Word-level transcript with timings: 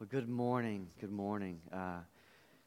Well, 0.00 0.08
good 0.10 0.30
morning. 0.30 0.86
Good 0.98 1.12
morning. 1.12 1.60
Uh, 1.70 1.98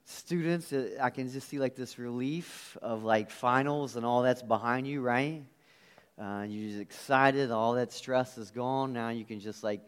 students, 0.05 0.71
uh, 0.71 0.89
I 1.01 1.09
can 1.09 1.31
just 1.31 1.49
see 1.49 1.57
like 1.57 1.75
this 1.75 1.97
relief 1.97 2.77
of 2.79 3.03
like 3.03 3.31
finals 3.31 3.95
and 3.95 4.05
all 4.05 4.21
that's 4.21 4.43
behind 4.43 4.85
you, 4.85 5.01
right? 5.01 5.41
Uh, 6.21 6.45
you're 6.47 6.69
just 6.69 6.79
excited. 6.79 7.49
All 7.49 7.73
that 7.73 7.91
stress 7.91 8.37
is 8.37 8.51
gone. 8.51 8.93
Now 8.93 9.09
you 9.09 9.25
can 9.25 9.39
just 9.39 9.63
like 9.63 9.81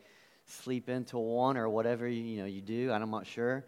sleep 0.48 0.90
into 0.90 1.20
one 1.20 1.56
or 1.56 1.70
whatever 1.70 2.08
you, 2.08 2.24
you 2.24 2.40
know 2.40 2.48
you 2.48 2.62
do. 2.62 2.92
I'm 2.92 3.12
not 3.12 3.28
sure. 3.28 3.64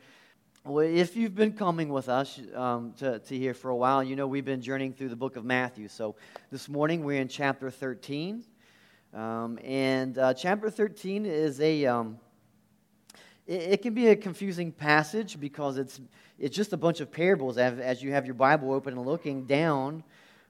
Well, 0.64 0.84
if 0.84 1.16
you've 1.16 1.36
been 1.36 1.54
coming 1.54 1.90
with 1.90 2.10
us 2.10 2.42
um, 2.56 2.94
to, 2.98 3.20
to 3.20 3.38
here 3.38 3.54
for 3.54 3.70
a 3.70 3.76
while, 3.76 4.04
you 4.04 4.16
know 4.16 4.26
we've 4.26 4.44
been 4.44 4.62
journeying 4.62 4.94
through 4.94 5.10
the 5.10 5.16
book 5.16 5.36
of 5.36 5.46
Matthew. 5.46 5.88
So 5.88 6.16
this 6.50 6.68
morning 6.68 7.04
we're 7.04 7.22
in 7.22 7.28
chapter 7.28 7.70
13. 7.70 8.44
Um, 9.14 9.60
and 9.64 10.18
uh, 10.18 10.34
chapter 10.34 10.72
13 10.72 11.28
is 11.28 11.62
a. 11.62 11.86
Um, 11.86 12.18
it, 13.48 13.82
can 13.82 13.94
be 13.94 14.10
a 14.10 14.16
confusing 14.16 14.72
passage 14.72 15.40
because 15.40 15.78
it's, 15.78 16.02
it's 16.38 16.56
just 16.56 16.74
a 16.74 16.78
bunch 16.78 17.00
of 17.00 17.12
parables. 17.12 17.58
As, 17.58 17.80
as 17.80 18.04
you 18.04 18.12
have 18.12 18.26
your 18.26 18.36
Bible 18.36 18.74
open 18.74 18.94
and 18.94 19.06
looking 19.06 19.46
down, 19.46 20.04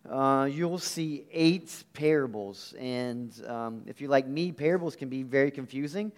uh, 0.09 0.49
you'll 0.51 0.79
see 0.79 1.25
eight 1.31 1.83
parables. 1.93 2.73
And 2.79 3.31
um, 3.47 3.83
if 3.85 4.01
you're 4.01 4.09
like 4.09 4.27
me, 4.27 4.51
parables 4.51 4.95
can 4.95 5.09
be 5.09 5.23
very 5.23 5.51
confusing. 5.51 6.11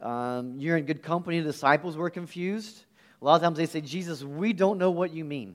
Um, 0.00 0.54
you're 0.58 0.76
in 0.76 0.84
good 0.84 1.02
company. 1.02 1.40
The 1.40 1.52
disciples 1.52 1.96
were 1.96 2.10
confused. 2.10 2.84
A 3.20 3.24
lot 3.24 3.36
of 3.36 3.42
times 3.42 3.58
they 3.58 3.66
say, 3.66 3.80
Jesus, 3.80 4.24
we 4.24 4.52
don't 4.52 4.78
know 4.78 4.90
what 4.90 5.12
you 5.12 5.24
mean. 5.24 5.54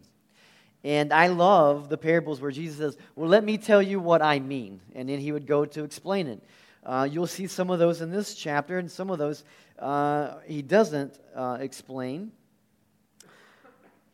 And 0.83 1.11
I 1.11 1.27
love 1.27 1.89
the 1.89 1.97
parables 1.97 2.39
where 2.39 2.51
Jesus 2.51 2.77
says, 2.77 2.97
Well, 3.15 3.27
let 3.27 3.43
me 3.43 3.57
tell 3.57 3.81
you 3.81 3.99
what 3.99 4.21
I 4.21 4.39
mean. 4.39 4.79
And 4.95 5.09
then 5.09 5.19
he 5.19 5.31
would 5.31 5.47
go 5.47 5.65
to 5.65 5.83
explain 5.83 6.27
it. 6.27 6.41
Uh, 6.85 7.07
you'll 7.09 7.27
see 7.27 7.47
some 7.47 7.69
of 7.69 7.79
those 7.79 8.01
in 8.01 8.09
this 8.09 8.33
chapter, 8.35 8.77
and 8.77 8.89
some 8.89 9.09
of 9.09 9.17
those 9.17 9.43
uh, 9.79 10.35
he 10.45 10.61
doesn't 10.61 11.19
uh, 11.35 11.57
explain. 11.59 12.31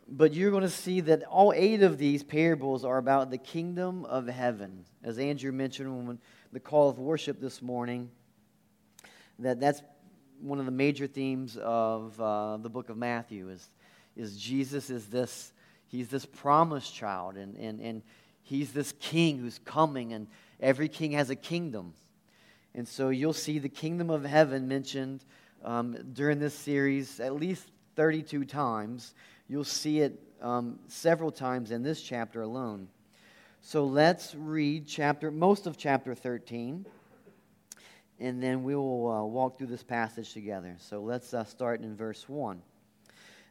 But 0.06 0.34
you're 0.34 0.50
going 0.50 0.62
to 0.62 0.68
see 0.68 1.00
that 1.02 1.22
all 1.24 1.52
eight 1.56 1.82
of 1.82 1.96
these 1.98 2.22
parables 2.22 2.84
are 2.84 2.98
about 2.98 3.30
the 3.30 3.38
kingdom 3.38 4.04
of 4.04 4.26
heaven. 4.26 4.84
As 5.02 5.18
Andrew 5.18 5.50
mentioned 5.50 6.06
when 6.06 6.18
the 6.52 6.60
call 6.60 6.90
of 6.90 6.98
worship 6.98 7.40
this 7.40 7.62
morning, 7.62 8.10
that 9.38 9.60
that's 9.60 9.82
one 10.40 10.58
of 10.58 10.66
the 10.66 10.72
major 10.72 11.06
themes 11.06 11.56
of 11.56 12.20
uh, 12.20 12.58
the 12.58 12.68
book 12.68 12.90
of 12.90 12.98
Matthew 12.98 13.48
is, 13.48 13.70
is 14.14 14.36
Jesus 14.36 14.90
is 14.90 15.06
this, 15.06 15.52
he's 15.86 16.08
this 16.08 16.26
promised 16.26 16.94
child, 16.94 17.36
and, 17.36 17.56
and, 17.56 17.80
and 17.80 18.02
he's 18.42 18.72
this 18.72 18.92
king 19.00 19.38
who's 19.38 19.58
coming, 19.64 20.12
and 20.12 20.26
every 20.60 20.88
king 20.88 21.12
has 21.12 21.30
a 21.30 21.36
kingdom. 21.36 21.94
And 22.74 22.86
so 22.86 23.08
you'll 23.08 23.32
see 23.32 23.58
the 23.58 23.68
kingdom 23.68 24.10
of 24.10 24.24
heaven 24.24 24.68
mentioned 24.68 25.24
um, 25.64 25.96
during 26.12 26.38
this 26.38 26.54
series 26.54 27.20
at 27.20 27.34
least 27.34 27.70
32 27.96 28.44
times. 28.44 29.14
You'll 29.48 29.64
see 29.64 30.00
it 30.00 30.20
um, 30.40 30.78
several 30.88 31.30
times 31.30 31.70
in 31.70 31.82
this 31.82 32.02
chapter 32.02 32.42
alone. 32.42 32.88
So 33.60 33.84
let's 33.84 34.34
read 34.34 34.86
chapter, 34.86 35.30
most 35.30 35.66
of 35.66 35.78
chapter 35.78 36.14
13, 36.14 36.84
and 38.20 38.42
then 38.42 38.62
we 38.62 38.74
will 38.74 39.10
uh, 39.10 39.24
walk 39.24 39.56
through 39.56 39.68
this 39.68 39.82
passage 39.82 40.34
together. 40.34 40.76
So 40.78 41.00
let's 41.00 41.32
uh, 41.32 41.44
start 41.44 41.80
in 41.80 41.96
verse 41.96 42.28
1. 42.28 42.60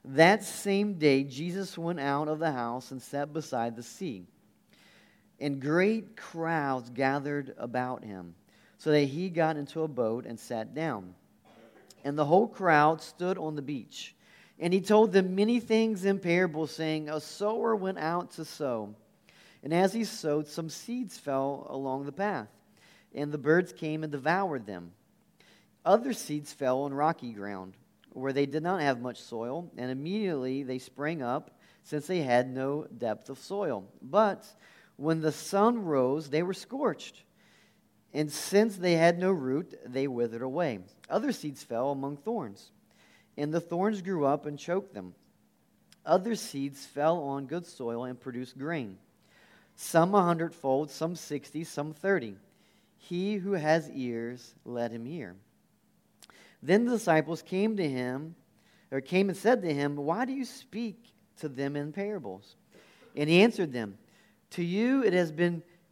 That 0.06 0.44
same 0.44 0.95
day, 0.95 1.23
Jesus 1.23 1.78
went 1.78 2.00
out 2.00 2.28
of 2.28 2.38
the 2.38 2.52
house 2.52 2.91
and 2.91 3.02
sat 3.02 3.34
beside 3.34 3.75
the 3.75 3.84
sea, 3.84 4.28
and 5.39 5.59
great 5.59 6.16
crowds 6.16 6.89
gathered 6.89 7.56
about 7.58 8.03
him 8.03 8.36
so 8.78 8.91
that 8.91 9.06
he 9.06 9.30
got 9.30 9.58
into 9.58 9.81
a 9.81 9.88
boat 9.88 10.25
and 10.25 10.39
sat 10.39 10.75
down. 10.75 11.16
And 12.04 12.18
the 12.18 12.26
whole 12.26 12.48
crowd 12.48 13.02
stood 13.02 13.38
on 13.38 13.56
the 13.56 13.62
beach. 13.62 14.16
And 14.59 14.73
he 14.73 14.82
told 14.82 15.12
them 15.12 15.36
many 15.36 15.59
things 15.59 16.06
in 16.06 16.20
parables, 16.20 16.72
saying, 16.72 17.09
A 17.09 17.20
sower 17.20 17.76
went 17.76 17.98
out 17.98 18.32
to 18.32 18.46
sow. 18.46 18.96
And 19.64 19.73
as 19.73 19.94
he 19.94 20.04
sowed, 20.04 20.48
some 20.48 20.70
seeds 20.70 21.18
fell 21.18 21.68
along 21.69 22.06
the 22.06 22.12
path, 22.12 22.50
and 23.16 23.31
the 23.31 23.38
birds 23.38 23.72
came 23.72 24.03
and 24.03 24.12
devoured 24.12 24.66
them. 24.66 24.92
Other 25.86 26.13
seeds 26.13 26.52
fell 26.52 26.81
on 26.84 26.94
rocky 26.94 27.31
ground, 27.31 27.74
where 28.12 28.34
they 28.34 28.46
did 28.46 28.63
not 28.63 28.81
have 28.81 29.02
much 29.02 29.22
soil, 29.22 29.72
and 29.78 29.90
immediately 29.90 30.63
they 30.63 30.80
sprang 30.80 31.22
up, 31.22 31.52
since 31.84 32.08
they 32.08 32.19
had 32.19 32.50
no 32.50 32.88
depth 32.97 33.30
of 33.30 33.40
soil. 33.40 33.86
But 34.02 34.46
when 34.97 35.22
the 35.22 35.31
sun 35.31 35.84
rose, 35.84 36.30
they 36.30 36.44
were 36.44 36.53
scorched 36.53 37.24
and 38.13 38.31
since 38.31 38.75
they 38.75 38.94
had 38.94 39.18
no 39.18 39.31
root, 39.31 39.74
they 39.85 40.07
withered 40.07 40.41
away. 40.41 40.79
Other 41.09 41.31
seeds 41.31 41.63
fell 41.63 41.91
among 41.91 42.18
thorns, 42.18 42.72
and 43.38 43.53
the 43.53 43.62
thorns 43.62 44.01
grew 44.01 44.25
up 44.25 44.46
and 44.46 44.59
choked 44.59 44.94
them. 44.94 45.16
Other 46.06 46.35
seeds 46.35 46.85
fell 46.85 47.24
on 47.24 47.46
good 47.46 47.66
soil 47.66 48.03
and 48.03 48.19
produced 48.19 48.57
grain. 48.57 48.97
Some 49.75 50.13
a 50.13 50.22
hundredfold, 50.22 50.91
some 50.91 51.16
sixty, 51.16 51.63
some 51.63 51.94
thirty. 51.94 52.35
He 52.97 53.35
who 53.35 53.53
has 53.53 53.90
ears, 53.90 54.53
let 54.63 54.91
him 54.91 55.06
hear. 55.06 55.35
Then 56.62 56.85
the 56.85 56.91
disciples 56.91 57.41
came 57.41 57.78
to 57.78 57.90
him, 57.90 58.35
or 58.91 59.01
came 59.01 59.30
and 59.30 59.38
said 59.38 59.62
to 59.63 59.74
him, 59.74 59.95
Why 59.95 60.25
do 60.25 60.34
you 60.34 60.45
speak 60.45 60.97
to 61.40 61.50
them 61.50 61.75
in 61.75 61.91
parables? 61.91 62.56
And 63.16 63.30
he 63.30 63.41
answered 63.41 63.74
them, 63.74 63.97
To 64.51 64.63
you 64.63 65.03
it 65.03 65.13
has 65.13 65.31
been 65.31 65.63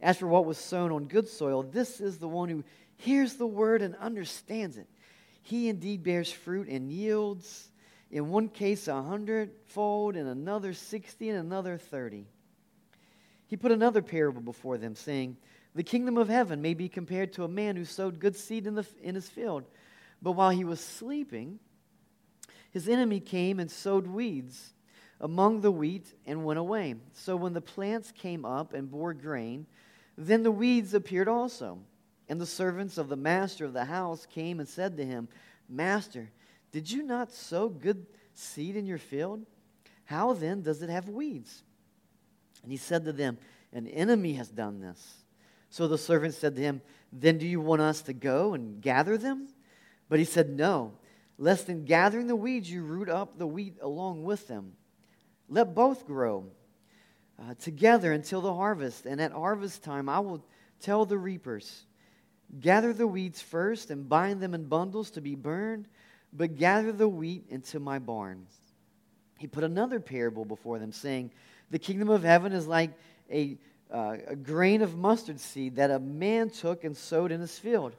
As 0.00 0.18
for 0.18 0.26
what 0.26 0.46
was 0.46 0.58
sown 0.58 0.92
on 0.92 1.04
good 1.04 1.28
soil, 1.28 1.62
this 1.62 2.00
is 2.00 2.18
the 2.18 2.28
one 2.28 2.48
who 2.48 2.64
hears 2.96 3.34
the 3.34 3.46
word 3.46 3.82
and 3.82 3.94
understands 3.96 4.76
it. 4.76 4.88
He 5.42 5.68
indeed 5.68 6.02
bears 6.02 6.30
fruit 6.30 6.68
and 6.68 6.90
yields 6.90 7.70
In 8.10 8.28
one 8.28 8.48
case, 8.48 8.88
a 8.88 9.02
hundredfold, 9.02 10.16
in 10.16 10.26
another, 10.26 10.74
sixty, 10.74 11.28
and 11.28 11.38
another, 11.38 11.78
thirty. 11.78 12.26
He 13.46 13.56
put 13.56 13.72
another 13.72 14.02
parable 14.02 14.42
before 14.42 14.78
them, 14.78 14.94
saying, 14.94 15.36
The 15.74 15.82
kingdom 15.82 16.16
of 16.16 16.28
heaven 16.28 16.60
may 16.60 16.74
be 16.74 16.88
compared 16.88 17.32
to 17.34 17.44
a 17.44 17.48
man 17.48 17.76
who 17.76 17.84
sowed 17.84 18.18
good 18.18 18.36
seed 18.36 18.66
in, 18.66 18.74
the, 18.74 18.86
in 19.02 19.14
his 19.14 19.28
field. 19.28 19.64
But 20.20 20.32
while 20.32 20.50
he 20.50 20.64
was 20.64 20.80
sleeping, 20.80 21.60
his 22.70 22.88
enemy 22.88 23.20
came 23.20 23.60
and 23.60 23.70
sowed 23.70 24.06
weeds 24.06 24.72
among 25.20 25.60
the 25.60 25.70
wheat 25.70 26.12
and 26.26 26.44
went 26.44 26.58
away. 26.58 26.96
So 27.12 27.36
when 27.36 27.52
the 27.52 27.60
plants 27.60 28.12
came 28.12 28.44
up 28.44 28.72
and 28.72 28.90
bore 28.90 29.14
grain, 29.14 29.66
then 30.26 30.42
the 30.42 30.50
weeds 30.50 30.94
appeared 30.94 31.28
also. 31.28 31.78
And 32.28 32.40
the 32.40 32.46
servants 32.46 32.98
of 32.98 33.08
the 33.08 33.16
master 33.16 33.64
of 33.64 33.72
the 33.72 33.86
house 33.86 34.26
came 34.26 34.60
and 34.60 34.68
said 34.68 34.96
to 34.96 35.04
him, 35.04 35.28
Master, 35.68 36.30
did 36.72 36.90
you 36.90 37.02
not 37.02 37.32
sow 37.32 37.68
good 37.68 38.06
seed 38.34 38.76
in 38.76 38.86
your 38.86 38.98
field? 38.98 39.44
How 40.04 40.32
then 40.32 40.62
does 40.62 40.82
it 40.82 40.90
have 40.90 41.08
weeds? 41.08 41.62
And 42.62 42.70
he 42.70 42.78
said 42.78 43.04
to 43.04 43.12
them, 43.12 43.38
An 43.72 43.86
enemy 43.88 44.34
has 44.34 44.48
done 44.48 44.80
this. 44.80 45.14
So 45.70 45.88
the 45.88 45.98
servant 45.98 46.34
said 46.34 46.56
to 46.56 46.62
him, 46.62 46.82
Then 47.12 47.38
do 47.38 47.46
you 47.46 47.60
want 47.60 47.82
us 47.82 48.02
to 48.02 48.12
go 48.12 48.54
and 48.54 48.80
gather 48.80 49.16
them? 49.16 49.48
But 50.08 50.18
he 50.18 50.24
said, 50.24 50.50
No, 50.50 50.92
lest 51.38 51.68
in 51.68 51.84
gathering 51.84 52.26
the 52.26 52.36
weeds 52.36 52.70
you 52.70 52.82
root 52.82 53.08
up 53.08 53.38
the 53.38 53.46
wheat 53.46 53.76
along 53.80 54.24
with 54.24 54.46
them. 54.48 54.72
Let 55.48 55.74
both 55.74 56.06
grow 56.06 56.46
uh, 57.40 57.54
together 57.54 58.12
until 58.12 58.40
the 58.40 58.54
harvest. 58.54 59.06
And 59.06 59.20
at 59.20 59.32
harvest 59.32 59.82
time, 59.82 60.08
I 60.08 60.20
will 60.20 60.44
tell 60.80 61.04
the 61.04 61.18
reapers 61.18 61.84
gather 62.58 62.92
the 62.92 63.06
weeds 63.06 63.40
first 63.40 63.90
and 63.90 64.08
bind 64.08 64.40
them 64.40 64.54
in 64.54 64.64
bundles 64.64 65.12
to 65.12 65.20
be 65.20 65.36
burned, 65.36 65.86
but 66.32 66.56
gather 66.56 66.90
the 66.90 67.08
wheat 67.08 67.44
into 67.48 67.78
my 67.78 67.98
barn. 67.98 68.44
He 69.38 69.46
put 69.46 69.62
another 69.62 70.00
parable 70.00 70.44
before 70.44 70.80
them, 70.80 70.90
saying, 70.90 71.30
The 71.70 71.78
kingdom 71.78 72.08
of 72.08 72.24
heaven 72.24 72.52
is 72.52 72.66
like 72.66 72.90
a, 73.30 73.56
uh, 73.92 74.16
a 74.26 74.36
grain 74.36 74.82
of 74.82 74.98
mustard 74.98 75.38
seed 75.38 75.76
that 75.76 75.92
a 75.92 76.00
man 76.00 76.50
took 76.50 76.82
and 76.82 76.96
sowed 76.96 77.30
in 77.30 77.40
his 77.40 77.56
field. 77.56 77.94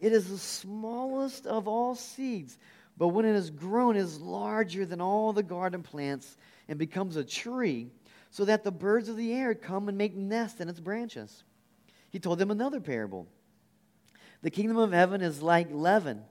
It 0.00 0.12
is 0.12 0.28
the 0.28 0.38
smallest 0.38 1.46
of 1.46 1.66
all 1.66 1.96
seeds, 1.96 2.58
but 2.96 3.08
when 3.08 3.24
it 3.24 3.34
is 3.34 3.50
grown, 3.50 3.96
it 3.96 4.00
is 4.00 4.20
larger 4.20 4.86
than 4.86 5.00
all 5.00 5.32
the 5.32 5.42
garden 5.42 5.82
plants 5.82 6.36
and 6.68 6.78
becomes 6.78 7.16
a 7.16 7.24
tree 7.24 7.90
so 8.30 8.44
that 8.44 8.64
the 8.64 8.72
birds 8.72 9.08
of 9.08 9.16
the 9.16 9.32
air 9.32 9.54
come 9.54 9.88
and 9.88 9.96
make 9.96 10.14
nests 10.14 10.60
in 10.60 10.68
its 10.68 10.80
branches. 10.80 11.44
He 12.10 12.18
told 12.18 12.38
them 12.38 12.50
another 12.50 12.80
parable. 12.80 13.26
The 14.42 14.50
kingdom 14.50 14.76
of 14.76 14.92
heaven 14.92 15.22
is 15.22 15.42
like 15.42 15.68
leaven 15.70 16.22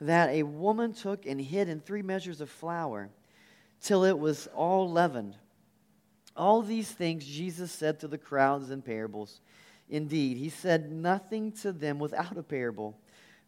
that 0.00 0.30
a 0.30 0.42
woman 0.42 0.92
took 0.92 1.26
and 1.26 1.40
hid 1.40 1.68
in 1.68 1.80
three 1.80 2.02
measures 2.02 2.40
of 2.40 2.50
flour 2.50 3.10
till 3.80 4.04
it 4.04 4.18
was 4.18 4.48
all 4.54 4.90
leavened. 4.90 5.36
All 6.36 6.62
these 6.62 6.90
things 6.90 7.24
Jesus 7.24 7.70
said 7.70 8.00
to 8.00 8.08
the 8.08 8.18
crowds 8.18 8.70
in 8.70 8.82
parables. 8.82 9.40
Indeed, 9.88 10.36
he 10.36 10.48
said 10.48 10.90
nothing 10.90 11.52
to 11.52 11.72
them 11.72 11.98
without 11.98 12.36
a 12.36 12.42
parable. 12.42 12.98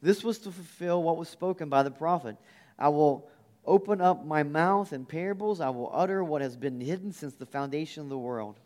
This 0.02 0.22
was 0.22 0.38
to 0.40 0.50
fulfill 0.50 1.02
what 1.02 1.16
was 1.16 1.28
spoken 1.28 1.68
by 1.68 1.82
the 1.82 1.90
prophet. 1.90 2.36
I 2.78 2.90
will 2.90 3.28
open 3.66 4.00
up 4.00 4.24
my 4.24 4.42
mouth 4.42 4.92
in 4.92 5.04
parables. 5.04 5.60
I 5.60 5.70
will 5.70 5.90
utter 5.92 6.22
what 6.22 6.42
has 6.42 6.56
been 6.56 6.80
hidden 6.80 7.12
since 7.12 7.34
the 7.34 7.46
foundation 7.46 8.02
of 8.02 8.08
the 8.08 8.18
world. 8.18 8.60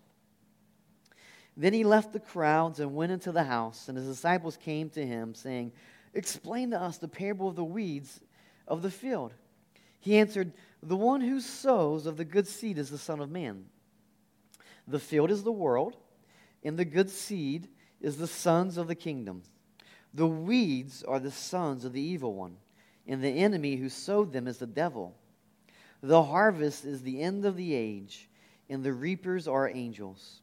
Then 1.56 1.72
he 1.72 1.84
left 1.84 2.12
the 2.12 2.20
crowds 2.20 2.80
and 2.80 2.94
went 2.94 3.12
into 3.12 3.32
the 3.32 3.44
house, 3.44 3.88
and 3.88 3.96
his 3.96 4.06
disciples 4.06 4.56
came 4.56 4.88
to 4.90 5.06
him, 5.06 5.34
saying, 5.34 5.72
Explain 6.14 6.70
to 6.70 6.80
us 6.80 6.98
the 6.98 7.08
parable 7.08 7.48
of 7.48 7.56
the 7.56 7.64
weeds 7.64 8.20
of 8.66 8.82
the 8.82 8.90
field. 8.90 9.32
He 9.98 10.18
answered, 10.18 10.52
The 10.82 10.96
one 10.96 11.20
who 11.20 11.40
sows 11.40 12.06
of 12.06 12.16
the 12.16 12.24
good 12.24 12.46
seed 12.46 12.78
is 12.78 12.90
the 12.90 12.98
Son 12.98 13.20
of 13.20 13.30
Man. 13.30 13.66
The 14.88 14.98
field 14.98 15.30
is 15.30 15.42
the 15.42 15.52
world, 15.52 15.96
and 16.64 16.78
the 16.78 16.84
good 16.84 17.10
seed 17.10 17.68
is 18.00 18.16
the 18.16 18.26
sons 18.26 18.76
of 18.76 18.88
the 18.88 18.94
kingdom. 18.94 19.42
The 20.14 20.26
weeds 20.26 21.02
are 21.04 21.20
the 21.20 21.30
sons 21.30 21.84
of 21.84 21.92
the 21.92 22.00
evil 22.00 22.34
one 22.34 22.56
and 23.06 23.22
the 23.22 23.28
enemy 23.28 23.76
who 23.76 23.88
sowed 23.88 24.32
them 24.32 24.46
is 24.46 24.58
the 24.58 24.66
devil. 24.66 25.16
The 26.02 26.22
harvest 26.22 26.84
is 26.84 27.02
the 27.02 27.20
end 27.20 27.44
of 27.44 27.56
the 27.56 27.74
age, 27.74 28.28
and 28.68 28.82
the 28.82 28.92
reapers 28.92 29.46
are 29.46 29.68
angels. 29.68 30.40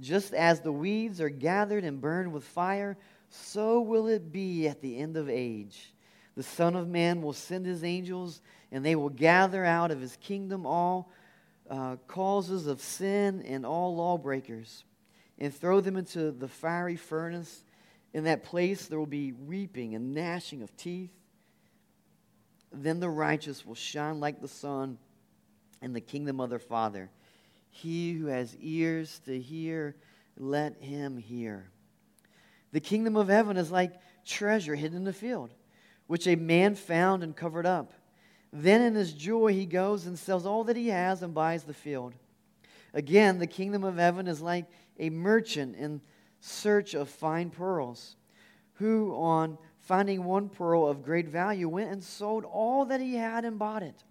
Just 0.00 0.32
as 0.34 0.60
the 0.60 0.72
weeds 0.72 1.20
are 1.20 1.28
gathered 1.28 1.84
and 1.84 2.00
burned 2.00 2.32
with 2.32 2.44
fire, 2.44 2.96
so 3.30 3.80
will 3.80 4.08
it 4.08 4.32
be 4.32 4.68
at 4.68 4.80
the 4.80 4.98
end 4.98 5.16
of 5.16 5.28
age. 5.28 5.94
The 6.34 6.42
Son 6.42 6.76
of 6.76 6.88
Man 6.88 7.22
will 7.22 7.32
send 7.32 7.66
his 7.66 7.84
angels, 7.84 8.40
and 8.70 8.84
they 8.84 8.94
will 8.94 9.10
gather 9.10 9.64
out 9.64 9.90
of 9.90 10.00
his 10.00 10.16
kingdom 10.16 10.66
all 10.66 11.10
uh, 11.68 11.96
causes 12.06 12.66
of 12.66 12.80
sin 12.80 13.42
and 13.42 13.64
all 13.64 13.96
lawbreakers, 13.96 14.84
and 15.38 15.54
throw 15.54 15.80
them 15.80 15.96
into 15.96 16.30
the 16.30 16.48
fiery 16.48 16.96
furnace. 16.96 17.64
In 18.12 18.24
that 18.24 18.44
place 18.44 18.86
there 18.86 18.98
will 18.98 19.06
be 19.06 19.32
weeping 19.32 19.94
and 19.94 20.14
gnashing 20.14 20.62
of 20.62 20.76
teeth. 20.76 21.10
Then 22.72 23.00
the 23.00 23.10
righteous 23.10 23.66
will 23.66 23.74
shine 23.74 24.20
like 24.20 24.40
the 24.40 24.48
sun 24.48 24.98
in 25.80 25.92
the 25.92 26.00
kingdom 26.00 26.40
of 26.40 26.50
their 26.50 26.58
Father. 26.58 27.10
He 27.70 28.12
who 28.12 28.26
has 28.26 28.56
ears 28.60 29.20
to 29.26 29.38
hear, 29.38 29.96
let 30.36 30.80
him 30.82 31.16
hear. 31.16 31.70
The 32.72 32.80
kingdom 32.80 33.16
of 33.16 33.28
heaven 33.28 33.56
is 33.56 33.70
like 33.70 33.92
treasure 34.24 34.74
hidden 34.74 34.96
in 34.98 35.04
the 35.04 35.12
field, 35.12 35.52
which 36.06 36.26
a 36.26 36.36
man 36.36 36.74
found 36.74 37.22
and 37.22 37.36
covered 37.36 37.66
up. 37.66 37.92
Then 38.52 38.82
in 38.82 38.94
his 38.94 39.12
joy 39.12 39.52
he 39.52 39.66
goes 39.66 40.06
and 40.06 40.18
sells 40.18 40.46
all 40.46 40.64
that 40.64 40.76
he 40.76 40.88
has 40.88 41.22
and 41.22 41.34
buys 41.34 41.64
the 41.64 41.74
field. 41.74 42.14
Again, 42.94 43.38
the 43.38 43.46
kingdom 43.46 43.84
of 43.84 43.96
heaven 43.96 44.28
is 44.28 44.42
like 44.42 44.66
a 44.98 45.10
merchant 45.10 45.76
in 45.76 46.00
search 46.40 46.94
of 46.94 47.08
fine 47.08 47.50
pearls, 47.50 48.16
who 48.74 49.14
on 49.14 49.56
finding 49.82 50.24
one 50.24 50.48
pearl 50.48 50.86
of 50.86 51.04
great 51.04 51.28
value, 51.28 51.68
went 51.68 51.90
and 51.90 52.02
sold 52.02 52.44
all 52.44 52.84
that 52.86 53.00
he 53.00 53.16
had 53.16 53.44
and 53.44 53.58
bought 53.58 53.82
it. 53.82 54.04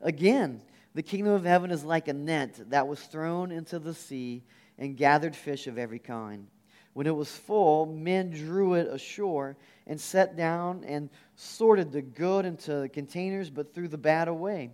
Again, 0.00 0.62
the 0.94 1.02
kingdom 1.02 1.34
of 1.34 1.44
heaven 1.44 1.70
is 1.70 1.84
like 1.84 2.08
a 2.08 2.12
net 2.12 2.58
that 2.70 2.88
was 2.88 3.00
thrown 3.00 3.52
into 3.52 3.78
the 3.78 3.94
sea 3.94 4.42
and 4.78 4.96
gathered 4.96 5.36
fish 5.36 5.66
of 5.66 5.78
every 5.78 5.98
kind. 5.98 6.46
When 6.94 7.06
it 7.06 7.14
was 7.14 7.30
full, 7.30 7.86
men 7.86 8.30
drew 8.30 8.74
it 8.74 8.88
ashore 8.88 9.56
and 9.86 10.00
set 10.00 10.36
down 10.36 10.82
and 10.84 11.10
sorted 11.36 11.92
the 11.92 12.02
good 12.02 12.44
into 12.44 12.88
containers, 12.92 13.50
but 13.50 13.74
threw 13.74 13.86
the 13.86 13.98
bad 13.98 14.28
away. 14.28 14.70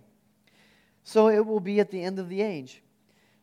So 1.03 1.29
it 1.29 1.45
will 1.45 1.59
be 1.59 1.79
at 1.79 1.91
the 1.91 2.01
end 2.01 2.17
of 2.17 2.29
the 2.29 2.41
age. 2.41 2.81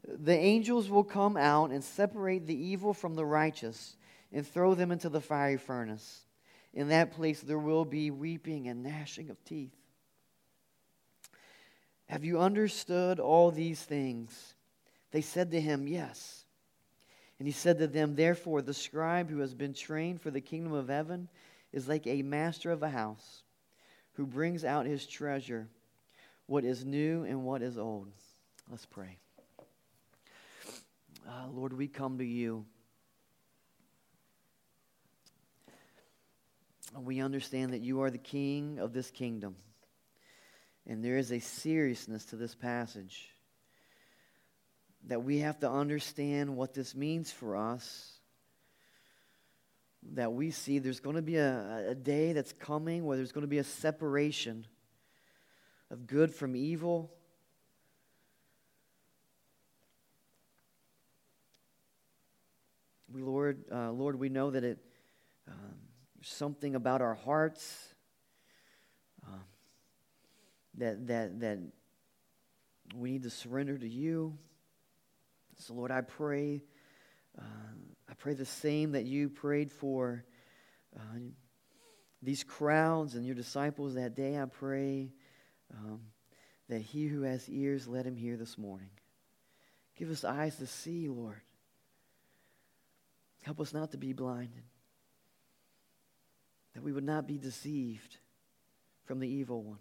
The 0.09 0.37
angels 0.37 0.89
will 0.89 1.05
come 1.05 1.37
out 1.37 1.71
and 1.71 1.85
separate 1.85 2.47
the 2.47 2.57
evil 2.57 2.93
from 2.93 3.15
the 3.15 3.25
righteous 3.25 3.97
and 4.33 4.47
throw 4.47 4.75
them 4.75 4.91
into 4.91 5.09
the 5.09 5.21
fiery 5.21 5.59
furnace. 5.59 6.27
In 6.75 6.89
that 6.89 7.13
place 7.13 7.41
there 7.41 7.59
will 7.59 7.85
be 7.85 8.11
weeping 8.11 8.69
and 8.69 8.83
gnashing 8.83 9.31
of 9.31 9.45
teeth. 9.45 9.77
Have 12.07 12.25
you 12.25 12.41
understood 12.41 13.21
all 13.21 13.51
these 13.51 13.83
things? 13.83 14.55
They 15.13 15.21
said 15.21 15.51
to 15.53 15.61
him, 15.61 15.87
Yes. 15.87 16.45
And 17.39 17.49
he 17.49 17.53
said 17.53 17.79
to 17.79 17.87
them, 17.87 18.15
Therefore, 18.15 18.63
the 18.63 18.75
scribe 18.75 19.29
who 19.29 19.41
has 19.41 19.55
been 19.55 19.75
trained 19.75 20.21
for 20.21 20.31
the 20.31 20.41
kingdom 20.41 20.73
of 20.73 20.89
heaven 20.89 21.29
is 21.73 21.89
like 21.89 22.07
a 22.07 22.23
master 22.23 22.71
of 22.71 22.83
a 22.83 22.89
house 22.89 23.43
who 24.13 24.27
brings 24.27 24.65
out 24.65 24.87
his 24.87 25.07
treasure, 25.07 25.69
what 26.47 26.65
is 26.65 26.85
new 26.85 27.25
and 27.25 27.45
what 27.45 27.63
is 27.63 27.79
old. 27.79 28.09
Let's 28.71 28.87
pray. 28.87 29.19
Uh, 31.27 31.49
Lord, 31.51 31.73
we 31.73 31.89
come 31.89 32.19
to 32.19 32.25
you. 32.25 32.65
We 37.01 37.21
understand 37.21 37.73
that 37.73 37.81
you 37.81 38.03
are 38.03 38.11
the 38.11 38.19
king 38.19 38.79
of 38.79 38.93
this 38.93 39.11
kingdom. 39.11 39.57
And 40.87 41.05
there 41.05 41.17
is 41.17 41.31
a 41.31 41.39
seriousness 41.39 42.25
to 42.27 42.37
this 42.37 42.55
passage 42.55 43.29
that 45.07 45.23
we 45.23 45.39
have 45.39 45.59
to 45.61 45.71
understand 45.71 46.57
what 46.57 46.75
this 46.75 46.95
means 46.95 47.31
for 47.31 47.57
us. 47.57 48.13
That 50.15 50.33
we 50.33 50.51
see 50.51 50.81
there's 50.81 51.01
going 51.01 51.17
to 51.17 51.23
be 51.23 51.37
a, 51.37 51.91
a 51.91 51.95
day 51.95 52.33
that's 52.33 52.53
coming 52.53 53.05
where 53.05 53.17
there's 53.17 53.33
going 53.33 53.43
to 53.43 53.49
be 53.49 53.59
a 53.59 53.65
separation 53.65 54.67
of 55.91 56.07
good 56.07 56.35
from 56.35 56.57
evil. 56.57 57.13
We, 63.13 63.23
Lord, 63.23 63.65
uh, 63.71 63.93
Lord, 63.93 64.19
we 64.19 64.29
know 64.29 64.51
that 64.51 64.65
it. 64.65 64.79
Um, 65.47 65.82
something 66.23 66.75
about 66.75 67.01
our 67.03 67.15
hearts 67.15 67.95
um, 69.27 69.41
that, 70.79 71.07
that, 71.07 71.41
that 71.41 71.59
we 72.97 73.13
need 73.13 73.23
to 73.23 73.31
surrender 73.31 73.77
to 73.77 73.89
you. 73.89 74.37
So, 75.59 75.75
Lord, 75.75 75.91
I 75.91 76.01
pray, 76.01 76.63
uh, 77.39 77.75
I 78.09 78.15
pray 78.15 78.35
the 78.35 78.45
same 78.45 78.93
that 78.93 79.05
you 79.05 79.29
prayed 79.29 79.71
for 79.71 80.25
uh, 80.97 81.19
these 82.23 82.45
crowds 82.45 83.15
and 83.15 83.27
your 83.27 83.35
disciples 83.35 83.95
that 83.95 84.15
day. 84.15 84.39
I 84.39 84.47
pray 84.47 85.13
um, 85.73 86.01
that 86.69 86.81
he 86.81 87.07
who 87.07 87.23
has 87.23 87.49
ears, 87.49 87.87
let 87.87 88.07
him 88.07 88.17
hear 88.17 88.37
this 88.37 88.57
morning. 88.57 88.91
Give 89.97 90.11
us 90.11 90.25
eyes 90.25 90.57
to 90.57 90.67
see, 90.67 91.09
Lord. 91.09 91.41
Help 93.43 93.61
us 93.61 93.75
not 93.75 93.91
to 93.91 93.99
be 93.99 94.13
blinded, 94.13 94.63
that 96.75 96.83
we 96.83 96.93
would 96.93 97.05
not 97.05 97.27
be 97.27 97.39
deceived 97.39 98.17
from 99.05 99.21
the 99.21 99.29
evil 99.29 99.63
one. 99.63 99.79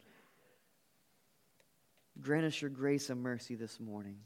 Grant 2.19 2.45
us 2.45 2.61
your 2.61 2.69
grace 2.69 3.09
and 3.09 3.21
mercy 3.21 3.55
this 3.55 3.79
morning. 3.79 4.17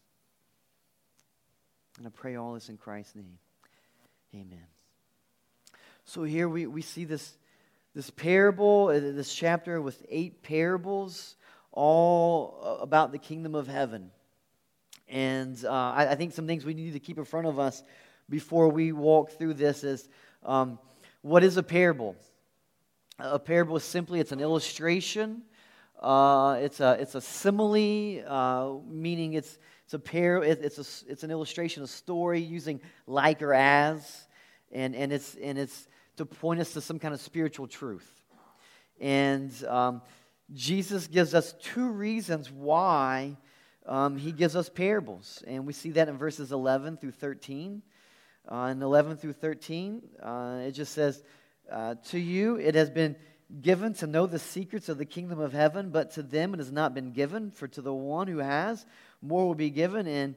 And 1.97 2.07
I 2.07 2.09
pray 2.09 2.35
all 2.35 2.53
this 2.53 2.69
in 2.69 2.77
Christ's 2.77 3.15
name. 3.15 3.37
Amen. 4.33 4.65
So 6.03 6.23
here 6.23 6.49
we, 6.49 6.67
we 6.67 6.81
see 6.81 7.05
this, 7.05 7.37
this 7.93 8.09
parable, 8.09 8.87
uh, 8.87 8.99
this 8.99 9.33
chapter 9.33 9.81
with 9.81 10.05
eight 10.09 10.43
parables, 10.43 11.35
all 11.71 12.59
uh, 12.63 12.83
about 12.83 13.11
the 13.11 13.17
kingdom 13.17 13.55
of 13.55 13.67
heaven. 13.67 14.11
And 15.07 15.63
uh, 15.63 15.71
I, 15.71 16.07
I, 16.11 16.15
think 16.15 16.33
some 16.33 16.47
things 16.47 16.65
we 16.65 16.73
need 16.73 16.93
to 16.93 16.99
keep 16.99 17.17
in 17.17 17.25
front 17.25 17.47
of 17.47 17.59
us 17.59 17.83
before 18.29 18.69
we 18.69 18.91
walk 18.91 19.31
through 19.31 19.53
this 19.53 19.83
is 19.83 20.09
um, 20.43 20.79
what 21.21 21.43
is 21.43 21.57
a 21.57 21.63
parable? 21.63 22.15
A 23.19 23.39
parable 23.39 23.77
is 23.77 23.83
simply 23.83 24.19
it's 24.19 24.33
an 24.33 24.41
illustration. 24.41 25.43
Uh, 26.01 26.57
it's 26.59 26.81
a 26.81 26.97
it's 26.99 27.15
a 27.15 27.21
simile, 27.21 28.23
uh, 28.27 28.73
meaning 28.87 29.33
it's 29.33 29.57
it's 29.85 29.93
a 29.93 29.99
pair. 29.99 30.43
It, 30.43 30.59
it's 30.61 30.77
a 30.77 31.11
it's 31.11 31.23
an 31.23 31.31
illustration, 31.31 31.81
a 31.83 31.87
story 31.87 32.41
using 32.41 32.81
like 33.07 33.41
or 33.41 33.53
as, 33.53 34.27
and 34.71 34.95
and 34.95 35.13
it's 35.13 35.35
and 35.35 35.57
it's 35.57 35.87
to 36.17 36.25
point 36.25 36.59
us 36.59 36.73
to 36.73 36.81
some 36.81 36.99
kind 36.99 37.13
of 37.13 37.21
spiritual 37.21 37.67
truth. 37.67 38.09
And 38.99 39.51
um, 39.65 40.01
Jesus 40.53 41.07
gives 41.07 41.33
us 41.33 41.53
two 41.53 41.89
reasons 41.89 42.51
why 42.51 43.37
um, 43.85 44.17
he 44.17 44.31
gives 44.31 44.55
us 44.55 44.69
parables. 44.69 45.43
And 45.47 45.65
we 45.65 45.73
see 45.73 45.91
that 45.91 46.07
in 46.07 46.17
verses 46.17 46.51
11 46.51 46.97
through 46.97 47.11
13. 47.11 47.81
Uh, 48.49 48.69
in 48.71 48.81
11 48.81 49.17
through 49.17 49.33
13, 49.33 50.01
uh, 50.21 50.59
it 50.67 50.71
just 50.71 50.93
says, 50.93 51.23
uh, 51.71 51.95
To 52.11 52.19
you 52.19 52.57
it 52.57 52.75
has 52.75 52.89
been 52.89 53.15
given 53.61 53.93
to 53.93 54.07
know 54.07 54.25
the 54.25 54.39
secrets 54.39 54.89
of 54.89 54.97
the 54.97 55.05
kingdom 55.05 55.39
of 55.39 55.53
heaven, 55.53 55.89
but 55.89 56.11
to 56.11 56.23
them 56.23 56.53
it 56.53 56.57
has 56.57 56.71
not 56.71 56.93
been 56.93 57.11
given. 57.11 57.51
For 57.51 57.67
to 57.67 57.81
the 57.81 57.93
one 57.93 58.27
who 58.27 58.39
has, 58.39 58.85
more 59.21 59.45
will 59.45 59.55
be 59.55 59.69
given, 59.69 60.07
and 60.07 60.35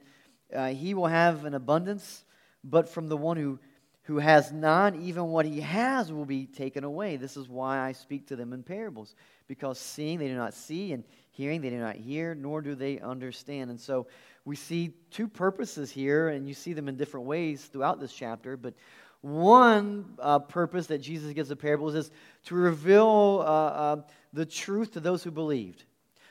uh, 0.55 0.69
he 0.69 0.95
will 0.95 1.07
have 1.07 1.45
an 1.45 1.55
abundance. 1.55 2.25
But 2.65 2.89
from 2.89 3.09
the 3.09 3.17
one 3.17 3.37
who, 3.37 3.59
who 4.03 4.19
has 4.19 4.53
not, 4.53 4.97
even 4.97 5.27
what 5.27 5.47
he 5.47 5.61
has 5.61 6.13
will 6.13 6.25
be 6.27 6.47
taken 6.47 6.85
away. 6.85 7.17
This 7.17 7.37
is 7.37 7.49
why 7.49 7.79
I 7.79 7.93
speak 7.93 8.27
to 8.29 8.37
them 8.37 8.53
in 8.53 8.63
parables, 8.63 9.15
because 9.47 9.79
seeing 9.79 10.19
they 10.19 10.29
do 10.29 10.37
not 10.37 10.55
see, 10.55 10.93
and 10.93 11.05
hearing 11.31 11.61
they 11.61 11.71
do 11.71 11.79
not 11.79 11.97
hear, 11.97 12.35
nor 12.35 12.61
do 12.61 12.75
they 12.75 12.99
understand. 12.99 13.71
And 13.71 13.81
so 13.81 14.07
we 14.45 14.57
see 14.57 14.93
two 15.11 15.29
purposes 15.29 15.91
here, 15.91 16.29
and 16.29 16.49
you 16.49 16.55
see 16.55 16.73
them 16.73 16.89
in 16.89 16.97
different 16.97 17.27
ways 17.27 17.65
throughout 17.65 18.01
this 18.01 18.13
chapter. 18.13 18.57
But 18.57 18.75
one 19.21 20.15
uh, 20.21 20.39
purpose 20.39 20.87
that 20.87 20.99
Jesus 20.99 21.33
gives 21.33 21.49
the 21.49 21.57
parables 21.57 21.95
is 21.95 22.11
to 22.45 22.55
reveal 22.55 23.43
uh, 23.45 23.51
uh, 23.51 23.97
the 24.33 24.47
truth 24.47 24.93
to 24.93 25.01
those 25.01 25.23
who 25.23 25.31
believed. 25.31 25.85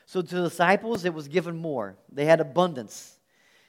So 0.06 0.22
to 0.22 0.34
the 0.34 0.48
disciples, 0.48 1.04
it 1.04 1.12
was 1.12 1.28
given 1.28 1.56
more, 1.56 1.96
they 2.10 2.24
had 2.24 2.40
abundance. 2.40 3.18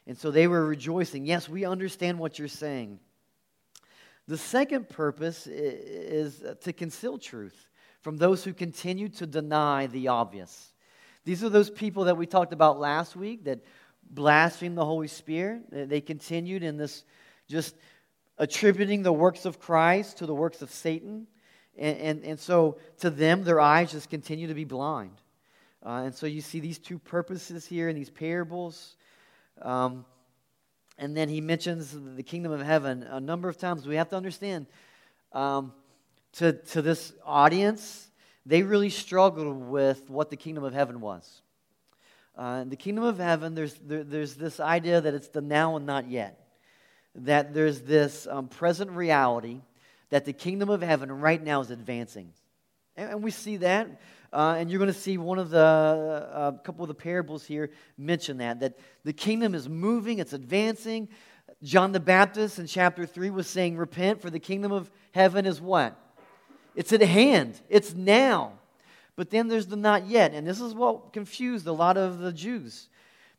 And 0.08 0.18
so 0.18 0.32
they 0.32 0.48
were 0.48 0.66
rejoicing. 0.66 1.26
Yes, 1.26 1.48
we 1.48 1.66
understand 1.66 2.18
what 2.18 2.40
you're 2.40 2.48
saying. 2.48 3.00
The 4.28 4.38
second 4.38 4.90
purpose 4.90 5.48
is 5.48 6.44
to 6.62 6.74
conceal 6.74 7.18
truth 7.18 7.68
from 8.02 8.18
those 8.18 8.44
who 8.44 8.54
continue 8.54 9.10
to 9.10 9.28
deny 9.28 9.88
the 9.88 10.08
obvious. 10.08 10.72
These 11.26 11.44
are 11.44 11.50
those 11.50 11.70
people 11.70 12.06
that 12.06 12.16
we 12.16 12.26
talked 12.26 12.54
about 12.54 12.80
last 12.80 13.16
week 13.16 13.44
that 13.44 13.60
blasphemed 14.10 14.78
the 14.78 14.86
Holy 14.86 15.08
Spirit. 15.08 15.64
They 15.90 16.02
continued 16.02 16.64
in 16.64 16.78
this 16.78 17.04
just 17.48 17.76
attributing 18.40 19.04
the 19.04 19.12
works 19.12 19.46
of 19.46 19.60
Christ 19.60 20.18
to 20.20 20.26
the 20.26 20.34
works 20.34 20.62
of 20.62 20.72
Satan. 20.72 21.28
And, 21.78 21.98
and, 21.98 22.24
and 22.24 22.40
so 22.40 22.78
to 23.02 23.10
them, 23.10 23.44
their 23.44 23.60
eyes 23.60 23.92
just 23.92 24.10
continue 24.10 24.48
to 24.48 24.54
be 24.54 24.64
blind. 24.64 25.22
Uh, 25.86 26.04
and 26.06 26.16
so 26.16 26.26
you 26.26 26.42
see 26.42 26.60
these 26.60 26.80
two 26.80 26.98
purposes 26.98 27.66
here 27.66 27.90
in 27.90 27.96
these 27.96 28.10
parables. 28.10 28.96
Um, 29.62 30.06
and 30.98 31.16
then 31.16 31.30
he 31.30 31.42
mentions 31.42 31.96
the 32.16 32.24
kingdom 32.24 32.52
of 32.52 32.62
heaven 32.62 33.04
a 33.04 33.20
number 33.20 33.50
of 33.50 33.58
times. 33.58 33.88
We 33.88 33.96
have 33.96 34.10
to 34.10 34.18
understand 34.18 34.66
um, 35.32 35.74
to, 36.34 36.54
to 36.54 36.82
this 36.82 37.14
audience, 37.26 38.10
they 38.46 38.64
really 38.64 38.90
struggled 38.90 39.70
with 39.70 40.10
what 40.10 40.30
the 40.30 40.38
kingdom 40.38 40.64
of 40.64 40.74
heaven 40.74 41.02
was. 41.02 41.42
Uh, 42.38 42.64
the 42.64 42.76
kingdom 42.76 43.04
of 43.04 43.18
heaven, 43.18 43.54
there's, 43.54 43.74
there, 43.76 44.04
there's 44.04 44.36
this 44.36 44.60
idea 44.60 45.02
that 45.02 45.14
it's 45.14 45.28
the 45.28 45.42
now 45.42 45.76
and 45.76 45.86
not 45.86 46.10
yet 46.10 46.39
that 47.26 47.54
there's 47.54 47.82
this 47.82 48.28
um, 48.30 48.48
present 48.48 48.92
reality 48.92 49.62
that 50.10 50.26
the 50.26 50.34
kingdom 50.34 50.70
of 50.70 50.82
heaven 50.82 51.12
right 51.12 51.42
now 51.42 51.62
is 51.62 51.72
advancing. 51.72 52.34
And, 52.96 53.12
and 53.12 53.24
we 53.24 53.32
see 53.32 53.58
that. 53.58 54.02
Uh, 54.32 54.56
and 54.60 54.70
you're 54.70 54.80
going 54.80 54.94
to 54.94 55.00
see 55.00 55.18
one 55.18 55.40
of 55.40 55.50
the, 55.50 55.60
a 55.60 56.38
uh, 56.38 56.52
couple 56.52 56.84
of 56.84 56.88
the 56.88 56.94
parables 56.94 57.46
here 57.46 57.72
mention 57.98 58.38
that, 58.38 58.60
that 58.60 58.80
the 59.04 59.14
kingdom 59.14 59.56
is 59.56 59.68
moving, 59.68 60.20
it's 60.20 60.34
advancing. 60.34 61.10
John 61.64 61.92
the 61.92 62.00
Baptist 62.00 62.60
in 62.60 62.68
chapter 62.68 63.06
3 63.06 63.32
was 63.32 63.48
saying, 63.48 63.76
Repent, 63.76 64.22
for 64.22 64.30
the 64.30 64.40
kingdom 64.40 64.72
of 64.72 64.92
heaven 65.14 65.46
is 65.46 65.60
what? 65.60 65.98
It's 66.76 66.94
at 66.94 67.02
hand, 67.02 67.60
it's 67.70 67.96
now. 67.96 68.54
But 69.16 69.32
then 69.32 69.48
there's 69.48 69.68
the 69.68 69.76
not 69.76 70.08
yet. 70.08 70.34
And 70.34 70.48
this 70.48 70.62
is 70.62 70.74
what 70.74 71.12
confused 71.12 71.68
a 71.68 71.74
lot 71.74 71.98
of 71.98 72.20
the 72.20 72.32
Jews 72.32 72.88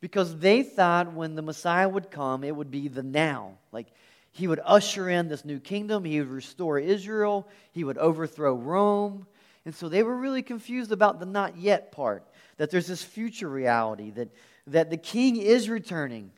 because 0.01 0.39
they 0.39 0.63
thought 0.63 1.13
when 1.13 1.35
the 1.35 1.43
Messiah 1.43 1.89
would 1.89 2.11
come, 2.11 2.45
it 2.45 2.55
would 2.55 2.71
be 2.71 2.89
the 2.89 3.03
now. 3.03 3.53
Like 3.73 3.87
he 4.33 4.47
would 4.47 4.61
usher 4.65 5.09
in 5.09 5.29
this 5.29 5.45
new 5.45 5.61
kingdom, 5.61 6.05
he 6.05 6.21
would 6.21 6.31
restore 6.31 6.79
Israel, 6.79 7.49
he 7.73 7.85
would 7.85 7.99
overthrow 7.99 8.55
Rome. 8.55 9.27
And 9.65 9.75
so 9.75 9.89
they 9.89 10.03
were 10.03 10.17
really 10.17 10.43
confused 10.43 10.91
about 10.91 11.21
the 11.21 11.27
not 11.27 11.57
yet 11.57 11.93
part, 11.93 12.25
that 12.57 12.71
there's 12.71 12.87
this 12.87 13.03
future 13.03 13.49
reality, 13.49 14.11
that, 14.13 14.29
that 14.69 14.89
the 14.89 14.97
king 14.97 15.37
is 15.37 15.69
returning. 15.69 16.31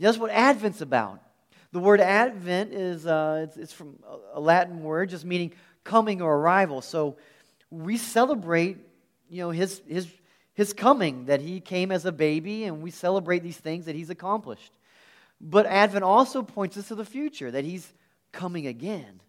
That's 0.00 0.18
what 0.18 0.30
Advent's 0.30 0.80
about. 0.80 1.22
The 1.70 1.80
word 1.80 2.00
Advent 2.00 2.72
is 2.72 3.06
uh, 3.06 3.46
it's, 3.46 3.56
it's 3.56 3.72
from 3.72 3.98
a 4.32 4.40
Latin 4.40 4.82
word 4.82 5.10
just 5.10 5.24
meaning 5.24 5.52
coming 5.84 6.22
or 6.22 6.36
arrival. 6.36 6.80
So 6.80 7.16
we 7.70 7.96
celebrate, 7.96 8.78
you 9.28 9.42
know, 9.42 9.50
his, 9.50 9.82
his 9.86 10.08
his 10.58 10.72
coming, 10.72 11.26
that 11.26 11.40
he 11.40 11.60
came 11.60 11.92
as 11.92 12.04
a 12.04 12.10
baby, 12.10 12.64
and 12.64 12.82
we 12.82 12.90
celebrate 12.90 13.44
these 13.44 13.56
things 13.56 13.84
that 13.84 13.94
he's 13.94 14.10
accomplished. 14.10 14.72
But 15.40 15.66
Advent 15.66 16.02
also 16.02 16.42
points 16.42 16.76
us 16.76 16.88
to 16.88 16.96
the 16.96 17.04
future, 17.04 17.48
that 17.52 17.64
he's 17.64 17.92
coming 18.32 18.66
again. 18.66 19.20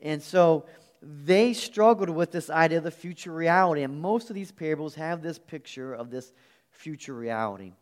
And 0.00 0.22
so 0.22 0.64
they 1.02 1.52
struggled 1.52 2.08
with 2.08 2.32
this 2.32 2.48
idea 2.48 2.78
of 2.78 2.84
the 2.84 2.90
future 2.90 3.32
reality, 3.32 3.82
and 3.82 4.00
most 4.00 4.30
of 4.30 4.34
these 4.34 4.50
parables 4.50 4.94
have 4.94 5.20
this 5.20 5.38
picture 5.38 5.92
of 5.92 6.10
this 6.10 6.32
future 6.70 7.12
reality. 7.12 7.74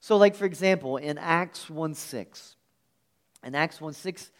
So, 0.00 0.16
like 0.16 0.34
for 0.34 0.46
example, 0.46 0.96
in 0.96 1.18
Acts 1.18 1.70
1 1.70 1.94
6, 1.94 2.56
in 3.44 3.54
Acts 3.54 3.80
1 3.80 3.92
6, 3.92 4.30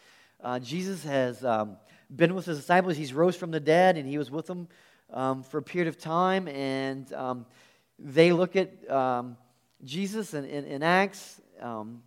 uh, 0.43 0.59
Jesus 0.59 1.05
has 1.05 1.45
um, 1.45 1.77
been 2.13 2.35
with 2.35 2.47
his 2.47 2.57
disciples. 2.57 2.97
He's 2.97 3.13
rose 3.13 3.37
from 3.37 3.51
the 3.51 3.61
dead, 3.61 3.95
and 3.95 4.05
he 4.05 4.17
was 4.17 4.29
with 4.29 4.45
them 4.45 4.67
um, 5.13 5.41
for 5.41 5.59
a 5.59 5.63
period 5.63 5.87
of 5.87 5.97
time. 5.97 6.49
And 6.49 7.13
um, 7.13 7.45
they 7.99 8.31
look 8.31 8.55
at 8.55 8.89
um, 8.89 9.37
Jesus 9.83 10.33
in, 10.33 10.45
in, 10.45 10.65
in 10.65 10.83
Acts, 10.83 11.41
um, 11.61 12.01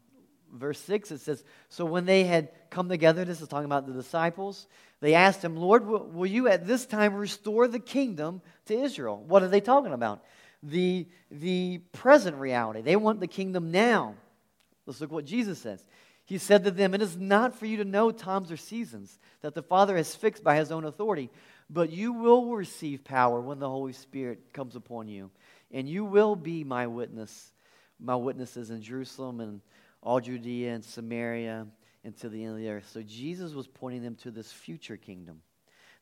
verse 0.53 0.81
6, 0.81 1.11
it 1.13 1.21
says, 1.21 1.45
So 1.69 1.85
when 1.85 2.07
they 2.07 2.25
had 2.25 2.51
come 2.71 2.89
together, 2.89 3.25
this 3.25 3.41
is 3.41 3.49
talking 3.49 3.67
about 3.67 3.87
the 3.87 3.93
disciples, 3.93 4.67
they 5.01 5.15
asked 5.15 5.43
him, 5.43 5.57
Lord, 5.57 5.87
will, 5.87 6.05
will 6.07 6.27
you 6.27 6.49
at 6.49 6.67
this 6.67 6.87
time 6.87 7.15
restore 7.15 7.69
the 7.69 7.79
kingdom 7.79 8.43
to 8.67 8.75
Israel? 8.75 9.23
What 9.27 9.43
are 9.43 9.49
they 9.49 9.61
talking 9.61 9.93
about? 9.93 10.23
The, 10.63 11.07
the 11.31 11.79
present 11.93 12.37
reality. 12.37 12.83
They 12.83 12.97
want 12.97 13.21
the 13.21 13.27
kingdom 13.27 13.71
now. 13.71 14.15
Let's 14.87 15.01
look 15.01 15.13
what 15.13 15.25
Jesus 15.25 15.59
says. 15.59 15.85
He 16.27 16.39
said 16.39 16.65
to 16.65 16.71
them, 16.71 16.95
It 16.95 17.03
is 17.03 17.17
not 17.17 17.59
for 17.59 17.67
you 17.67 17.79
to 17.79 17.85
know 17.85 18.11
times 18.11 18.53
or 18.53 18.57
seasons 18.57 19.19
that 19.41 19.55
the 19.55 19.63
Father 19.63 19.97
has 19.97 20.15
fixed 20.15 20.45
by 20.45 20.57
his 20.57 20.71
own 20.71 20.85
authority, 20.85 21.31
but 21.69 21.91
you 21.91 22.13
will 22.13 22.55
receive 22.55 23.05
power 23.05 23.41
when 23.41 23.59
the 23.59 23.69
Holy 23.69 23.93
Spirit 23.93 24.53
comes 24.53 24.77
upon 24.77 25.09
you 25.09 25.31
and 25.71 25.89
you 25.89 26.05
will 26.05 26.37
be 26.37 26.65
my 26.65 26.87
witness, 26.87 27.53
my 27.99 28.17
witnesses 28.17 28.71
in 28.71 28.83
Jerusalem 28.83 29.41
and 29.41 29.61
all 30.03 30.21
Judea 30.21 30.75
and 30.75 30.85
Samaria 30.85 31.67
and 32.05 32.17
to 32.19 32.29
the 32.29 32.45
end 32.45 32.55
of 32.55 32.59
the 32.59 32.71
earth. 32.71 32.89
So 32.93 33.03
Jesus 33.03 33.53
was 33.53 33.67
pointing 33.67 34.03
them 34.03 34.17
to 34.17 34.31
this 34.31 34.51
future 34.51 34.97
kingdom 34.97 35.43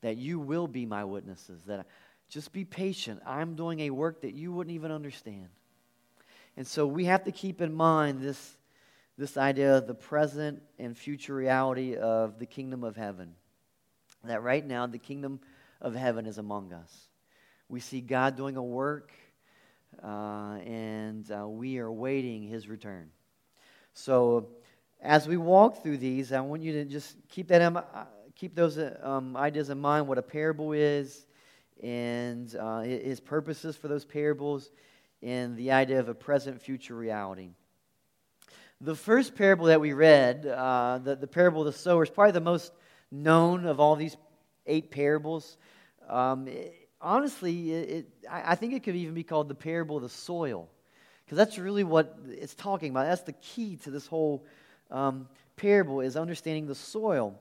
that 0.00 0.16
you 0.16 0.38
will 0.38 0.68
be 0.68 0.86
my 0.86 1.04
witnesses. 1.04 1.62
That 1.66 1.86
just 2.28 2.52
be 2.52 2.64
patient. 2.64 3.20
I'm 3.26 3.56
doing 3.56 3.80
a 3.80 3.90
work 3.90 4.22
that 4.22 4.34
you 4.34 4.52
wouldn't 4.52 4.74
even 4.74 4.92
understand. 4.92 5.48
And 6.56 6.66
so 6.66 6.86
we 6.86 7.04
have 7.06 7.24
to 7.24 7.32
keep 7.32 7.60
in 7.60 7.72
mind 7.72 8.20
this, 8.20 8.56
this 9.16 9.36
idea 9.36 9.76
of 9.76 9.86
the 9.86 9.94
present 9.94 10.62
and 10.78 10.96
future 10.96 11.34
reality 11.34 11.96
of 11.96 12.38
the 12.38 12.46
kingdom 12.46 12.84
of 12.84 12.96
heaven. 12.96 13.34
That 14.24 14.42
right 14.42 14.64
now 14.64 14.86
the 14.86 14.98
kingdom 14.98 15.40
of 15.80 15.94
heaven 15.94 16.26
is 16.26 16.38
among 16.38 16.72
us. 16.72 17.08
We 17.68 17.80
see 17.80 18.00
God 18.00 18.36
doing 18.36 18.56
a 18.56 18.62
work 18.62 19.12
uh, 20.02 20.58
and 20.64 21.30
uh, 21.30 21.48
we 21.48 21.78
are 21.78 21.90
waiting 21.90 22.42
his 22.42 22.68
return. 22.68 23.10
So, 23.92 24.48
as 25.00 25.28
we 25.28 25.36
walk 25.36 25.82
through 25.82 25.98
these, 25.98 26.32
I 26.32 26.40
want 26.40 26.62
you 26.62 26.72
to 26.72 26.84
just 26.84 27.16
keep 27.28 27.48
that 27.48 27.62
uh, 27.62 28.04
keep 28.34 28.54
those 28.54 28.78
um, 29.02 29.36
ideas 29.36 29.70
in 29.70 29.78
mind. 29.78 30.06
What 30.06 30.18
a 30.18 30.22
parable 30.22 30.72
is, 30.72 31.26
and 31.82 32.54
uh, 32.56 32.80
his 32.80 33.20
purposes 33.20 33.76
for 33.76 33.88
those 33.88 34.04
parables, 34.04 34.70
and 35.22 35.56
the 35.56 35.72
idea 35.72 35.98
of 35.98 36.08
a 36.08 36.14
present 36.14 36.60
future 36.60 36.94
reality. 36.94 37.50
The 38.80 38.94
first 38.94 39.34
parable 39.34 39.66
that 39.66 39.80
we 39.80 39.92
read, 39.92 40.46
uh, 40.46 41.00
the, 41.02 41.16
the 41.16 41.26
parable 41.26 41.62
of 41.62 41.66
the 41.66 41.78
sower, 41.78 42.04
is 42.04 42.10
probably 42.10 42.32
the 42.32 42.40
most 42.40 42.72
known 43.10 43.66
of 43.66 43.80
all 43.80 43.96
these 43.96 44.16
eight 44.66 44.92
parables. 44.92 45.56
Um, 46.08 46.48
honestly, 47.00 47.72
it, 47.72 47.90
it, 47.90 48.06
I, 48.30 48.54
think 48.54 48.74
it 48.74 48.82
could 48.82 48.96
even 48.96 49.14
be 49.14 49.22
called 49.22 49.48
the 49.48 49.54
parable 49.54 49.96
of 49.96 50.02
the 50.02 50.08
soil, 50.08 50.68
because 51.24 51.36
that's 51.36 51.58
really 51.58 51.84
what 51.84 52.18
it's 52.28 52.54
talking 52.54 52.90
about. 52.90 53.06
That's 53.06 53.22
the 53.22 53.32
key 53.32 53.76
to 53.84 53.90
this 53.90 54.06
whole 54.06 54.44
um, 54.90 55.28
parable 55.56 56.00
is 56.00 56.16
understanding 56.16 56.66
the 56.66 56.74
soil. 56.74 57.38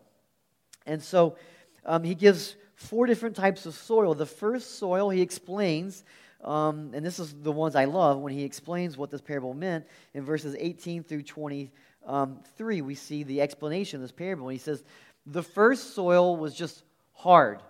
And 0.85 1.01
so 1.01 1.37
um, 1.85 2.03
he 2.03 2.15
gives 2.15 2.55
four 2.75 3.07
different 3.07 3.35
types 3.35 3.65
of 3.65 3.73
soil. 3.73 4.13
The 4.13 4.25
first 4.25 4.77
soil, 4.77 5.09
he 5.09 5.21
explains, 5.21 6.03
um, 6.43 6.91
and 6.93 7.05
this 7.05 7.19
is 7.19 7.33
the 7.33 7.51
ones 7.51 7.75
I 7.75 7.85
love 7.85 8.19
when 8.19 8.33
he 8.33 8.43
explains 8.43 8.97
what 8.97 9.09
this 9.09 9.21
parable 9.21 9.53
meant. 9.53 9.85
In 10.13 10.23
verses 10.23 10.55
18 10.57 11.03
through 11.03 11.23
23, 11.23 12.81
we 12.81 12.95
see 12.95 13.23
the 13.23 13.41
explanation 13.41 13.97
of 13.97 14.01
this 14.01 14.11
parable. 14.11 14.47
He 14.49 14.57
says, 14.57 14.83
The 15.25 15.43
first 15.43 15.95
soil 15.95 16.35
was 16.35 16.53
just 16.53 16.83
hard. 17.13 17.61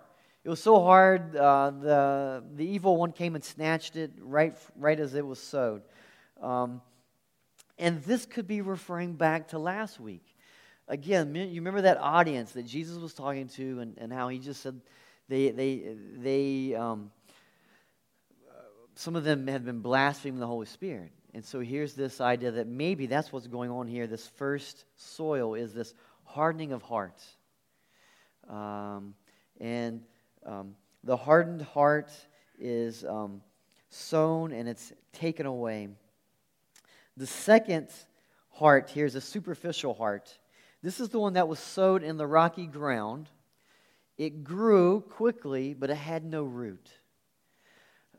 It 0.44 0.48
was 0.48 0.62
so 0.62 0.80
hard, 0.80 1.36
uh, 1.36 1.70
the, 1.70 2.44
the 2.54 2.64
evil 2.64 2.96
one 2.96 3.12
came 3.12 3.34
and 3.34 3.44
snatched 3.44 3.96
it 3.96 4.12
right, 4.20 4.56
right 4.76 4.98
as 4.98 5.14
it 5.14 5.26
was 5.26 5.38
sowed. 5.38 5.82
Um, 6.40 6.80
and 7.78 8.02
this 8.04 8.24
could 8.24 8.46
be 8.46 8.60
referring 8.60 9.14
back 9.14 9.48
to 9.48 9.58
last 9.58 10.00
week. 10.00 10.24
Again, 10.86 11.34
you 11.34 11.60
remember 11.60 11.82
that 11.82 11.98
audience 11.98 12.52
that 12.52 12.64
Jesus 12.64 12.96
was 12.96 13.12
talking 13.14 13.48
to 13.48 13.80
and, 13.80 13.98
and 13.98 14.12
how 14.12 14.28
he 14.28 14.38
just 14.38 14.62
said 14.62 14.80
they, 15.28 15.50
they, 15.50 15.96
they 16.16 16.74
um, 16.74 17.10
some 18.98 19.14
of 19.14 19.22
them 19.22 19.46
had 19.46 19.64
been 19.64 19.78
blaspheming 19.78 20.40
the 20.40 20.46
Holy 20.46 20.66
Spirit. 20.66 21.12
And 21.32 21.44
so 21.44 21.60
here's 21.60 21.94
this 21.94 22.20
idea 22.20 22.50
that 22.50 22.66
maybe 22.66 23.06
that's 23.06 23.32
what's 23.32 23.46
going 23.46 23.70
on 23.70 23.86
here. 23.86 24.08
This 24.08 24.26
first 24.26 24.86
soil 24.96 25.54
is 25.54 25.72
this 25.72 25.94
hardening 26.24 26.72
of 26.72 26.82
hearts. 26.82 27.24
Um, 28.48 29.14
and 29.60 30.02
um, 30.48 30.74
the 31.04 31.16
hardened 31.16 31.62
heart 31.62 32.10
is 32.58 33.04
um, 33.04 33.42
sown 33.90 34.52
and 34.52 34.68
it's 34.68 34.92
taken 35.12 35.44
away. 35.44 35.88
The 37.18 37.26
second 37.26 37.88
heart 38.50 38.88
here 38.88 39.04
is 39.04 39.14
a 39.14 39.20
superficial 39.20 39.92
heart. 39.92 40.36
This 40.82 41.00
is 41.00 41.10
the 41.10 41.18
one 41.18 41.34
that 41.34 41.48
was 41.48 41.58
sowed 41.58 42.02
in 42.02 42.16
the 42.16 42.26
rocky 42.26 42.66
ground. 42.66 43.28
It 44.16 44.42
grew 44.42 45.02
quickly, 45.02 45.74
but 45.74 45.90
it 45.90 45.96
had 45.96 46.24
no 46.24 46.44
root. 46.44 46.88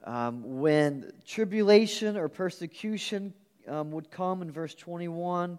Um, 0.04 0.60
when 0.60 1.12
tribulation 1.26 2.16
or 2.16 2.30
persecution 2.30 3.34
um, 3.68 3.92
would 3.92 4.12
come 4.12 4.42
in 4.42 4.52
verse 4.52 4.76
21, 4.76 5.58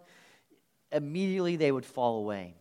immediately 0.92 1.56
they 1.56 1.72
would 1.72 1.84
fall 1.84 2.18
away. 2.18 2.54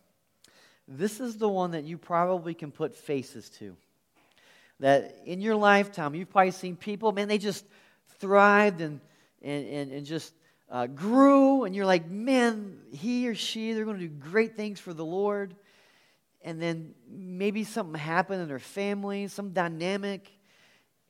This 0.87 1.19
is 1.19 1.37
the 1.37 1.47
one 1.47 1.71
that 1.71 1.83
you 1.83 1.97
probably 1.97 2.55
can 2.55 2.71
put 2.71 2.95
faces 2.95 3.49
to. 3.59 3.77
That 4.79 5.19
in 5.25 5.41
your 5.41 5.55
lifetime, 5.55 6.15
you've 6.15 6.29
probably 6.29 6.51
seen 6.51 6.75
people, 6.75 7.12
man, 7.12 7.27
they 7.27 7.38
just 7.38 7.65
thrived 8.19 8.81
and, 8.81 9.01
and, 9.41 9.67
and, 9.67 9.91
and 9.91 10.05
just 10.05 10.33
uh, 10.69 10.88
grew, 10.88 11.63
and 11.63 11.75
you're 11.75 11.86
like, 11.86 12.09
man, 12.09 12.77
he 12.91 13.27
or 13.27 13.36
she, 13.36 13.74
they're 13.74 13.86
going 13.86 14.00
to 14.00 14.07
do 14.07 14.13
great 14.13 14.55
things 14.55 14.79
for 14.79 14.93
the 14.93 15.05
Lord. 15.05 15.55
And 16.41 16.62
then 16.62 16.93
maybe 17.10 17.63
something 17.63 17.99
happened 17.99 18.41
in 18.41 18.47
their 18.47 18.60
family, 18.60 19.27
some 19.27 19.49
dynamic, 19.49 20.32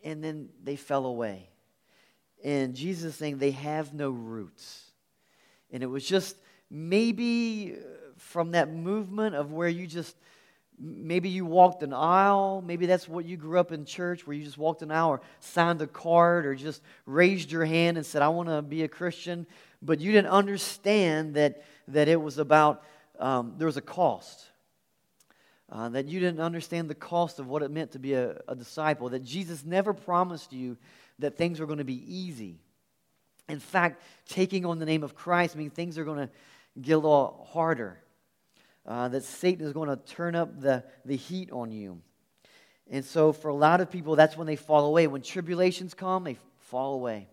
and 0.04 0.24
then 0.24 0.50
they 0.63 0.76
fell 0.76 1.06
away. 1.06 1.50
And 2.43 2.74
Jesus 2.74 3.15
saying 3.15 3.38
they 3.38 3.52
have 3.52 3.93
no 3.93 4.10
roots. 4.10 4.91
And 5.72 5.84
it 5.84 5.88
was 5.88 6.06
just 6.06 6.36
maybe 6.72 7.76
from 8.17 8.52
that 8.52 8.72
movement 8.74 9.36
of 9.36 9.52
where 9.52 9.67
you 9.67 9.86
just 9.86 10.15
maybe 10.80 11.30
you 11.30 11.46
walked 11.46 11.84
an 11.84 11.94
aisle. 11.94 12.63
Maybe 12.65 12.86
that's 12.86 13.08
what 13.08 13.26
you 13.26 13.38
grew 13.38 13.60
up 13.60 13.72
in 13.72 13.86
church 13.86 14.26
where 14.26 14.36
you 14.36 14.44
just 14.44 14.58
walked 14.58 14.82
an 14.82 14.92
aisle 14.92 15.10
or 15.10 15.22
signed 15.39 15.82
a 15.82 15.88
card 15.88 16.46
or 16.46 16.56
just 16.56 16.82
raised 17.06 17.52
your 17.52 17.65
hand 17.65 17.98
and 17.98 18.06
said 18.06 18.22
i 18.22 18.30
want 18.30 18.50
to 18.50 18.62
be 18.62 18.84
a 18.84 18.88
christian. 18.88 19.46
But 19.82 20.00
you 20.00 20.12
didn't 20.12 20.32
understand 20.32 21.36
that 21.36 21.63
that 21.89 22.08
it 22.08 22.22
was 22.22 22.38
about 22.38 22.84
um, 23.20 23.56
there 23.58 23.68
was 23.68 23.78
a 23.78 23.82
cost. 23.82 24.46
Uh, 25.72 25.88
that 25.89 26.08
you 26.08 26.20
didn't 26.20 26.39
understand 26.39 26.89
the 26.89 26.96
cost 26.96 27.38
of 27.38 27.48
what 27.48 27.62
it 27.62 27.70
meant 27.70 27.92
to 27.92 28.00
be 28.00 28.13
a, 28.13 28.42
a 28.48 28.56
disciple, 28.56 29.10
that 29.10 29.24
Jesus 29.24 29.63
never 29.63 29.94
promised 29.94 30.52
you 30.52 30.78
that 31.20 31.38
things 31.38 31.60
were 31.60 31.68
going 31.68 31.78
to 31.78 31.84
be 31.84 32.02
easy. 32.12 32.58
In 33.48 33.60
fact, 33.60 34.02
taking 34.28 34.65
on 34.65 34.80
the 34.80 34.86
name 34.86 35.04
of 35.04 35.13
Christ 35.13 35.56
means 35.56 35.74
things 35.74 36.00
are 36.00 36.06
going 36.06 36.28
to 36.28 36.30
get 36.82 36.94
a 36.94 36.98
little 36.98 37.48
harder, 37.52 38.00
uh, 38.86 39.08
that 39.10 39.24
Satan 39.24 39.65
is 39.65 39.74
going 39.74 39.89
to 39.89 39.98
turn 39.98 40.36
up 40.36 40.60
the, 40.60 40.84
the 41.06 41.15
heat 41.15 41.52
on 41.52 41.72
you. 41.72 42.02
And 42.89 43.06
so, 43.06 43.32
for 43.34 43.50
a 43.50 43.56
lot 43.56 43.82
of 43.82 43.92
people, 43.92 44.15
that's 44.15 44.36
when 44.36 44.48
they 44.48 44.56
fall 44.56 44.86
away. 44.86 45.06
When 45.08 45.22
tribulations 45.22 45.94
come, 45.94 46.24
they 46.24 46.38
fall 46.60 46.96
away. 46.96 47.28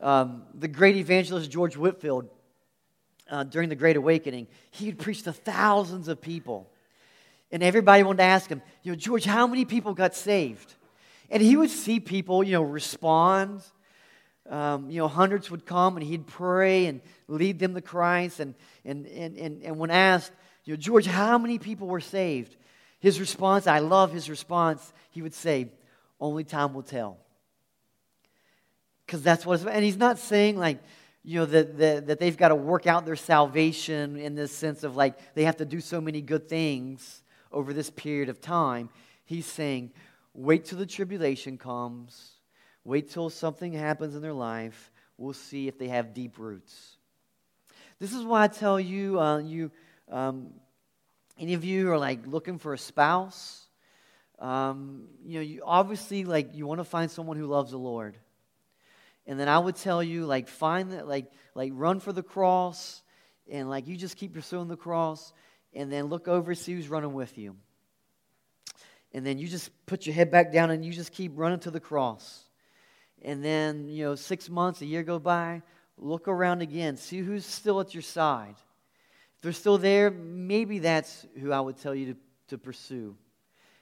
Um, 0.00 0.42
the 0.54 0.68
great 0.68 0.96
evangelist 0.96 1.50
George 1.50 1.76
Whitefield, 1.76 2.28
uh, 3.30 3.44
during 3.44 3.68
the 3.68 3.76
Great 3.76 3.96
Awakening, 3.96 4.46
he 4.70 4.86
had 4.86 4.98
preached 4.98 5.24
to 5.24 5.32
thousands 5.32 6.08
of 6.08 6.20
people. 6.20 6.70
And 7.50 7.62
everybody 7.62 8.02
wanted 8.02 8.18
to 8.18 8.24
ask 8.24 8.50
him, 8.50 8.62
you 8.82 8.92
know, 8.92 8.96
George, 8.96 9.24
how 9.24 9.46
many 9.46 9.64
people 9.64 9.94
got 9.94 10.14
saved? 10.14 10.74
And 11.30 11.42
he 11.42 11.56
would 11.56 11.70
see 11.70 12.00
people, 12.00 12.42
you 12.42 12.52
know, 12.52 12.62
respond. 12.62 13.62
Um, 14.48 14.90
you 14.90 14.98
know, 14.98 15.08
hundreds 15.08 15.50
would 15.50 15.66
come 15.66 15.96
and 15.96 16.06
he'd 16.06 16.26
pray 16.26 16.86
and 16.86 17.00
lead 17.26 17.58
them 17.58 17.74
to 17.74 17.82
Christ. 17.82 18.40
And, 18.40 18.54
and, 18.84 19.06
and, 19.06 19.36
and, 19.36 19.62
and 19.62 19.78
when 19.78 19.90
asked, 19.90 20.32
you 20.64 20.74
know, 20.74 20.76
George, 20.78 21.06
how 21.06 21.38
many 21.38 21.58
people 21.58 21.86
were 21.86 22.00
saved? 22.00 22.56
His 23.00 23.20
response, 23.20 23.66
I 23.66 23.78
love 23.78 24.12
his 24.12 24.28
response, 24.28 24.92
he 25.10 25.22
would 25.22 25.34
say, 25.34 25.70
only 26.20 26.44
time 26.44 26.74
will 26.74 26.82
tell. 26.82 27.18
Because 29.06 29.22
that's 29.22 29.46
what. 29.46 29.66
And 29.66 29.84
he's 29.84 29.96
not 29.96 30.18
saying 30.18 30.58
like, 30.58 30.78
you 31.22 31.40
know, 31.40 31.46
that, 31.46 31.78
that, 31.78 32.06
that 32.08 32.18
they've 32.18 32.36
got 32.36 32.48
to 32.48 32.54
work 32.54 32.86
out 32.86 33.06
their 33.06 33.16
salvation 33.16 34.16
in 34.16 34.34
this 34.34 34.52
sense 34.52 34.82
of 34.82 34.96
like 34.96 35.34
they 35.34 35.44
have 35.44 35.58
to 35.58 35.64
do 35.64 35.80
so 35.80 36.00
many 36.00 36.20
good 36.20 36.48
things 36.48 37.22
over 37.52 37.72
this 37.72 37.90
period 37.90 38.28
of 38.28 38.40
time. 38.40 38.88
He's 39.24 39.46
saying, 39.46 39.92
wait 40.34 40.64
till 40.64 40.78
the 40.78 40.86
tribulation 40.86 41.58
comes, 41.58 42.32
wait 42.88 43.10
till 43.10 43.28
something 43.28 43.74
happens 43.74 44.14
in 44.14 44.22
their 44.22 44.32
life. 44.32 44.90
We'll 45.18 45.34
see 45.34 45.68
if 45.68 45.78
they 45.78 45.88
have 45.88 46.14
deep 46.14 46.38
roots. 46.38 46.96
This 47.98 48.14
is 48.14 48.24
why 48.24 48.44
I 48.44 48.48
tell 48.48 48.80
you, 48.80 49.20
uh, 49.20 49.38
you, 49.38 49.70
um, 50.10 50.54
any 51.38 51.52
of 51.52 51.64
you 51.64 51.84
who 51.84 51.92
are 51.92 51.98
like 51.98 52.26
looking 52.26 52.58
for 52.58 52.72
a 52.72 52.78
spouse. 52.78 53.66
Um, 54.38 55.08
you 55.22 55.34
know, 55.34 55.42
you 55.42 55.62
obviously 55.66 56.24
like 56.24 56.54
you 56.54 56.66
want 56.66 56.80
to 56.80 56.84
find 56.84 57.10
someone 57.10 57.36
who 57.36 57.46
loves 57.46 57.72
the 57.72 57.78
Lord. 57.78 58.16
And 59.26 59.38
then 59.38 59.50
I 59.50 59.58
would 59.58 59.76
tell 59.76 60.02
you, 60.02 60.24
like, 60.24 60.48
find 60.48 60.92
that, 60.92 61.06
like, 61.06 61.30
like 61.54 61.72
run 61.74 62.00
for 62.00 62.14
the 62.14 62.22
cross, 62.22 63.02
and 63.50 63.68
like 63.68 63.86
you 63.86 63.98
just 63.98 64.16
keep 64.16 64.32
pursuing 64.32 64.68
the 64.68 64.76
cross 64.76 65.34
and 65.74 65.92
then 65.92 66.06
look 66.06 66.26
over, 66.26 66.54
see 66.54 66.72
who's 66.72 66.88
running 66.88 67.12
with 67.12 67.36
you. 67.36 67.54
And 69.12 69.26
then 69.26 69.36
you 69.36 69.46
just 69.46 69.70
put 69.84 70.06
your 70.06 70.14
head 70.14 70.30
back 70.30 70.52
down 70.52 70.70
and 70.70 70.82
you 70.82 70.92
just 70.92 71.12
keep 71.12 71.32
running 71.34 71.60
to 71.60 71.70
the 71.70 71.80
cross. 71.80 72.47
And 73.22 73.44
then, 73.44 73.88
you 73.88 74.04
know, 74.04 74.14
six 74.14 74.48
months, 74.48 74.80
a 74.80 74.86
year 74.86 75.02
go 75.02 75.18
by, 75.18 75.62
look 75.96 76.28
around 76.28 76.62
again, 76.62 76.96
see 76.96 77.18
who's 77.18 77.44
still 77.44 77.80
at 77.80 77.94
your 77.94 78.02
side. 78.02 78.54
If 79.36 79.42
they're 79.42 79.52
still 79.52 79.78
there, 79.78 80.10
maybe 80.10 80.78
that's 80.78 81.26
who 81.40 81.52
I 81.52 81.60
would 81.60 81.76
tell 81.78 81.94
you 81.94 82.14
to, 82.14 82.16
to 82.48 82.58
pursue. 82.58 83.16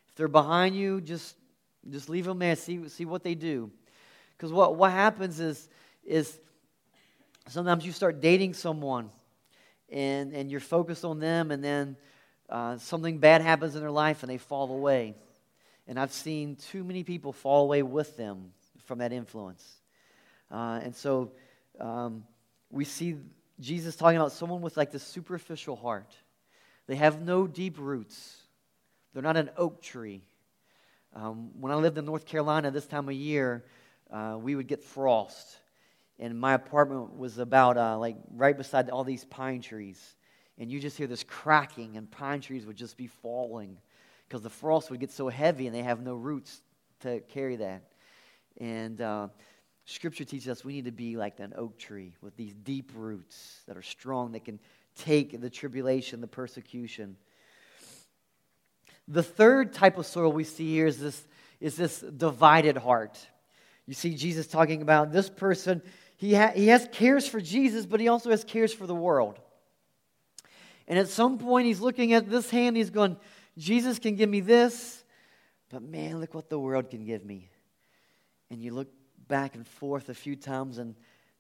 If 0.08 0.14
they're 0.16 0.28
behind 0.28 0.74
you, 0.74 1.00
just, 1.00 1.36
just 1.90 2.08
leave 2.08 2.24
them 2.24 2.38
there, 2.38 2.56
see, 2.56 2.88
see 2.88 3.04
what 3.04 3.22
they 3.22 3.34
do. 3.34 3.70
Because 4.36 4.52
what, 4.52 4.76
what 4.76 4.90
happens 4.90 5.40
is, 5.40 5.68
is 6.04 6.38
sometimes 7.48 7.84
you 7.84 7.92
start 7.92 8.20
dating 8.20 8.54
someone 8.54 9.10
and, 9.90 10.32
and 10.32 10.50
you're 10.50 10.60
focused 10.60 11.04
on 11.04 11.20
them, 11.20 11.50
and 11.50 11.62
then 11.62 11.96
uh, 12.48 12.76
something 12.78 13.18
bad 13.18 13.40
happens 13.40 13.74
in 13.74 13.80
their 13.80 13.90
life 13.90 14.22
and 14.22 14.30
they 14.30 14.38
fall 14.38 14.72
away. 14.72 15.14
And 15.86 15.98
I've 15.98 16.12
seen 16.12 16.56
too 16.56 16.82
many 16.82 17.04
people 17.04 17.32
fall 17.32 17.62
away 17.62 17.82
with 17.82 18.16
them 18.16 18.52
from 18.86 18.98
that 18.98 19.12
influence. 19.12 19.64
Uh, 20.50 20.80
and 20.82 20.94
so 20.94 21.32
um, 21.80 22.24
we 22.70 22.84
see 22.84 23.16
Jesus 23.60 23.96
talking 23.96 24.16
about 24.16 24.32
someone 24.32 24.60
with 24.60 24.76
like 24.76 24.90
this 24.90 25.02
superficial 25.02 25.76
heart. 25.76 26.14
They 26.86 26.96
have 26.96 27.20
no 27.20 27.46
deep 27.46 27.78
roots, 27.78 28.36
they're 29.12 29.22
not 29.22 29.36
an 29.36 29.50
oak 29.56 29.82
tree. 29.82 30.22
Um, 31.14 31.50
when 31.58 31.72
I 31.72 31.76
lived 31.76 31.96
in 31.96 32.04
North 32.04 32.26
Carolina 32.26 32.70
this 32.70 32.86
time 32.86 33.08
of 33.08 33.14
year, 33.14 33.64
uh, 34.10 34.36
we 34.38 34.54
would 34.54 34.66
get 34.66 34.84
frost. 34.84 35.58
And 36.18 36.38
my 36.38 36.54
apartment 36.54 37.16
was 37.16 37.38
about 37.38 37.78
uh, 37.78 37.98
like 37.98 38.16
right 38.34 38.56
beside 38.56 38.90
all 38.90 39.04
these 39.04 39.24
pine 39.24 39.62
trees. 39.62 40.16
And 40.58 40.70
you 40.70 40.78
just 40.80 40.96
hear 40.96 41.06
this 41.06 41.22
cracking, 41.22 41.96
and 41.96 42.10
pine 42.10 42.40
trees 42.40 42.66
would 42.66 42.76
just 42.76 42.96
be 42.96 43.06
falling 43.06 43.78
because 44.28 44.42
the 44.42 44.50
frost 44.50 44.90
would 44.90 45.00
get 45.00 45.10
so 45.10 45.28
heavy 45.28 45.66
and 45.66 45.74
they 45.74 45.82
have 45.82 46.02
no 46.02 46.14
roots 46.14 46.60
to 47.00 47.20
carry 47.28 47.56
that. 47.56 47.82
And 48.58 49.00
uh, 49.00 49.28
Scripture 49.84 50.24
teaches 50.24 50.48
us 50.48 50.64
we 50.64 50.74
need 50.74 50.86
to 50.86 50.92
be 50.92 51.16
like 51.16 51.40
an 51.40 51.54
oak 51.56 51.78
tree 51.78 52.14
with 52.20 52.36
these 52.36 52.54
deep 52.54 52.90
roots 52.94 53.60
that 53.66 53.76
are 53.76 53.82
strong, 53.82 54.32
that 54.32 54.44
can 54.44 54.58
take 54.96 55.40
the 55.40 55.50
tribulation, 55.50 56.20
the 56.20 56.26
persecution. 56.26 57.16
The 59.08 59.22
third 59.22 59.72
type 59.72 59.98
of 59.98 60.06
soil 60.06 60.32
we 60.32 60.44
see 60.44 60.72
here 60.72 60.86
is 60.86 60.98
this, 60.98 61.26
is 61.60 61.76
this 61.76 62.00
divided 62.00 62.76
heart. 62.76 63.18
You 63.86 63.94
see 63.94 64.14
Jesus 64.14 64.46
talking 64.46 64.82
about 64.82 65.12
this 65.12 65.30
person, 65.30 65.82
he, 66.16 66.34
ha- 66.34 66.52
he 66.54 66.68
has 66.68 66.88
cares 66.90 67.28
for 67.28 67.40
Jesus, 67.40 67.86
but 67.86 68.00
he 68.00 68.08
also 68.08 68.30
has 68.30 68.42
cares 68.42 68.72
for 68.72 68.86
the 68.86 68.94
world. 68.94 69.38
And 70.88 70.98
at 70.98 71.08
some 71.08 71.38
point, 71.38 71.66
he's 71.66 71.80
looking 71.80 72.12
at 72.12 72.28
this 72.28 72.50
hand, 72.50 72.76
he's 72.76 72.90
going, 72.90 73.16
Jesus 73.58 73.98
can 73.98 74.16
give 74.16 74.28
me 74.28 74.40
this, 74.40 75.04
but 75.70 75.82
man, 75.82 76.20
look 76.20 76.34
what 76.34 76.48
the 76.48 76.58
world 76.58 76.90
can 76.90 77.04
give 77.04 77.24
me. 77.24 77.50
And 78.50 78.62
you 78.62 78.72
look 78.72 78.88
back 79.28 79.54
and 79.54 79.66
forth 79.66 80.08
a 80.08 80.14
few 80.14 80.36
times, 80.36 80.78
and 80.78 80.94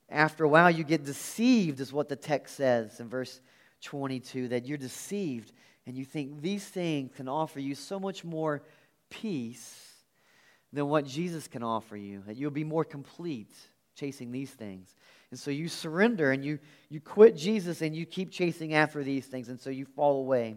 after 0.08 0.44
a 0.44 0.48
while, 0.48 0.70
you 0.70 0.84
get 0.84 1.04
deceived, 1.04 1.80
is 1.80 1.92
what 1.92 2.08
the 2.08 2.16
text 2.16 2.56
says 2.56 3.00
in 3.00 3.08
verse 3.08 3.40
22 3.82 4.48
that 4.48 4.66
you're 4.66 4.78
deceived 4.78 5.52
and 5.86 5.96
you 5.96 6.04
think 6.04 6.42
these 6.42 6.64
things 6.64 7.12
can 7.14 7.28
offer 7.28 7.60
you 7.60 7.74
so 7.74 8.00
much 8.00 8.24
more 8.24 8.62
peace 9.08 9.92
than 10.72 10.88
what 10.88 11.06
Jesus 11.06 11.46
can 11.46 11.62
offer 11.62 11.96
you, 11.96 12.22
that 12.26 12.36
you'll 12.36 12.50
be 12.50 12.64
more 12.64 12.84
complete 12.84 13.54
chasing 13.94 14.32
these 14.32 14.50
things. 14.50 14.94
And 15.30 15.38
so 15.38 15.50
you 15.50 15.68
surrender 15.68 16.32
and 16.32 16.44
you, 16.44 16.58
you 16.90 17.00
quit 17.00 17.36
Jesus 17.36 17.82
and 17.82 17.94
you 17.94 18.04
keep 18.04 18.30
chasing 18.30 18.74
after 18.74 19.02
these 19.02 19.26
things, 19.26 19.48
and 19.48 19.60
so 19.60 19.70
you 19.70 19.84
fall 19.84 20.18
away. 20.18 20.56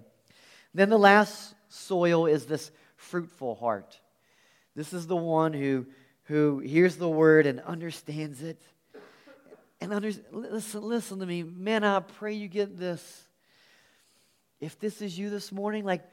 Then 0.73 0.89
the 0.89 0.97
last 0.97 1.53
soil 1.69 2.25
is 2.25 2.45
this 2.45 2.71
fruitful 2.95 3.55
heart. 3.55 3.99
This 4.75 4.93
is 4.93 5.07
the 5.07 5.15
one 5.15 5.53
who, 5.53 5.85
who 6.29 6.59
hears 6.59 6.95
the 6.95 7.09
word 7.09 7.47
and 7.47 7.59
understands 7.61 8.43
it. 8.43 8.61
And 9.81 9.91
under, 9.91 10.11
listen, 10.31 10.83
listen 10.83 11.19
to 11.19 11.25
me. 11.25 11.41
Man, 11.41 11.83
I 11.83 12.01
pray 12.01 12.35
you 12.35 12.47
get 12.47 12.77
this. 12.77 13.23
If 14.61 14.79
this 14.79 15.01
is 15.01 15.17
you 15.17 15.31
this 15.31 15.51
morning, 15.51 15.85
like, 15.85 16.03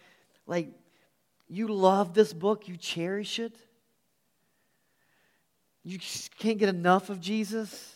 like 0.47 0.71
you 1.49 1.69
love 1.69 2.15
this 2.15 2.33
book, 2.33 2.67
you 2.67 2.79
cherish 2.79 3.39
it, 3.39 3.55
you 5.85 5.99
can't 6.39 6.57
get 6.57 6.71
enough 6.71 7.11
of 7.11 7.21
Jesus, 7.21 7.95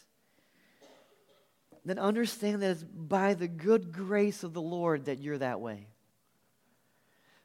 then 1.86 1.98
understand 1.98 2.60
that 2.60 2.72
it's 2.72 2.82
by 2.82 3.32
the 3.32 3.48
good 3.48 3.92
grace 3.92 4.44
of 4.44 4.52
the 4.52 4.60
Lord 4.60 5.06
that 5.06 5.20
you're 5.20 5.38
that 5.38 5.62
way. 5.62 5.86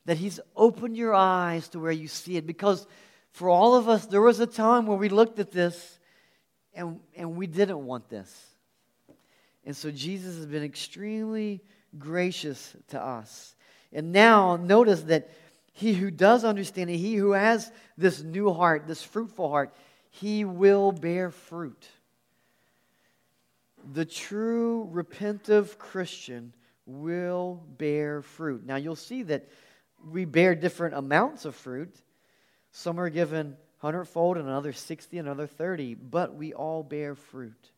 That 0.04 0.18
He's 0.18 0.42
opened 0.54 0.98
your 0.98 1.14
eyes 1.14 1.70
to 1.70 1.80
where 1.80 1.94
you 1.94 2.10
see 2.10 2.36
it. 2.36 2.46
Because 2.46 2.86
for 3.36 3.50
all 3.50 3.76
of 3.76 3.90
us, 3.90 4.06
there 4.06 4.22
was 4.22 4.40
a 4.40 4.48
time 4.48 4.86
where 4.86 4.98
we 4.98 5.10
looked 5.10 5.40
at 5.40 5.52
this 5.52 6.00
and, 6.74 7.02
and 7.18 7.36
we 7.36 7.48
didn't 7.48 7.86
want 7.86 8.08
this. 8.08 8.34
And 9.66 9.76
so 9.76 9.92
Jesus 9.92 10.38
has 10.38 10.46
been 10.46 10.64
extremely 10.64 11.60
gracious 12.00 12.78
to 12.88 13.02
us. 13.02 13.54
And 13.92 14.14
now, 14.14 14.56
notice 14.56 15.02
that 15.04 15.30
he 15.74 15.92
who 15.92 16.12
does 16.12 16.46
understand 16.46 16.90
it, 16.90 16.96
he 16.96 17.16
who 17.16 17.32
has 17.32 17.74
this 17.98 18.24
new 18.24 18.54
heart, 18.54 18.88
this 18.88 19.04
fruitful 19.04 19.50
heart, 19.50 19.76
he 20.12 20.46
will 20.46 20.94
bear 20.94 21.30
fruit. 21.30 21.90
The 23.92 24.06
true 24.06 24.90
repentive 24.94 25.78
Christian 25.78 26.54
will 26.86 27.62
bear 27.78 28.22
fruit. 28.22 28.66
Now, 28.66 28.78
you'll 28.78 28.96
see 28.96 29.24
that 29.24 29.50
we 30.10 30.24
bear 30.24 30.56
different 30.56 30.96
amounts 30.96 31.44
of 31.44 31.54
fruit. 31.54 31.94
Some 32.78 33.00
are 33.00 33.10
given 33.10 33.56
hundredfold, 33.78 34.36
and 34.36 34.50
another 34.50 34.74
60, 34.74 35.18
another 35.18 35.48
30, 35.48 35.94
but 35.94 36.36
we 36.36 36.52
all 36.52 36.84
bear 36.84 37.16
fruit. 37.16 37.72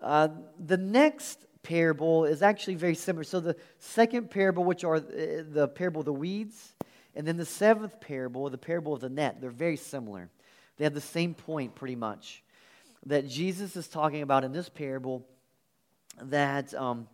Uh, 0.00 0.28
the 0.64 0.76
next 0.76 1.44
parable 1.64 2.26
is 2.26 2.42
actually 2.42 2.76
very 2.76 2.94
similar. 2.94 3.24
So, 3.24 3.40
the 3.40 3.56
second 3.80 4.30
parable, 4.30 4.62
which 4.62 4.84
are 4.84 5.00
the 5.00 5.66
parable 5.74 6.02
of 6.02 6.04
the 6.04 6.12
weeds, 6.12 6.74
and 7.16 7.26
then 7.26 7.36
the 7.36 7.44
seventh 7.44 8.00
parable, 8.00 8.48
the 8.50 8.56
parable 8.56 8.94
of 8.94 9.00
the 9.00 9.08
net, 9.08 9.40
they're 9.40 9.50
very 9.50 9.78
similar. 9.78 10.30
They 10.76 10.84
have 10.84 10.94
the 10.94 11.00
same 11.00 11.34
point 11.34 11.74
pretty 11.74 11.96
much. 11.96 12.44
That 13.06 13.28
Jesus 13.28 13.74
is 13.74 13.88
talking 13.88 14.22
about 14.22 14.44
in 14.44 14.52
this 14.52 14.68
parable 14.68 15.26
that 16.22 16.72
um, 16.74 17.08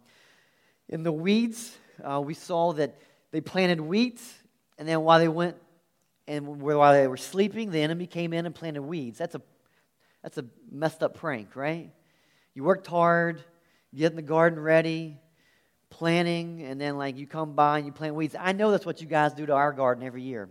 in 0.87 1.02
the 1.02 1.12
weeds, 1.12 1.78
uh, 2.04 2.20
we 2.20 2.35
saw 2.35 2.74
that 2.74 2.98
they 3.30 3.40
planted 3.40 3.80
wheat, 3.80 4.20
and 4.76 4.87
then 4.87 5.00
while 5.00 5.18
they 5.18 5.26
went 5.26 5.56
and 6.26 6.61
while 6.61 6.92
they 6.92 7.06
were 7.09 7.16
sleeping, 7.16 7.70
the 7.70 7.80
enemy 7.80 8.06
came 8.06 8.33
in 8.33 8.46
and 8.46 8.54
planted 8.54 8.83
weeds. 8.83 9.18
That's 9.18 9.35
a, 9.35 9.42
that's 10.22 10.38
a 10.38 10.44
messed 10.70 11.02
up 11.02 11.14
prank, 11.14 11.56
right? 11.56 11.90
You 12.54 12.64
worked 12.64 12.87
hard, 12.87 13.42
getting 13.94 14.16
the 14.16 14.22
garden 14.22 14.59
ready, 14.61 15.18
planting, 15.88 16.62
and 16.62 16.80
then 16.80 16.96
like 16.96 17.16
you 17.16 17.26
come 17.26 17.52
by 17.54 17.78
and 17.78 17.87
you 17.87 17.92
plant 17.92 18.14
weeds. 18.14 18.37
I 18.38 18.52
know 18.52 18.70
that's 18.70 18.87
what 18.87 19.00
you 19.00 19.06
guys 19.06 19.33
do 19.35 19.46
to 19.46 19.54
our 19.54 19.72
garden 19.72 20.04
every 20.04 20.22
year. 20.22 20.48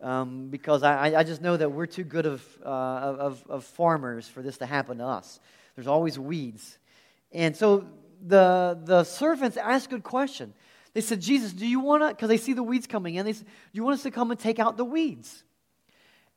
Um, 0.00 0.48
because 0.48 0.82
I, 0.82 1.14
I 1.14 1.22
just 1.22 1.40
know 1.40 1.56
that 1.56 1.70
we're 1.70 1.86
too 1.86 2.04
good 2.04 2.26
of, 2.26 2.44
uh, 2.64 2.68
of, 2.68 3.44
of 3.48 3.64
farmers 3.64 4.28
for 4.28 4.42
this 4.42 4.58
to 4.58 4.66
happen 4.66 4.98
to 4.98 5.04
us. 5.04 5.40
There's 5.76 5.86
always 5.86 6.18
weeds. 6.18 6.78
And 7.32 7.56
so 7.56 7.86
the, 8.26 8.78
the 8.84 9.04
servants 9.04 9.56
asked 9.56 9.86
a 9.86 9.90
good 9.90 10.02
question. 10.02 10.52
They 10.94 11.00
said, 11.00 11.20
Jesus, 11.20 11.52
do 11.52 11.66
you 11.66 11.80
want 11.80 12.02
to, 12.02 12.08
because 12.08 12.28
they 12.28 12.36
see 12.36 12.52
the 12.52 12.62
weeds 12.62 12.86
coming 12.86 13.16
in, 13.16 13.26
they 13.26 13.32
said, 13.32 13.46
do 13.46 13.52
you 13.72 13.82
want 13.82 13.94
us 13.94 14.04
to 14.04 14.12
come 14.12 14.30
and 14.30 14.38
take 14.38 14.60
out 14.60 14.76
the 14.76 14.84
weeds? 14.84 15.42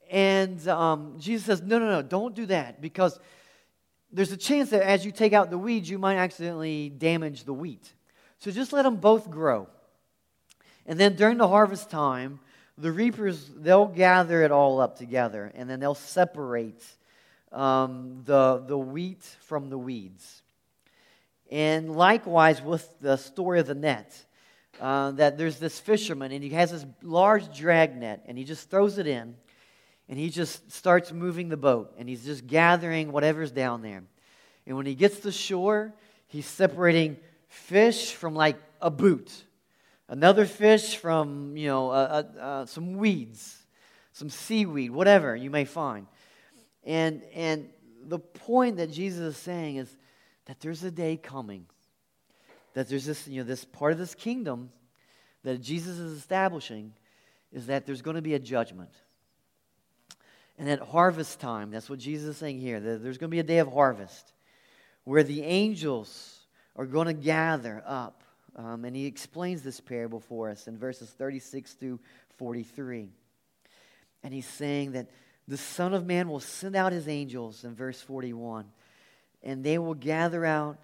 And 0.09 0.65
um, 0.67 1.15
Jesus 1.19 1.45
says, 1.45 1.61
no, 1.61 1.77
no, 1.77 1.89
no, 1.89 2.01
don't 2.01 2.33
do 2.33 2.47
that 2.47 2.81
because 2.81 3.19
there's 4.11 4.31
a 4.31 4.37
chance 4.37 4.71
that 4.71 4.81
as 4.81 5.05
you 5.05 5.11
take 5.11 5.33
out 5.33 5.51
the 5.51 5.57
weeds, 5.57 5.89
you 5.89 5.99
might 5.99 6.15
accidentally 6.15 6.89
damage 6.89 7.43
the 7.43 7.53
wheat. 7.53 7.93
So 8.39 8.49
just 8.51 8.73
let 8.73 8.83
them 8.83 8.95
both 8.95 9.29
grow. 9.29 9.67
And 10.87 10.99
then 10.99 11.15
during 11.15 11.37
the 11.37 11.47
harvest 11.47 11.91
time, 11.91 12.39
the 12.77 12.91
reapers, 12.91 13.51
they'll 13.55 13.87
gather 13.87 14.41
it 14.41 14.51
all 14.51 14.79
up 14.79 14.97
together 14.97 15.51
and 15.53 15.69
then 15.69 15.79
they'll 15.79 15.93
separate 15.95 16.83
um, 17.51 18.23
the, 18.25 18.63
the 18.65 18.77
wheat 18.77 19.23
from 19.41 19.69
the 19.69 19.77
weeds. 19.77 20.41
And 21.51 21.95
likewise 21.95 22.61
with 22.61 22.87
the 23.01 23.17
story 23.17 23.59
of 23.59 23.67
the 23.67 23.75
net 23.75 24.25
uh, 24.79 25.11
that 25.11 25.37
there's 25.37 25.57
this 25.59 25.79
fisherman 25.79 26.31
and 26.31 26.43
he 26.43 26.49
has 26.51 26.71
this 26.71 26.85
large 27.01 27.55
drag 27.57 27.95
net 27.95 28.23
and 28.27 28.37
he 28.37 28.43
just 28.43 28.69
throws 28.69 28.97
it 28.97 29.07
in 29.07 29.35
and 30.09 30.19
he 30.19 30.29
just 30.29 30.71
starts 30.71 31.11
moving 31.11 31.49
the 31.49 31.57
boat 31.57 31.93
and 31.97 32.07
he's 32.07 32.23
just 32.23 32.47
gathering 32.47 33.11
whatever's 33.11 33.51
down 33.51 33.81
there. 33.81 34.03
And 34.65 34.77
when 34.77 34.85
he 34.85 34.95
gets 34.95 35.19
to 35.21 35.31
shore, 35.31 35.93
he's 36.27 36.45
separating 36.45 37.17
fish 37.47 38.13
from 38.13 38.35
like 38.35 38.57
a 38.81 38.89
boot, 38.89 39.31
another 40.07 40.45
fish 40.45 40.97
from, 40.97 41.57
you 41.57 41.67
know, 41.67 41.89
uh, 41.89 42.23
uh, 42.39 42.65
some 42.65 42.97
weeds, 42.97 43.57
some 44.13 44.29
seaweed, 44.29 44.91
whatever 44.91 45.35
you 45.35 45.49
may 45.49 45.65
find. 45.65 46.07
And, 46.83 47.23
and 47.33 47.69
the 48.03 48.19
point 48.19 48.77
that 48.77 48.91
Jesus 48.91 49.35
is 49.35 49.37
saying 49.37 49.77
is 49.77 49.95
that 50.45 50.59
there's 50.59 50.83
a 50.83 50.91
day 50.91 51.17
coming 51.17 51.65
that 52.77 52.87
there's 52.87 53.07
this, 53.07 53.27
you 53.27 53.41
know, 53.41 53.43
this 53.43 53.65
part 53.65 53.91
of 53.91 53.97
this 53.97 54.13
kingdom 54.13 54.69
that 55.43 55.59
Jesus 55.63 55.97
is 55.97 56.15
establishing 56.15 56.93
is 57.51 57.65
that 57.65 57.87
there's 57.87 58.03
going 58.03 58.17
to 58.17 58.21
be 58.21 58.35
a 58.35 58.39
judgment. 58.39 58.91
And 60.59 60.69
at 60.69 60.79
harvest 60.79 61.39
time, 61.39 61.71
that's 61.71 61.89
what 61.89 61.97
Jesus 61.97 62.27
is 62.27 62.37
saying 62.37 62.59
here, 62.59 62.79
that 62.79 63.01
there's 63.01 63.17
going 63.17 63.31
to 63.31 63.35
be 63.35 63.39
a 63.39 63.43
day 63.43 63.57
of 63.57 63.73
harvest 63.73 64.31
where 65.05 65.23
the 65.23 65.41
angels 65.41 66.41
are 66.75 66.85
going 66.85 67.07
to 67.07 67.13
gather 67.13 67.81
up. 67.83 68.21
Um, 68.55 68.85
and 68.85 68.95
he 68.95 69.07
explains 69.07 69.63
this 69.63 69.79
parable 69.79 70.19
for 70.19 70.51
us 70.51 70.67
in 70.67 70.77
verses 70.77 71.09
36 71.09 71.73
through 71.73 71.99
43. 72.37 73.09
And 74.23 74.31
he's 74.31 74.45
saying 74.47 74.91
that 74.91 75.09
the 75.47 75.57
Son 75.57 75.95
of 75.95 76.05
Man 76.05 76.29
will 76.29 76.41
send 76.41 76.75
out 76.75 76.91
his 76.91 77.07
angels 77.07 77.63
in 77.63 77.73
verse 77.73 77.99
41, 77.99 78.65
and 79.41 79.63
they 79.63 79.79
will 79.79 79.95
gather 79.95 80.45
out 80.45 80.77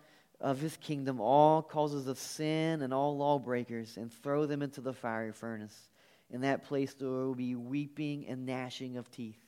of 0.43 0.59
his 0.59 0.75
kingdom 0.77 1.21
all 1.21 1.63
causes 1.63 2.05
of 2.05 2.19
sin 2.19 2.81
and 2.81 2.93
all 2.93 3.17
lawbreakers 3.17 3.95
and 3.95 4.11
throw 4.11 4.45
them 4.45 4.61
into 4.61 4.81
the 4.81 4.93
fiery 4.93 5.31
furnace. 5.31 5.89
In 6.29 6.41
that 6.41 6.65
place 6.65 6.93
there 6.93 7.07
will 7.07 7.33
be 7.33 7.55
weeping 7.55 8.27
and 8.27 8.45
gnashing 8.45 8.97
of 8.97 9.09
teeth. 9.09 9.39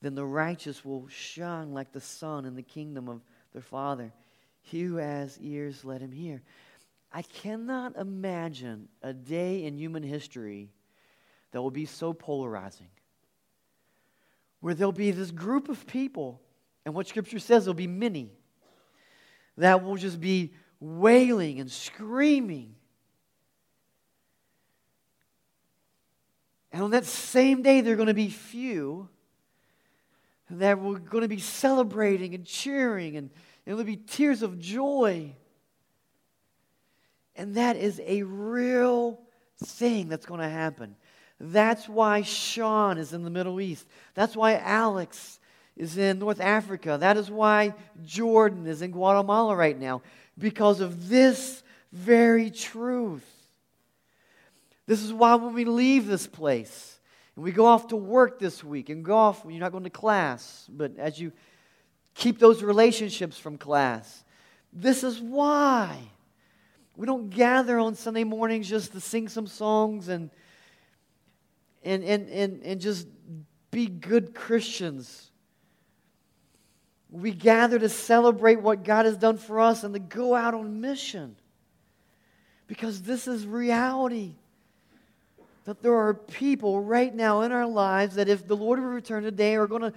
Then 0.00 0.14
the 0.14 0.24
righteous 0.24 0.84
will 0.84 1.08
shine 1.08 1.72
like 1.74 1.92
the 1.92 2.00
sun 2.00 2.44
in 2.44 2.54
the 2.54 2.62
kingdom 2.62 3.08
of 3.08 3.20
their 3.52 3.62
Father. 3.62 4.12
He 4.62 4.82
who 4.82 4.96
has 4.96 5.36
ears, 5.40 5.84
let 5.84 6.00
him 6.00 6.12
hear. 6.12 6.42
I 7.12 7.22
cannot 7.22 7.96
imagine 7.96 8.88
a 9.02 9.12
day 9.12 9.64
in 9.64 9.76
human 9.76 10.04
history 10.04 10.70
that 11.50 11.60
will 11.60 11.72
be 11.72 11.86
so 11.86 12.12
polarizing. 12.12 12.90
where 14.60 14.74
there'll 14.74 14.92
be 14.92 15.10
this 15.10 15.30
group 15.30 15.68
of 15.68 15.86
people, 15.86 16.40
and 16.84 16.94
what 16.94 17.08
Scripture 17.08 17.38
says, 17.38 17.64
there'll 17.64 17.74
be 17.74 17.86
many, 17.86 18.32
that 19.60 19.82
will 19.82 19.96
just 19.96 20.20
be 20.20 20.52
wailing 20.80 21.60
and 21.60 21.70
screaming. 21.70 22.74
And 26.72 26.82
on 26.82 26.90
that 26.92 27.04
same 27.04 27.62
day, 27.62 27.80
there 27.80 27.94
are 27.94 27.96
going 27.96 28.08
to 28.08 28.14
be 28.14 28.28
few 28.28 29.08
that 30.50 30.80
we're 30.80 30.98
going 30.98 31.22
to 31.22 31.28
be 31.28 31.38
celebrating 31.38 32.34
and 32.34 32.44
cheering, 32.44 33.16
and, 33.16 33.30
there'll 33.64 33.84
be 33.84 33.96
tears 33.96 34.42
of 34.42 34.58
joy. 34.58 35.32
And 37.36 37.54
that 37.54 37.76
is 37.76 38.00
a 38.04 38.22
real 38.22 39.20
thing 39.62 40.08
that's 40.08 40.26
going 40.26 40.40
to 40.40 40.48
happen. 40.48 40.96
That's 41.38 41.88
why 41.88 42.22
Sean 42.22 42.98
is 42.98 43.12
in 43.12 43.22
the 43.22 43.30
Middle 43.30 43.60
East. 43.60 43.86
That's 44.14 44.34
why 44.36 44.56
Alex 44.56 45.39
is 45.76 45.96
in 45.96 46.18
North 46.18 46.40
Africa. 46.40 46.98
That 47.00 47.16
is 47.16 47.30
why 47.30 47.74
Jordan 48.04 48.66
is 48.66 48.82
in 48.82 48.90
Guatemala 48.90 49.54
right 49.56 49.78
now, 49.78 50.02
because 50.38 50.80
of 50.80 51.08
this 51.08 51.62
very 51.92 52.50
truth. 52.50 53.24
This 54.86 55.02
is 55.02 55.12
why 55.12 55.36
when 55.36 55.54
we 55.54 55.64
leave 55.64 56.06
this 56.06 56.26
place 56.26 56.98
and 57.36 57.44
we 57.44 57.52
go 57.52 57.66
off 57.66 57.88
to 57.88 57.96
work 57.96 58.38
this 58.38 58.64
week 58.64 58.88
and 58.88 59.04
go 59.04 59.16
off, 59.16 59.44
you're 59.48 59.60
not 59.60 59.72
going 59.72 59.84
to 59.84 59.90
class, 59.90 60.66
but 60.68 60.98
as 60.98 61.20
you 61.20 61.32
keep 62.14 62.38
those 62.38 62.62
relationships 62.62 63.38
from 63.38 63.56
class, 63.56 64.24
this 64.72 65.04
is 65.04 65.20
why. 65.20 65.96
We 66.96 67.06
don't 67.06 67.30
gather 67.30 67.78
on 67.78 67.94
Sunday 67.94 68.24
mornings 68.24 68.68
just 68.68 68.92
to 68.92 69.00
sing 69.00 69.28
some 69.28 69.46
songs 69.46 70.08
and, 70.08 70.30
and, 71.82 72.04
and, 72.04 72.28
and, 72.28 72.62
and 72.62 72.80
just 72.80 73.06
be 73.70 73.86
good 73.86 74.34
Christians. 74.34 75.29
We 77.10 77.32
gather 77.32 77.78
to 77.78 77.88
celebrate 77.88 78.60
what 78.60 78.84
God 78.84 79.04
has 79.04 79.16
done 79.16 79.36
for 79.36 79.60
us 79.60 79.82
and 79.82 79.94
to 79.94 80.00
go 80.00 80.34
out 80.34 80.54
on 80.54 80.80
mission. 80.80 81.36
Because 82.66 83.02
this 83.02 83.26
is 83.26 83.46
reality. 83.46 84.34
That 85.64 85.82
there 85.82 85.94
are 85.94 86.14
people 86.14 86.80
right 86.80 87.14
now 87.14 87.42
in 87.42 87.52
our 87.52 87.66
lives 87.66 88.14
that, 88.14 88.28
if 88.28 88.46
the 88.46 88.56
Lord 88.56 88.78
to 88.78 88.86
return 88.86 89.24
today, 89.24 89.56
are 89.56 89.66
going 89.66 89.82
to 89.82 89.92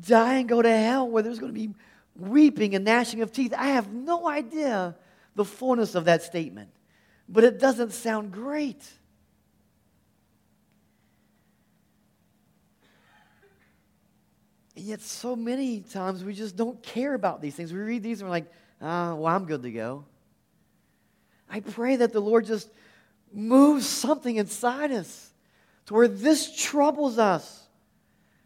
die 0.00 0.34
and 0.34 0.48
go 0.48 0.62
to 0.62 0.70
hell, 0.70 1.08
where 1.08 1.22
there's 1.22 1.38
going 1.38 1.52
to 1.52 1.58
be 1.58 1.74
weeping 2.16 2.74
and 2.74 2.84
gnashing 2.84 3.22
of 3.22 3.32
teeth. 3.32 3.52
I 3.56 3.68
have 3.68 3.92
no 3.92 4.28
idea 4.28 4.94
the 5.34 5.44
fullness 5.44 5.94
of 5.94 6.04
that 6.04 6.22
statement, 6.22 6.70
but 7.28 7.44
it 7.44 7.58
doesn't 7.58 7.92
sound 7.92 8.32
great. 8.32 8.82
And 14.76 14.84
yet, 14.84 15.00
so 15.00 15.36
many 15.36 15.80
times 15.80 16.24
we 16.24 16.34
just 16.34 16.56
don't 16.56 16.82
care 16.82 17.14
about 17.14 17.42
these 17.42 17.54
things. 17.54 17.72
We 17.72 17.78
read 17.80 18.02
these 18.02 18.20
and 18.20 18.28
we're 18.28 18.34
like, 18.34 18.50
ah, 18.80 19.14
well, 19.14 19.34
I'm 19.34 19.44
good 19.44 19.62
to 19.62 19.70
go. 19.70 20.04
I 21.50 21.60
pray 21.60 21.96
that 21.96 22.12
the 22.12 22.20
Lord 22.20 22.46
just 22.46 22.70
moves 23.32 23.86
something 23.86 24.36
inside 24.36 24.90
us 24.90 25.32
to 25.86 25.94
where 25.94 26.08
this 26.08 26.56
troubles 26.56 27.18
us, 27.18 27.66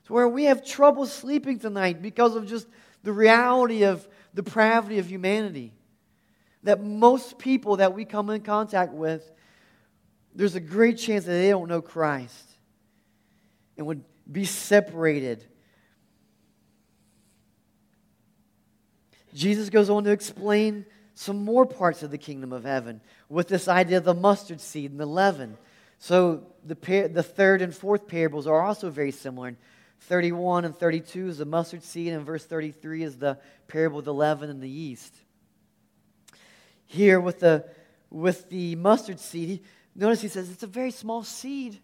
to 0.06 0.12
where 0.12 0.28
we 0.28 0.44
have 0.44 0.64
trouble 0.64 1.06
sleeping 1.06 1.58
tonight 1.58 2.02
because 2.02 2.34
of 2.34 2.46
just 2.46 2.66
the 3.02 3.12
reality 3.12 3.84
of 3.84 4.06
depravity 4.34 4.98
of 4.98 5.08
humanity 5.08 5.72
that 6.66 6.82
most 6.82 7.38
people 7.38 7.76
that 7.76 7.94
we 7.94 8.04
come 8.04 8.28
in 8.30 8.42
contact 8.42 8.92
with, 8.92 9.30
there's 10.34 10.56
a 10.56 10.60
great 10.60 10.98
chance 10.98 11.24
that 11.24 11.32
they 11.32 11.48
don't 11.48 11.68
know 11.68 11.80
Christ 11.80 12.50
and 13.78 13.86
would 13.86 14.04
be 14.30 14.44
separated. 14.44 15.44
Jesus 19.36 19.68
goes 19.70 19.90
on 19.90 20.04
to 20.04 20.10
explain 20.10 20.86
some 21.14 21.44
more 21.44 21.66
parts 21.66 22.02
of 22.02 22.10
the 22.10 22.18
kingdom 22.18 22.52
of 22.52 22.64
heaven 22.64 23.00
with 23.28 23.48
this 23.48 23.68
idea 23.68 23.98
of 23.98 24.04
the 24.04 24.14
mustard 24.14 24.60
seed 24.60 24.90
and 24.90 24.98
the 24.98 25.06
leaven. 25.06 25.56
So 25.98 26.44
the, 26.64 26.74
par- 26.74 27.08
the 27.08 27.22
third 27.22 27.62
and 27.62 27.74
fourth 27.74 28.08
parables 28.08 28.46
are 28.46 28.62
also 28.62 28.90
very 28.90 29.12
similar. 29.12 29.48
In 29.48 29.56
31 30.00 30.64
and 30.64 30.74
32 30.74 31.28
is 31.28 31.38
the 31.38 31.44
mustard 31.44 31.82
seed, 31.82 32.12
and 32.12 32.24
verse 32.24 32.44
33 32.44 33.02
is 33.02 33.18
the 33.18 33.38
parable 33.68 33.98
of 33.98 34.04
the 34.06 34.14
leaven 34.14 34.50
and 34.50 34.62
the 34.62 34.68
yeast 34.68 35.14
here 36.86 37.20
with 37.20 37.40
the, 37.40 37.64
with 38.10 38.48
the 38.48 38.76
mustard 38.76 39.20
seed. 39.20 39.48
He, 39.48 39.62
notice 39.94 40.22
he 40.22 40.28
says 40.28 40.50
it's 40.50 40.62
a 40.62 40.68
very 40.68 40.90
small 40.90 41.22
seed. 41.22 41.78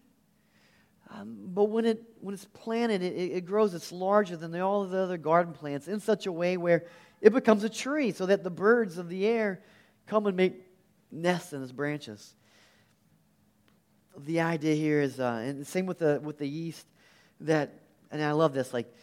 Um, 1.11 1.37
but 1.53 1.65
when, 1.65 1.85
it, 1.85 2.01
when 2.21 2.33
it's 2.33 2.45
planted, 2.45 3.03
it, 3.03 3.13
it 3.13 3.45
grows. 3.45 3.73
It's 3.75 3.91
larger 3.91 4.35
than 4.35 4.59
all 4.59 4.81
of 4.81 4.89
the 4.89 4.97
other 4.97 5.17
garden 5.17 5.53
plants 5.53 5.87
in 5.87 5.99
such 5.99 6.25
a 6.25 6.31
way 6.31 6.57
where 6.57 6.85
it 7.23 7.33
becomes 7.33 7.63
a 7.63 7.69
tree 7.69 8.11
so 8.11 8.25
that 8.25 8.43
the 8.43 8.49
birds 8.49 8.97
of 8.97 9.07
the 9.07 9.25
air 9.25 9.61
come 10.05 10.27
and 10.27 10.35
make 10.35 10.53
nests 11.09 11.53
in 11.53 11.63
its 11.63 11.71
branches. 11.71 12.35
The 14.17 14.41
idea 14.41 14.75
here 14.75 14.99
is, 14.99 15.19
uh, 15.19 15.41
and 15.43 15.65
same 15.65 15.85
with 15.85 15.99
the, 15.99 16.19
with 16.21 16.37
the 16.37 16.47
yeast, 16.47 16.85
that, 17.39 17.79
and 18.11 18.21
I 18.21 18.33
love 18.33 18.53
this, 18.53 18.73
like, 18.73 18.93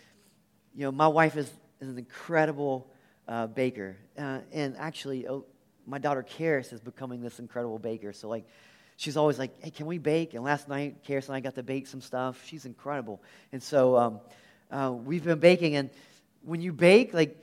you 0.74 0.84
know, 0.84 0.92
my 0.92 1.08
wife 1.08 1.36
is, 1.36 1.50
is 1.80 1.88
an 1.88 1.98
incredible 1.98 2.92
uh, 3.26 3.46
baker. 3.46 3.96
Uh, 4.18 4.40
and 4.52 4.76
actually, 4.76 5.26
oh, 5.26 5.46
my 5.86 5.98
daughter 5.98 6.22
Karis 6.22 6.74
is 6.74 6.80
becoming 6.80 7.22
this 7.22 7.38
incredible 7.38 7.78
baker. 7.78 8.12
So 8.12 8.28
like, 8.28 8.46
she's 8.96 9.16
always 9.16 9.38
like, 9.38 9.64
"Hey, 9.64 9.70
can 9.70 9.86
we 9.86 9.98
bake?" 9.98 10.34
And 10.34 10.44
last 10.44 10.68
night, 10.68 11.04
Karis 11.04 11.26
and 11.26 11.34
I 11.34 11.40
got 11.40 11.54
to 11.54 11.62
bake 11.62 11.86
some 11.86 12.00
stuff. 12.00 12.44
She's 12.46 12.66
incredible, 12.66 13.22
and 13.50 13.62
so 13.62 13.96
um, 13.96 14.20
uh, 14.70 14.92
we've 14.92 15.24
been 15.24 15.40
baking. 15.40 15.74
And 15.76 15.90
when 16.42 16.60
you 16.60 16.72
bake, 16.72 17.14
like, 17.14 17.36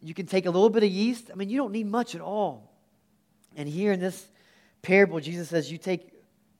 you 0.00 0.14
can 0.14 0.26
take 0.26 0.46
a 0.46 0.50
little 0.50 0.70
bit 0.70 0.82
of 0.82 0.90
yeast. 0.90 1.30
I 1.30 1.34
mean, 1.36 1.50
you 1.50 1.56
don't 1.56 1.72
need 1.72 1.86
much 1.86 2.14
at 2.14 2.20
all. 2.20 2.72
And 3.56 3.68
here 3.68 3.92
in 3.92 4.00
this 4.00 4.28
parable, 4.82 5.20
Jesus 5.20 5.48
says, 5.48 5.70
you 5.70 5.78
take 5.78 6.12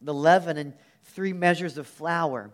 the 0.02 0.14
leaven 0.14 0.56
and 0.56 0.74
three 1.04 1.32
measures 1.32 1.78
of 1.78 1.86
flour, 1.86 2.50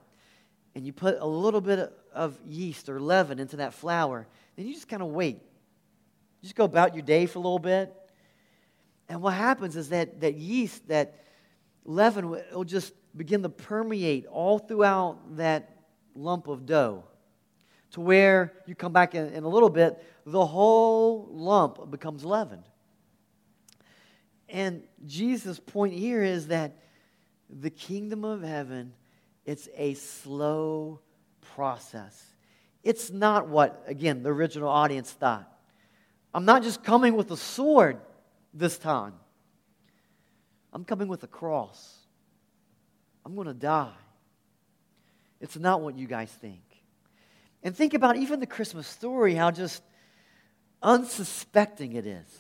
and 0.75 0.87
you 0.87 0.93
put 0.93 1.19
a 1.19 1.27
little 1.27 1.61
bit 1.61 1.93
of 2.13 2.39
yeast 2.47 2.89
or 2.89 3.01
leaven 3.01 3.39
into 3.39 3.57
that 3.57 3.75
flour. 3.75 4.27
Then 4.57 4.67
you 4.67 4.75
just 4.75 4.89
kind 4.89 5.03
of 5.03 5.09
wait. 5.09 5.37
You 5.37 6.43
just 6.43 6.55
go 6.55 6.65
about 6.65 6.95
your 6.95 7.03
day 7.03 7.27
for 7.27 7.39
a 7.39 7.43
little 7.43 7.59
bit 7.59 7.95
and 9.09 9.23
what 9.23 9.35
happens 9.35 9.77
is 9.77 9.91
that, 9.91 10.21
that 10.21 10.35
yeast, 10.35 10.89
that 10.89 11.23
leaven, 11.85 12.29
will 12.31 12.65
just 12.65 12.93
begin 13.17 13.43
to 13.43 13.49
permeate 13.49 14.27
all 14.27 14.59
throughout 14.59 15.37
that 15.37 15.71
lump 16.15 16.49
of 16.49 16.67
dough 16.67 17.05
to 17.93 18.01
where 18.01 18.53
you 18.67 18.75
come 18.75 18.93
back 18.93 19.15
in, 19.15 19.29
in 19.29 19.45
a 19.45 19.49
little 19.49 19.71
bit, 19.71 20.03
the 20.25 20.45
whole 20.45 21.29
lump 21.31 21.91
becomes 21.91 22.25
leavened. 22.25 22.65
And 24.49 24.83
Jesus' 25.05 25.59
point 25.59 25.95
here 25.95 26.23
is 26.23 26.49
that 26.49 26.77
the 27.49 27.71
kingdom 27.71 28.25
of 28.25 28.43
heaven, 28.43 28.93
it's 29.45 29.69
a 29.77 29.95
slow 29.95 31.01
process. 31.55 32.25
It's 32.83 33.11
not 33.11 33.49
what, 33.49 33.83
again, 33.87 34.23
the 34.23 34.31
original 34.31 34.69
audience 34.69 35.11
thought. 35.11 35.51
I'm 36.35 36.45
not 36.45 36.63
just 36.63 36.85
coming 36.85 37.17
with 37.17 37.31
a 37.31 37.37
sword 37.37 37.99
this 38.53 38.79
time. 38.79 39.15
I'm 40.73 40.85
coming 40.85 41.09
with 41.09 41.23
a 41.23 41.27
cross. 41.29 41.97
I'm 43.25 43.35
going 43.35 43.47
to 43.47 43.55
die. 43.55 43.95
It's 45.41 45.57
not 45.57 45.81
what 45.81 45.97
you 45.97 46.07
guys 46.07 46.31
think. 46.31 46.61
And 47.63 47.75
think 47.75 47.95
about 47.95 48.17
even 48.17 48.41
the 48.41 48.47
Christmas 48.47 48.87
story, 48.87 49.35
how 49.35 49.51
just 49.51 49.83
unsuspecting 50.83 51.93
it 51.95 52.07
is. 52.07 52.39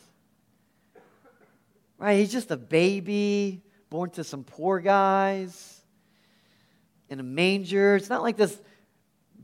Right? 1.99 2.19
He's 2.19 2.33
just 2.33 2.51
a 2.51 2.57
baby 2.57 3.63
born 3.89 4.11
to 4.11 4.25
some 4.25 4.45
poor 4.45 4.81
guys 4.81 5.81
in 7.09 7.21
a 7.21 7.23
manger. 7.23 7.97
It's 7.97 8.11
not 8.11 8.23
like 8.23 8.37
this 8.37 8.61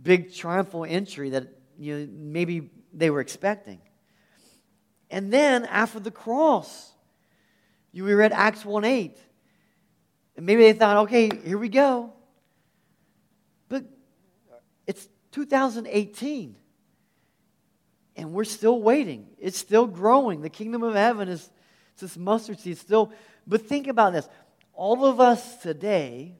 big 0.02 0.34
triumphal 0.34 0.84
entry 0.84 1.30
that 1.30 1.48
you 1.78 1.98
know, 1.98 2.08
maybe 2.12 2.70
they 2.92 3.10
were 3.10 3.20
expecting. 3.20 3.80
And 5.10 5.32
then 5.32 5.64
after 5.66 6.00
the 6.00 6.10
cross, 6.10 6.92
you 7.92 8.04
read 8.04 8.32
Acts 8.32 8.64
1 8.64 8.84
8. 8.84 9.18
And 10.36 10.46
maybe 10.46 10.62
they 10.62 10.72
thought, 10.72 10.96
okay, 11.04 11.30
here 11.44 11.58
we 11.58 11.68
go. 11.68 12.12
But 13.68 13.84
it's 14.86 15.06
2018. 15.32 16.56
And 18.16 18.32
we're 18.32 18.44
still 18.44 18.80
waiting. 18.80 19.26
It's 19.38 19.58
still 19.58 19.86
growing. 19.86 20.42
The 20.42 20.50
kingdom 20.50 20.82
of 20.82 20.94
heaven 20.94 21.28
is 21.28 21.50
this 21.98 22.16
mustard 22.16 22.60
seed 22.60 22.78
still. 22.78 23.12
But 23.46 23.66
think 23.66 23.86
about 23.86 24.12
this. 24.12 24.28
All 24.74 25.04
of 25.04 25.20
us 25.20 25.56
today 25.62 26.34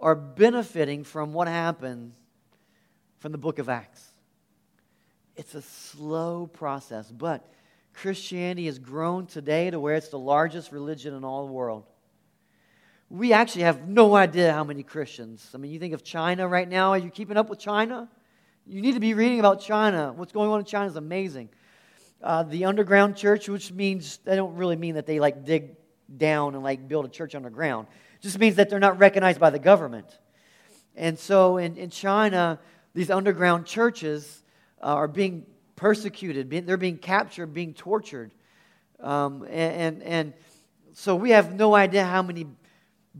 are 0.00 0.14
benefiting 0.14 1.04
from 1.04 1.32
what 1.32 1.48
happened 1.48 2.12
from 3.18 3.32
the 3.32 3.38
book 3.38 3.58
of 3.58 3.68
Acts. 3.68 4.04
It's 5.36 5.54
a 5.54 5.62
slow 5.62 6.46
process, 6.46 7.10
but 7.10 7.46
Christianity 7.94 8.66
has 8.66 8.78
grown 8.78 9.26
today 9.26 9.70
to 9.70 9.78
where 9.78 9.94
it's 9.94 10.08
the 10.08 10.18
largest 10.18 10.72
religion 10.72 11.14
in 11.14 11.24
all 11.24 11.46
the 11.46 11.52
world. 11.52 11.84
We 13.10 13.32
actually 13.32 13.62
have 13.62 13.88
no 13.88 14.14
idea 14.14 14.52
how 14.52 14.62
many 14.62 14.84
Christians. 14.84 15.50
I 15.52 15.58
mean, 15.58 15.72
you 15.72 15.80
think 15.80 15.94
of 15.94 16.04
China 16.04 16.46
right 16.46 16.68
now. 16.68 16.90
Are 16.90 16.98
you 16.98 17.10
keeping 17.10 17.36
up 17.36 17.50
with 17.50 17.58
China? 17.58 18.08
You 18.66 18.80
need 18.80 18.94
to 18.94 19.00
be 19.00 19.14
reading 19.14 19.40
about 19.40 19.60
China. 19.60 20.12
What's 20.14 20.30
going 20.30 20.48
on 20.48 20.60
in 20.60 20.64
China 20.64 20.86
is 20.86 20.94
amazing. 20.94 21.48
Uh, 22.22 22.44
the 22.44 22.66
underground 22.66 23.16
church, 23.16 23.48
which 23.48 23.72
means 23.72 24.18
they 24.18 24.36
don't 24.36 24.54
really 24.54 24.76
mean 24.76 24.94
that 24.94 25.06
they 25.06 25.18
like 25.18 25.44
dig 25.44 25.74
down 26.16 26.54
and 26.54 26.62
like 26.62 26.86
build 26.86 27.04
a 27.04 27.08
church 27.08 27.34
underground. 27.34 27.88
It 28.14 28.22
just 28.22 28.38
means 28.38 28.54
that 28.56 28.70
they're 28.70 28.78
not 28.78 29.00
recognized 29.00 29.40
by 29.40 29.50
the 29.50 29.58
government. 29.58 30.06
And 30.94 31.18
so 31.18 31.56
in, 31.56 31.76
in 31.76 31.90
China, 31.90 32.60
these 32.94 33.10
underground 33.10 33.66
churches 33.66 34.44
uh, 34.80 34.86
are 34.86 35.08
being 35.08 35.46
persecuted, 35.74 36.48
being, 36.48 36.64
they're 36.64 36.76
being 36.76 36.98
captured, 36.98 37.48
being 37.48 37.74
tortured. 37.74 38.30
Um, 39.00 39.42
and, 39.44 39.50
and, 39.50 40.02
and 40.02 40.32
so 40.92 41.16
we 41.16 41.30
have 41.30 41.54
no 41.54 41.74
idea 41.74 42.04
how 42.04 42.22
many 42.22 42.46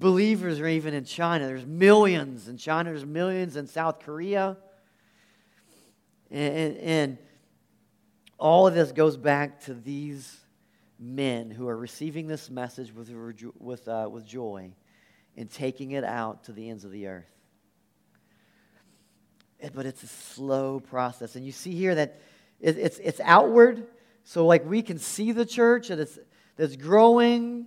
believers 0.00 0.58
are 0.58 0.66
even 0.66 0.94
in 0.94 1.04
China. 1.04 1.46
There's 1.46 1.66
millions 1.66 2.48
in 2.48 2.56
China, 2.56 2.90
there's 2.90 3.06
millions 3.06 3.56
in 3.56 3.66
South 3.66 4.00
Korea. 4.00 4.56
And, 6.30 6.56
and, 6.56 6.76
and 6.78 7.18
all 8.38 8.66
of 8.66 8.74
this 8.74 8.92
goes 8.92 9.16
back 9.16 9.60
to 9.64 9.74
these 9.74 10.38
men 10.98 11.50
who 11.50 11.68
are 11.68 11.76
receiving 11.76 12.26
this 12.26 12.50
message 12.50 12.92
with, 12.92 13.12
with, 13.58 13.86
uh, 13.86 14.08
with 14.10 14.26
joy 14.26 14.72
and 15.36 15.50
taking 15.50 15.92
it 15.92 16.04
out 16.04 16.44
to 16.44 16.52
the 16.52 16.68
ends 16.70 16.84
of 16.84 16.90
the 16.90 17.06
earth. 17.06 17.30
But 19.74 19.84
it's 19.84 20.02
a 20.02 20.08
slow 20.08 20.80
process. 20.80 21.36
And 21.36 21.44
you 21.44 21.52
see 21.52 21.74
here 21.74 21.94
that 21.94 22.20
it's, 22.60 22.98
it's 22.98 23.20
outward. 23.22 23.86
So, 24.24 24.46
like, 24.46 24.64
we 24.64 24.80
can 24.80 24.98
see 24.98 25.32
the 25.32 25.44
church 25.44 25.88
that 25.88 25.98
it's, 25.98 26.18
that's 26.56 26.76
growing. 26.76 27.66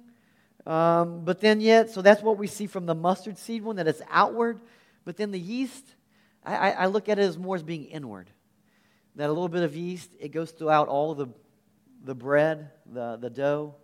Um, 0.65 1.25
but 1.25 1.41
then, 1.41 1.59
yet, 1.59 1.89
so 1.89 2.01
that's 2.01 2.21
what 2.21 2.37
we 2.37 2.47
see 2.47 2.67
from 2.67 2.85
the 2.85 2.95
mustard 2.95 3.37
seed 3.37 3.63
one, 3.63 3.75
that 3.75 3.87
it's 3.87 4.01
outward. 4.09 4.61
But 5.05 5.17
then 5.17 5.31
the 5.31 5.39
yeast, 5.39 5.83
I, 6.45 6.71
I 6.71 6.85
look 6.85 7.09
at 7.09 7.19
it 7.19 7.23
as 7.23 7.37
more 7.37 7.55
as 7.55 7.63
being 7.63 7.85
inward. 7.85 8.29
That 9.15 9.27
a 9.29 9.33
little 9.33 9.49
bit 9.49 9.63
of 9.63 9.75
yeast, 9.75 10.09
it 10.19 10.29
goes 10.29 10.51
throughout 10.51 10.87
all 10.87 11.15
the, 11.15 11.27
the 12.03 12.15
bread, 12.15 12.71
the, 12.85 13.17
the 13.17 13.29
dough. 13.29 13.75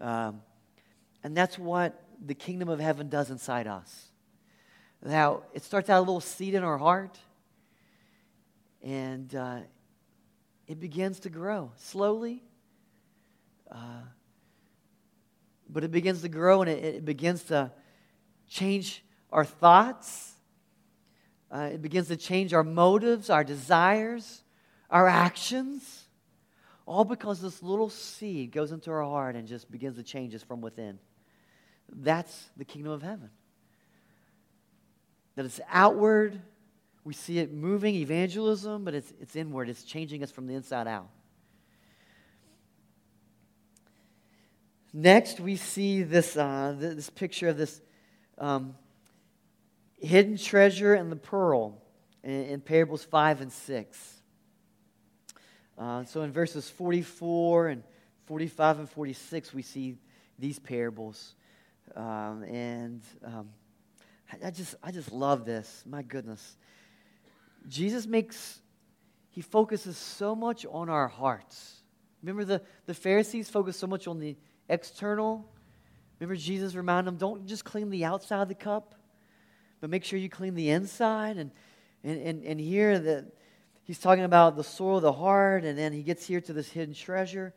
Um, 0.00 0.42
and 1.24 1.36
that's 1.36 1.58
what 1.58 2.00
the 2.24 2.34
kingdom 2.34 2.68
of 2.68 2.80
heaven 2.80 3.08
does 3.08 3.30
inside 3.30 3.66
us. 3.66 4.06
Now, 5.04 5.42
it 5.52 5.62
starts 5.62 5.90
out 5.90 5.98
a 5.98 6.00
little 6.00 6.20
seed 6.20 6.54
in 6.54 6.64
our 6.64 6.78
heart, 6.78 7.18
and 8.82 9.32
uh, 9.34 9.58
it 10.66 10.80
begins 10.80 11.20
to 11.20 11.30
grow 11.30 11.72
slowly. 11.76 12.42
Uh, 13.70 14.02
but 15.68 15.84
it 15.84 15.90
begins 15.90 16.22
to 16.22 16.28
grow 16.28 16.62
and 16.62 16.70
it, 16.70 16.84
it 16.84 17.04
begins 17.04 17.44
to 17.44 17.70
change 18.48 19.04
our 19.30 19.44
thoughts. 19.44 20.34
Uh, 21.50 21.70
it 21.72 21.82
begins 21.82 22.08
to 22.08 22.16
change 22.16 22.52
our 22.52 22.64
motives, 22.64 23.30
our 23.30 23.44
desires, 23.44 24.42
our 24.90 25.08
actions. 25.08 26.04
All 26.86 27.04
because 27.04 27.40
this 27.40 27.62
little 27.62 27.90
seed 27.90 28.52
goes 28.52 28.70
into 28.70 28.90
our 28.90 29.02
heart 29.02 29.34
and 29.34 29.48
just 29.48 29.70
begins 29.70 29.96
to 29.96 30.02
change 30.02 30.34
us 30.34 30.42
from 30.42 30.60
within. 30.60 30.98
That's 31.92 32.50
the 32.56 32.64
kingdom 32.64 32.92
of 32.92 33.02
heaven. 33.02 33.30
That 35.34 35.44
it's 35.44 35.60
outward, 35.68 36.40
we 37.04 37.12
see 37.12 37.38
it 37.38 37.52
moving, 37.52 37.94
evangelism, 37.96 38.84
but 38.84 38.94
it's, 38.94 39.12
it's 39.20 39.36
inward. 39.36 39.68
It's 39.68 39.84
changing 39.84 40.22
us 40.22 40.30
from 40.30 40.46
the 40.46 40.54
inside 40.54 40.86
out. 40.86 41.08
Next, 44.98 45.40
we 45.40 45.56
see 45.56 46.04
this, 46.04 46.38
uh, 46.38 46.74
this 46.74 47.10
picture 47.10 47.50
of 47.50 47.58
this 47.58 47.82
um, 48.38 48.74
hidden 50.00 50.38
treasure 50.38 50.94
and 50.94 51.12
the 51.12 51.16
pearl 51.16 51.82
in, 52.24 52.44
in 52.44 52.60
parables 52.62 53.04
5 53.04 53.42
and 53.42 53.52
6. 53.52 54.22
Uh, 55.76 56.04
so 56.04 56.22
in 56.22 56.32
verses 56.32 56.70
44 56.70 57.68
and 57.68 57.82
45 58.24 58.78
and 58.78 58.88
46, 58.88 59.52
we 59.52 59.60
see 59.60 59.96
these 60.38 60.58
parables. 60.58 61.34
Um, 61.94 62.42
and 62.44 63.02
um, 63.22 63.50
I, 64.32 64.46
I, 64.46 64.50
just, 64.50 64.76
I 64.82 64.92
just 64.92 65.12
love 65.12 65.44
this. 65.44 65.84
My 65.84 66.00
goodness. 66.00 66.56
Jesus 67.68 68.06
makes, 68.06 68.60
he 69.28 69.42
focuses 69.42 69.98
so 69.98 70.34
much 70.34 70.64
on 70.64 70.88
our 70.88 71.08
hearts. 71.08 71.82
Remember, 72.22 72.46
the, 72.46 72.62
the 72.86 72.94
Pharisees 72.94 73.50
focused 73.50 73.78
so 73.78 73.86
much 73.86 74.06
on 74.08 74.20
the 74.20 74.38
external. 74.68 75.48
Remember, 76.18 76.36
Jesus 76.36 76.74
reminded 76.74 77.06
them 77.06 77.16
don't 77.16 77.46
just 77.46 77.64
clean 77.64 77.90
the 77.90 78.04
outside 78.04 78.42
of 78.42 78.48
the 78.48 78.54
cup, 78.54 78.94
but 79.80 79.90
make 79.90 80.04
sure 80.04 80.18
you 80.18 80.28
clean 80.28 80.54
the 80.54 80.70
inside. 80.70 81.36
And, 81.36 81.50
and, 82.02 82.20
and, 82.20 82.44
and 82.44 82.60
here, 82.60 82.98
that 82.98 83.26
he's 83.84 83.98
talking 83.98 84.24
about 84.24 84.56
the 84.56 84.64
soil 84.64 84.96
of 84.96 85.02
the 85.02 85.12
heart, 85.12 85.64
and 85.64 85.78
then 85.78 85.92
he 85.92 86.02
gets 86.02 86.26
here 86.26 86.40
to 86.40 86.52
this 86.52 86.68
hidden 86.68 86.94
treasure. 86.94 87.52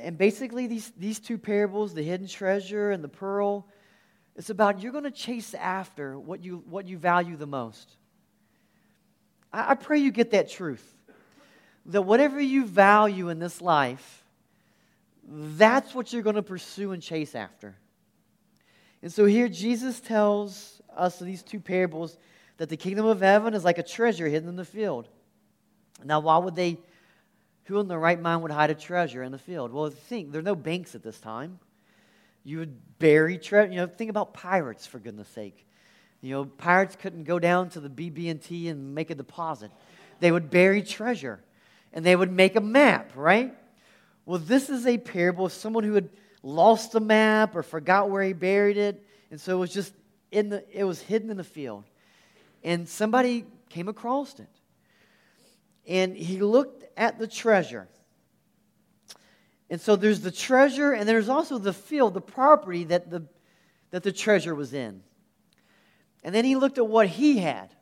And 0.00 0.18
basically, 0.18 0.66
these, 0.66 0.90
these 0.98 1.20
two 1.20 1.38
parables, 1.38 1.94
the 1.94 2.02
hidden 2.02 2.26
treasure 2.26 2.90
and 2.90 3.04
the 3.04 3.08
pearl, 3.08 3.68
it's 4.36 4.50
about 4.50 4.82
you're 4.82 4.92
going 4.92 5.04
to 5.04 5.12
chase 5.12 5.54
after 5.54 6.18
what 6.18 6.42
you, 6.42 6.64
what 6.68 6.88
you 6.88 6.98
value 6.98 7.36
the 7.36 7.46
most. 7.46 7.96
I, 9.52 9.70
I 9.70 9.74
pray 9.74 9.98
you 9.98 10.10
get 10.10 10.32
that 10.32 10.50
truth. 10.50 10.96
That 11.86 12.02
whatever 12.02 12.40
you 12.40 12.66
value 12.66 13.28
in 13.28 13.38
this 13.38 13.60
life, 13.60 14.23
that's 15.26 15.94
what 15.94 16.12
you're 16.12 16.22
going 16.22 16.36
to 16.36 16.42
pursue 16.42 16.92
and 16.92 17.02
chase 17.02 17.34
after. 17.34 17.76
And 19.02 19.12
so 19.12 19.24
here 19.24 19.48
Jesus 19.48 20.00
tells 20.00 20.80
us 20.96 21.20
in 21.20 21.26
these 21.26 21.42
two 21.42 21.60
parables 21.60 22.16
that 22.56 22.68
the 22.68 22.76
kingdom 22.76 23.06
of 23.06 23.20
heaven 23.20 23.54
is 23.54 23.64
like 23.64 23.78
a 23.78 23.82
treasure 23.82 24.28
hidden 24.28 24.48
in 24.48 24.56
the 24.56 24.64
field. 24.64 25.08
Now, 26.04 26.20
why 26.20 26.38
would 26.38 26.54
they, 26.54 26.78
who 27.64 27.80
in 27.80 27.88
the 27.88 27.98
right 27.98 28.20
mind 28.20 28.42
would 28.42 28.50
hide 28.50 28.70
a 28.70 28.74
treasure 28.74 29.22
in 29.22 29.32
the 29.32 29.38
field? 29.38 29.72
Well, 29.72 29.90
think, 29.90 30.32
there 30.32 30.40
are 30.40 30.42
no 30.42 30.54
banks 30.54 30.94
at 30.94 31.02
this 31.02 31.18
time. 31.18 31.58
You 32.44 32.58
would 32.58 32.98
bury 32.98 33.38
treasure. 33.38 33.70
You 33.70 33.78
know, 33.78 33.86
think 33.86 34.10
about 34.10 34.34
pirates, 34.34 34.86
for 34.86 34.98
goodness 34.98 35.28
sake. 35.28 35.66
You 36.20 36.30
know, 36.30 36.44
pirates 36.44 36.96
couldn't 36.96 37.24
go 37.24 37.38
down 37.38 37.70
to 37.70 37.80
the 37.80 37.88
BB&T 37.88 38.68
and 38.68 38.94
make 38.94 39.10
a 39.10 39.14
deposit. 39.14 39.70
They 40.20 40.32
would 40.32 40.50
bury 40.50 40.82
treasure, 40.82 41.42
and 41.92 42.04
they 42.04 42.16
would 42.16 42.32
make 42.32 42.56
a 42.56 42.60
map, 42.60 43.12
right? 43.14 43.54
Well, 44.26 44.38
this 44.38 44.70
is 44.70 44.86
a 44.86 44.98
parable 44.98 45.46
of 45.46 45.52
someone 45.52 45.84
who 45.84 45.94
had 45.94 46.08
lost 46.42 46.94
a 46.94 47.00
map 47.00 47.54
or 47.54 47.62
forgot 47.62 48.10
where 48.10 48.22
he 48.22 48.32
buried 48.32 48.76
it, 48.76 49.04
and 49.30 49.40
so 49.40 49.56
it 49.56 49.60
was 49.60 49.72
just 49.72 49.92
in 50.30 50.48
the 50.48 50.64
it 50.72 50.84
was 50.84 51.00
hidden 51.00 51.30
in 51.30 51.36
the 51.36 51.44
field. 51.44 51.84
And 52.62 52.88
somebody 52.88 53.44
came 53.68 53.88
across 53.88 54.38
it. 54.40 54.48
And 55.86 56.16
he 56.16 56.40
looked 56.40 56.84
at 56.96 57.18
the 57.18 57.26
treasure. 57.26 57.88
And 59.68 59.80
so 59.80 59.96
there's 59.96 60.20
the 60.20 60.30
treasure, 60.30 60.92
and 60.92 61.08
there's 61.08 61.28
also 61.28 61.58
the 61.58 61.72
field, 61.72 62.14
the 62.14 62.20
property 62.20 62.84
that 62.84 63.10
the, 63.10 63.26
that 63.90 64.02
the 64.02 64.12
treasure 64.12 64.54
was 64.54 64.72
in. 64.72 65.02
And 66.22 66.34
then 66.34 66.44
he 66.44 66.56
looked 66.56 66.78
at 66.78 66.86
what 66.86 67.08
he 67.08 67.38
had. 67.38 67.74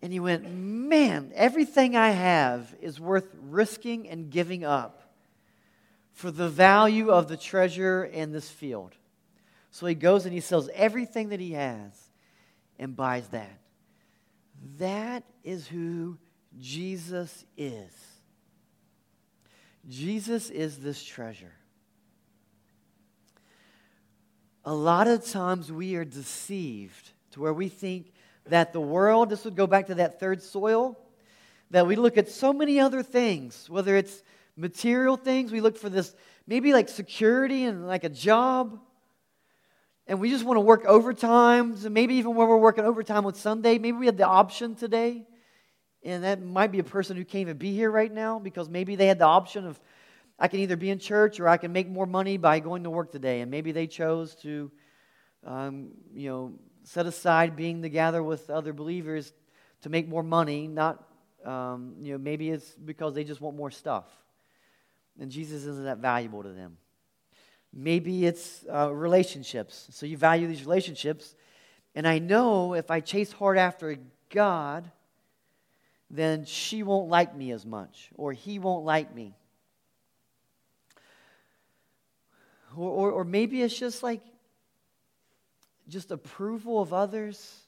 And 0.00 0.12
he 0.12 0.20
went, 0.20 0.48
Man, 0.50 1.32
everything 1.34 1.96
I 1.96 2.10
have 2.10 2.74
is 2.80 3.00
worth 3.00 3.28
risking 3.40 4.08
and 4.08 4.30
giving 4.30 4.64
up 4.64 5.02
for 6.12 6.30
the 6.30 6.48
value 6.48 7.10
of 7.10 7.28
the 7.28 7.36
treasure 7.36 8.04
in 8.04 8.32
this 8.32 8.48
field. 8.48 8.94
So 9.70 9.86
he 9.86 9.94
goes 9.94 10.24
and 10.24 10.34
he 10.34 10.40
sells 10.40 10.68
everything 10.74 11.28
that 11.28 11.40
he 11.40 11.52
has 11.52 11.92
and 12.78 12.96
buys 12.96 13.28
that. 13.28 13.60
That 14.78 15.24
is 15.44 15.66
who 15.66 16.18
Jesus 16.58 17.44
is. 17.56 17.92
Jesus 19.88 20.50
is 20.50 20.78
this 20.78 21.02
treasure. 21.04 21.52
A 24.64 24.74
lot 24.74 25.06
of 25.06 25.24
times 25.24 25.72
we 25.72 25.94
are 25.96 26.04
deceived 26.04 27.12
to 27.30 27.40
where 27.40 27.54
we 27.54 27.68
think 27.68 28.12
that 28.50 28.72
the 28.72 28.80
world, 28.80 29.30
this 29.30 29.44
would 29.44 29.56
go 29.56 29.66
back 29.66 29.86
to 29.86 29.96
that 29.96 30.20
third 30.20 30.42
soil, 30.42 30.98
that 31.70 31.86
we 31.86 31.96
look 31.96 32.16
at 32.16 32.28
so 32.28 32.52
many 32.52 32.80
other 32.80 33.02
things, 33.02 33.68
whether 33.68 33.96
it's 33.96 34.22
material 34.56 35.16
things, 35.16 35.52
we 35.52 35.60
look 35.60 35.76
for 35.76 35.88
this 35.88 36.14
maybe 36.46 36.72
like 36.72 36.88
security 36.88 37.64
and 37.64 37.86
like 37.86 38.04
a 38.04 38.08
job. 38.08 38.78
And 40.06 40.20
we 40.20 40.30
just 40.30 40.44
want 40.44 40.56
to 40.56 40.62
work 40.62 40.86
overtime. 40.86 41.76
So 41.76 41.90
maybe 41.90 42.14
even 42.14 42.34
when 42.34 42.48
we're 42.48 42.56
working 42.56 42.84
overtime 42.84 43.26
on 43.26 43.34
Sunday, 43.34 43.78
maybe 43.78 43.98
we 43.98 44.06
had 44.06 44.16
the 44.16 44.26
option 44.26 44.74
today. 44.74 45.26
And 46.02 46.24
that 46.24 46.42
might 46.42 46.72
be 46.72 46.78
a 46.78 46.84
person 46.84 47.16
who 47.16 47.24
can't 47.24 47.42
even 47.42 47.58
be 47.58 47.74
here 47.74 47.90
right 47.90 48.10
now 48.10 48.38
because 48.38 48.68
maybe 48.68 48.96
they 48.96 49.06
had 49.06 49.18
the 49.18 49.26
option 49.26 49.66
of 49.66 49.78
I 50.38 50.48
can 50.48 50.60
either 50.60 50.76
be 50.76 50.88
in 50.88 50.98
church 50.98 51.40
or 51.40 51.48
I 51.48 51.56
can 51.56 51.72
make 51.72 51.88
more 51.88 52.06
money 52.06 52.36
by 52.36 52.60
going 52.60 52.84
to 52.84 52.90
work 52.90 53.10
today. 53.10 53.40
And 53.40 53.50
maybe 53.50 53.72
they 53.72 53.86
chose 53.86 54.36
to, 54.36 54.70
um, 55.44 55.90
you 56.14 56.30
know, 56.30 56.52
set 56.88 57.04
aside 57.04 57.54
being 57.54 57.82
together 57.82 58.22
with 58.22 58.48
other 58.48 58.72
believers 58.72 59.34
to 59.82 59.90
make 59.90 60.08
more 60.08 60.22
money, 60.22 60.66
not, 60.66 61.04
um, 61.44 61.94
you 62.00 62.12
know, 62.12 62.18
maybe 62.18 62.48
it's 62.48 62.70
because 62.70 63.14
they 63.14 63.24
just 63.24 63.42
want 63.42 63.54
more 63.54 63.70
stuff. 63.70 64.06
And 65.20 65.30
Jesus 65.30 65.64
isn't 65.64 65.84
that 65.84 65.98
valuable 65.98 66.42
to 66.42 66.48
them. 66.48 66.78
Maybe 67.74 68.24
it's 68.24 68.64
uh, 68.72 68.90
relationships. 68.90 69.88
So 69.90 70.06
you 70.06 70.16
value 70.16 70.48
these 70.48 70.62
relationships. 70.62 71.34
And 71.94 72.08
I 72.08 72.20
know 72.20 72.72
if 72.72 72.90
I 72.90 73.00
chase 73.00 73.32
hard 73.32 73.58
after 73.58 73.96
God, 74.30 74.90
then 76.10 76.46
she 76.46 76.82
won't 76.82 77.10
like 77.10 77.36
me 77.36 77.52
as 77.52 77.66
much, 77.66 78.08
or 78.14 78.32
he 78.32 78.58
won't 78.58 78.86
like 78.86 79.14
me. 79.14 79.34
Or, 82.74 82.88
or, 82.88 83.10
or 83.10 83.24
maybe 83.24 83.60
it's 83.60 83.78
just 83.78 84.02
like 84.02 84.22
just 85.88 86.10
approval 86.10 86.80
of 86.80 86.92
others 86.92 87.62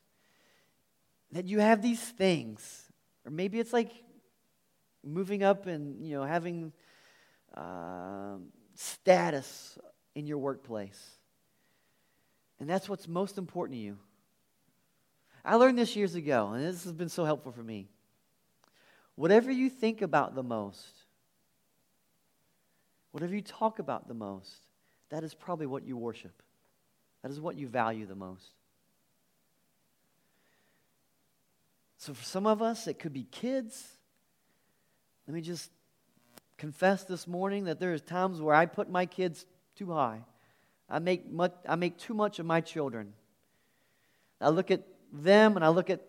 that 1.33 1.47
you 1.47 1.61
have 1.61 1.83
these 1.83 2.01
things. 2.01 2.85
Or 3.25 3.31
maybe 3.31 3.59
it's 3.59 3.73
like 3.73 3.93
moving 5.03 5.43
up 5.43 5.67
and 5.67 6.05
you 6.05 6.17
know 6.17 6.25
having 6.25 6.73
uh, 7.55 8.37
status 8.75 9.79
in 10.15 10.27
your 10.27 10.39
workplace. 10.39 11.11
And 12.59 12.69
that's 12.69 12.89
what's 12.89 13.09
most 13.09 13.39
important 13.39 13.79
to 13.79 13.83
you. 13.83 13.99
I 15.45 15.55
learned 15.55 15.79
this 15.79 15.97
years 15.97 16.15
ago, 16.15 16.49
and 16.49 16.63
this 16.65 16.85
has 16.85 16.93
been 16.93 17.09
so 17.09 17.25
helpful 17.25 17.53
for 17.53 17.63
me. 17.63 17.89
Whatever 19.15 19.51
you 19.51 19.71
think 19.71 20.03
about 20.03 20.35
the 20.35 20.43
most, 20.43 21.05
whatever 23.13 23.35
you 23.35 23.41
talk 23.41 23.79
about 23.79 24.07
the 24.07 24.15
most, 24.15 24.53
that 25.09 25.25
is 25.25 25.35
probably 25.35 25.67
what 25.67 25.87
you 25.87 25.97
worship. 25.97 26.43
That 27.23 27.31
is 27.31 27.41
what 27.41 27.57
you 27.57 27.69
value 27.69 28.07
the 28.07 28.15
most. 28.15 28.47
So 31.99 32.15
for 32.15 32.25
some 32.25 32.47
of 32.47 32.63
us, 32.63 32.87
it 32.87 32.99
could 32.99 33.13
be 33.13 33.25
kids. 33.25 33.87
Let 35.27 35.35
me 35.35 35.43
just 35.43 35.71
confess 36.57 37.05
this 37.05 37.27
morning 37.27 37.65
that 37.65 37.79
there's 37.79 38.01
times 38.01 38.41
where 38.41 38.55
I 38.55 38.67
put 38.67 38.91
my 38.91 39.05
kids 39.05 39.45
too 39.77 39.93
high. 39.93 40.23
I 40.89 40.99
make, 40.99 41.31
much, 41.31 41.53
I 41.69 41.77
make 41.77 41.99
too 41.99 42.15
much 42.15 42.39
of 42.39 42.47
my 42.47 42.63
children. 42.63 43.13
I 44.41 44.49
look 44.49 44.71
at 44.71 44.83
them 45.13 45.57
and 45.57 45.65
I 45.65 45.69
look 45.69 45.91
at 45.91 46.01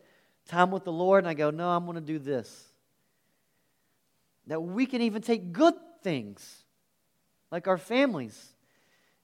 time 0.48 0.72
with 0.72 0.86
the 0.86 0.92
Lord 0.92 1.24
and 1.24 1.30
I 1.30 1.34
go, 1.34 1.52
no, 1.52 1.70
I'm 1.70 1.86
going 1.86 1.96
to 1.96 2.02
do 2.02 2.20
this. 2.20 2.68
That 4.48 4.62
we 4.62 4.86
can 4.86 5.02
even 5.02 5.22
take 5.22 5.52
good 5.52 5.76
things, 6.04 6.64
like 7.52 7.68
our 7.68 7.78
families, 7.78 8.54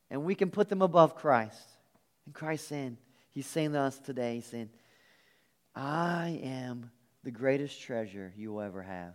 and 0.10 0.26
we 0.26 0.36
can 0.36 0.52
put 0.52 0.70
them 0.70 0.82
above 0.82 1.16
Christ. 1.16 1.77
And 2.28 2.36
Christ 2.36 2.68
saying, 2.68 2.98
He's 3.32 3.48
saying 3.48 3.72
to 3.72 3.80
us 3.80 3.98
today, 3.98 4.36
He's 4.36 4.46
saying, 4.46 4.70
I 5.74 6.40
am 6.44 6.92
the 7.24 7.32
greatest 7.32 7.82
treasure 7.82 8.34
you 8.36 8.52
will 8.52 8.62
ever 8.62 8.84
have. 8.84 9.14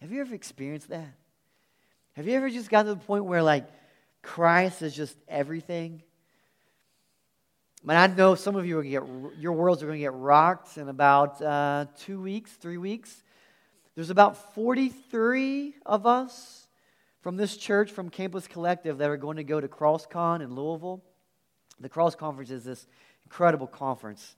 Have 0.00 0.10
you 0.10 0.22
ever 0.22 0.34
experienced 0.34 0.88
that? 0.88 1.14
Have 2.14 2.26
you 2.26 2.34
ever 2.34 2.48
just 2.48 2.70
got 2.70 2.84
to 2.84 2.90
the 2.90 2.96
point 2.96 3.26
where, 3.26 3.42
like, 3.42 3.66
Christ 4.22 4.80
is 4.80 4.94
just 4.94 5.16
everything? 5.28 6.02
I 7.86 7.94
I 7.96 8.06
know 8.06 8.34
some 8.34 8.56
of 8.56 8.64
you 8.64 8.78
are 8.78 8.82
going 8.82 8.94
to 8.94 9.30
get, 9.30 9.40
your 9.40 9.52
worlds 9.52 9.82
are 9.82 9.86
going 9.86 9.98
to 9.98 10.04
get 10.04 10.14
rocked 10.14 10.78
in 10.78 10.88
about 10.88 11.42
uh, 11.42 11.86
two 11.98 12.22
weeks, 12.22 12.50
three 12.52 12.78
weeks. 12.78 13.22
There's 13.94 14.10
about 14.10 14.54
43 14.54 15.74
of 15.84 16.06
us 16.06 16.66
from 17.20 17.36
this 17.36 17.58
church, 17.58 17.90
from 17.90 18.08
Campus 18.08 18.46
Collective, 18.46 18.98
that 18.98 19.10
are 19.10 19.18
going 19.18 19.36
to 19.36 19.44
go 19.44 19.60
to 19.60 19.68
CrossCon 19.68 20.40
in 20.40 20.54
Louisville. 20.54 21.02
The 21.80 21.88
Cross 21.88 22.16
Conference 22.16 22.50
is 22.50 22.64
this 22.64 22.86
incredible 23.24 23.66
conference. 23.66 24.36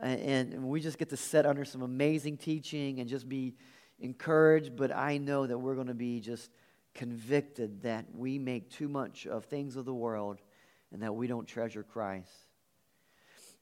And 0.00 0.64
we 0.64 0.80
just 0.80 0.98
get 0.98 1.08
to 1.10 1.16
sit 1.16 1.46
under 1.46 1.64
some 1.64 1.82
amazing 1.82 2.36
teaching 2.36 3.00
and 3.00 3.08
just 3.08 3.28
be 3.28 3.54
encouraged. 3.98 4.76
But 4.76 4.94
I 4.94 5.18
know 5.18 5.46
that 5.46 5.58
we're 5.58 5.74
going 5.74 5.86
to 5.86 5.94
be 5.94 6.20
just 6.20 6.50
convicted 6.94 7.82
that 7.82 8.06
we 8.14 8.38
make 8.38 8.70
too 8.70 8.88
much 8.88 9.26
of 9.26 9.44
things 9.44 9.76
of 9.76 9.84
the 9.84 9.94
world 9.94 10.40
and 10.92 11.02
that 11.02 11.14
we 11.14 11.26
don't 11.26 11.46
treasure 11.46 11.82
Christ. 11.82 12.30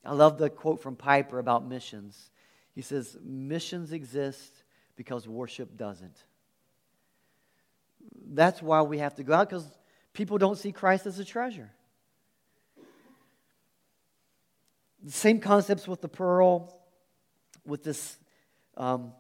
I 0.05 0.13
love 0.13 0.39
the 0.39 0.51
quote 0.51 0.83
from 0.83 0.97
Piper 0.97 1.39
about 1.39 1.67
missions. 1.67 2.31
He 2.75 2.83
says, 2.83 3.17
Missions 3.23 3.93
exist 3.93 4.53
because 4.97 5.27
worship 5.27 5.77
doesn't. 5.77 6.17
That's 8.27 8.61
why 8.61 8.83
we 8.83 8.99
have 8.99 9.15
to 9.17 9.23
go 9.23 9.35
out 9.35 9.49
because 9.49 9.67
people 10.13 10.39
don't 10.39 10.59
see 10.59 10.73
Christ 10.73 11.07
as 11.07 11.19
a 11.19 11.25
treasure. 11.25 11.71
The 15.05 15.13
same 15.13 15.39
concepts 15.39 15.87
with 15.87 16.01
the 16.01 16.09
pearl, 16.09 16.75
with 17.67 17.85
this 17.85 18.17
um, 18.79 19.13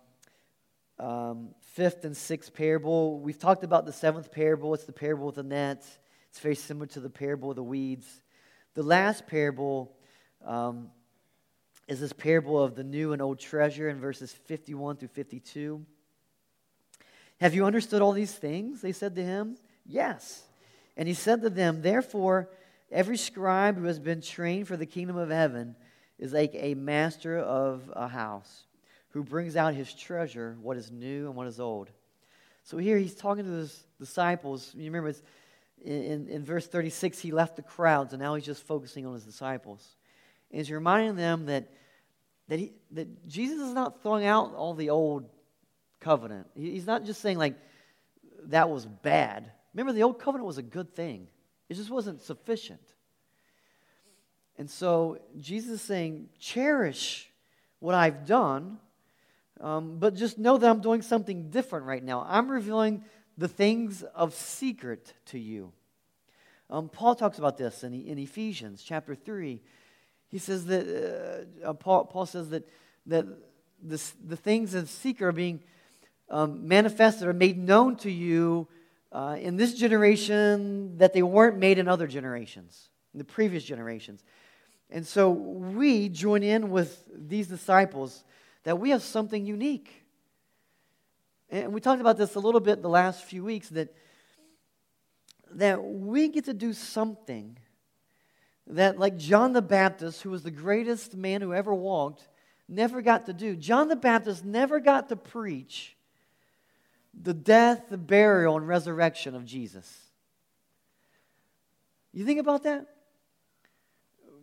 um, 0.99 1.51
fifth 1.61 2.07
and 2.07 2.17
sixth 2.17 2.55
parable. 2.55 3.21
We've 3.21 3.39
talked 3.39 3.65
about 3.65 3.85
the 3.85 3.93
seventh 3.93 4.33
parable. 4.33 4.73
It's 4.73 4.85
the 4.85 4.95
parable 4.95 5.29
of 5.29 5.35
the 5.35 5.43
net. 5.43 5.85
It's 6.31 6.41
very 6.41 6.55
similar 6.55 6.87
to 6.87 7.01
the 7.01 7.11
parable 7.11 7.51
of 7.51 7.57
the 7.57 7.63
weeds. 7.63 8.23
The 8.73 8.83
last 8.83 9.27
parable 9.27 9.95
um, 10.43 10.89
is 11.87 12.01
this 12.01 12.15
parable 12.15 12.63
of 12.63 12.77
the 12.77 12.85
new 12.85 13.13
and 13.13 13.21
old 13.21 13.39
treasure 13.39 13.91
in 13.91 14.01
verses 14.01 14.33
51 14.33 14.97
through 14.97 15.09
52. 15.09 15.85
Have 17.43 17.55
you 17.55 17.67
understood 17.67 18.01
all 18.01 18.13
these 18.13 18.33
things? 18.33 18.81
They 18.81 18.93
said 18.93 19.15
to 19.17 19.23
him, 19.23 19.59
Yes. 19.85 20.45
And 20.97 21.07
he 21.07 21.13
said 21.13 21.43
to 21.43 21.51
them, 21.51 21.83
Therefore, 21.83 22.49
Every 22.95 23.17
scribe 23.17 23.77
who 23.77 23.87
has 23.87 23.99
been 23.99 24.21
trained 24.21 24.69
for 24.69 24.77
the 24.77 24.87
kingdom 24.87 25.17
of 25.17 25.29
heaven 25.29 25.75
is 26.17 26.33
like 26.33 26.53
a 26.55 26.75
master 26.75 27.37
of 27.37 27.91
a 27.93 28.07
house 28.07 28.67
who 29.09 29.25
brings 29.25 29.57
out 29.57 29.75
his 29.75 29.93
treasure, 29.93 30.57
what 30.63 30.77
is 30.77 30.93
new 30.93 31.27
and 31.27 31.35
what 31.35 31.49
is 31.49 31.59
old. 31.59 31.91
So 32.63 32.79
here 32.79 32.97
he's 32.97 33.17
talking 33.17 33.45
to 33.45 33.51
his 33.51 33.85
disciples. 33.99 34.73
You 34.77 34.85
remember 34.85 35.13
in, 35.85 36.29
in 36.29 36.45
verse 36.45 36.69
36, 36.69 37.19
he 37.19 37.33
left 37.33 37.57
the 37.57 37.63
crowds, 37.63 38.13
and 38.13 38.23
now 38.23 38.37
he's 38.37 38.45
just 38.45 38.63
focusing 38.65 39.05
on 39.07 39.15
his 39.15 39.25
disciples. 39.25 39.97
And 40.53 40.61
he's 40.61 40.71
reminding 40.71 41.17
them 41.17 41.47
that, 41.47 41.73
that, 42.47 42.61
he, 42.61 42.75
that 42.93 43.27
Jesus 43.27 43.59
is 43.59 43.75
not 43.75 44.03
throwing 44.03 44.25
out 44.25 44.55
all 44.55 44.73
the 44.73 44.91
old 44.91 45.29
covenant. 45.99 46.47
He's 46.55 46.87
not 46.87 47.05
just 47.05 47.21
saying, 47.21 47.39
like, 47.39 47.57
that 48.45 48.71
was 48.71 48.87
bad. 48.87 49.51
Remember, 49.75 49.93
the 49.93 50.05
old 50.05 50.21
covenant 50.21 50.47
was 50.47 50.59
a 50.59 50.63
good 50.63 50.95
thing. 50.95 51.27
It 51.69 51.75
just 51.75 51.91
wasn't 51.91 52.21
sufficient. 52.21 52.81
And 54.57 54.71
so 54.71 55.19
Jesus 55.41 55.73
is 55.73 55.83
saying, 55.83 56.29
cherish 56.39 57.29
what 57.81 57.95
I've 57.95 58.27
done, 58.27 58.79
um, 59.61 59.99
but 59.99 60.15
just 60.15 60.39
know 60.39 60.59
that 60.59 60.69
I'm 60.69 60.81
doing 60.81 61.03
something 61.03 61.51
different 61.51 61.87
right 61.87 62.03
now. 62.03 62.25
I'm 62.29 62.51
revealing 62.51 63.05
the 63.37 63.49
things 63.49 64.03
of 64.15 64.35
secret 64.35 65.13
to 65.27 65.39
you. 65.39 65.73
Um, 66.71 66.89
Paul 66.89 67.15
talks 67.15 67.39
about 67.39 67.59
this 67.59 67.85
in, 67.85 67.95
in 67.95 68.19
Ephesians 68.19 68.83
chapter 68.83 69.15
3. 69.15 69.61
He 70.29 70.39
says 70.39 70.67
that, 70.67 71.47
uh, 71.65 71.69
uh, 71.69 71.73
Paul, 71.75 72.07
Paul 72.07 72.27
says 72.27 72.51
that, 72.51 72.69
that 73.07 73.27
this, 73.83 74.15
the 74.25 74.37
things 74.37 74.75
of 74.75 74.89
secret 74.89 75.29
are 75.29 75.33
being 75.33 75.61
um, 76.31 76.67
manifested 76.67 77.29
or 77.29 77.33
made 77.33 77.59
known 77.59 77.97
to 77.97 78.11
you 78.11 78.67
uh, 79.15 79.37
in 79.41 79.57
this 79.57 79.75
generation 79.75 80.99
that 80.99 81.13
they 81.13 81.23
weren't 81.23 81.57
made 81.57 81.79
in 81.79 81.87
other 81.87 82.09
generations, 82.09 82.89
in 83.13 83.19
the 83.19 83.25
previous 83.25 83.63
generations. 83.63 84.25
And 84.91 85.07
so 85.07 85.31
we 85.31 86.09
join 86.09 86.43
in 86.43 86.71
with 86.71 87.05
these 87.15 87.47
disciples 87.47 88.25
that 88.65 88.81
we 88.81 88.91
have 88.91 89.03
something 89.03 89.47
unique. 89.47 90.03
And 91.49 91.73
we 91.73 91.81
talked 91.81 92.01
about 92.01 92.17
this 92.17 92.35
a 92.35 92.41
little 92.41 92.61
bit 92.61 92.83
the 92.83 92.89
last 92.89 93.23
few 93.25 93.45
weeks 93.45 93.69
that, 93.69 93.95
that 95.53 95.83
we 95.83 96.29
get 96.29 96.47
to 96.47 96.55
do 96.55 96.73
something 96.73 97.57
that, 98.67 98.99
like 98.99 99.17
John 99.17 99.53
the 99.53 99.63
Baptist, 99.63 100.23
who 100.23 100.31
was 100.31 100.43
the 100.43 100.51
greatest 100.51 101.17
man 101.17 101.41
who 101.41 101.55
ever 101.55 101.73
walked, 101.73 102.27
never 102.69 103.01
got 103.01 103.27
to 103.27 103.33
do. 103.33 103.55
John 103.55 103.87
the 103.87 103.97
Baptist 103.97 104.45
never 104.45 104.81
got 104.81 105.09
to 105.11 105.17
preach 105.17 105.97
the 107.23 107.35
death, 107.35 107.87
the 107.91 107.99
burial, 107.99 108.57
and 108.57 108.67
resurrection 108.67 109.35
of 109.35 109.45
Jesus. 109.45 110.01
You 112.13 112.25
think 112.25 112.41
about 112.41 112.63
that? 112.65 112.87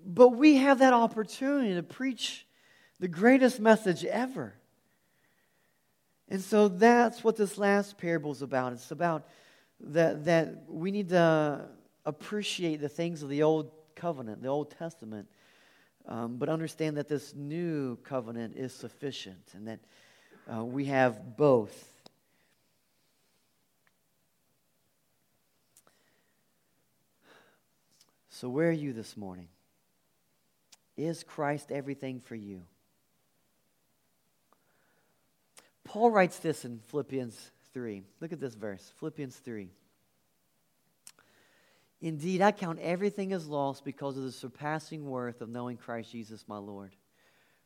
But 0.05 0.29
we 0.29 0.57
have 0.57 0.79
that 0.79 0.93
opportunity 0.93 1.75
to 1.75 1.83
preach 1.83 2.45
the 2.99 3.07
greatest 3.07 3.59
message 3.59 4.03
ever. 4.03 4.53
And 6.29 6.41
so 6.41 6.67
that's 6.67 7.23
what 7.23 7.35
this 7.35 7.57
last 7.57 7.97
parable 7.97 8.31
is 8.31 8.41
about. 8.41 8.73
It's 8.73 8.91
about 8.91 9.27
that, 9.81 10.25
that 10.25 10.63
we 10.67 10.91
need 10.91 11.09
to 11.09 11.65
appreciate 12.05 12.77
the 12.77 12.89
things 12.89 13.21
of 13.23 13.29
the 13.29 13.43
Old 13.43 13.71
Covenant, 13.95 14.41
the 14.41 14.47
Old 14.47 14.71
Testament, 14.71 15.27
um, 16.07 16.37
but 16.37 16.49
understand 16.49 16.97
that 16.97 17.07
this 17.07 17.35
new 17.35 17.97
covenant 17.97 18.55
is 18.55 18.73
sufficient 18.73 19.51
and 19.53 19.67
that 19.67 19.79
uh, 20.51 20.63
we 20.63 20.85
have 20.85 21.37
both. 21.37 21.90
So, 28.41 28.49
where 28.49 28.69
are 28.69 28.71
you 28.71 28.91
this 28.91 29.15
morning? 29.15 29.49
Is 30.97 31.23
Christ 31.23 31.71
everything 31.71 32.19
for 32.19 32.33
you? 32.33 32.63
Paul 35.83 36.09
writes 36.09 36.39
this 36.39 36.65
in 36.65 36.79
Philippians 36.87 37.51
3. 37.75 38.01
Look 38.19 38.33
at 38.33 38.39
this 38.39 38.55
verse 38.55 38.93
Philippians 38.97 39.35
3. 39.35 39.69
Indeed, 42.01 42.41
I 42.41 42.51
count 42.51 42.79
everything 42.79 43.31
as 43.31 43.45
lost 43.45 43.85
because 43.85 44.17
of 44.17 44.23
the 44.23 44.31
surpassing 44.31 45.07
worth 45.07 45.41
of 45.41 45.49
knowing 45.49 45.77
Christ 45.77 46.11
Jesus 46.11 46.43
my 46.47 46.57
Lord. 46.57 46.95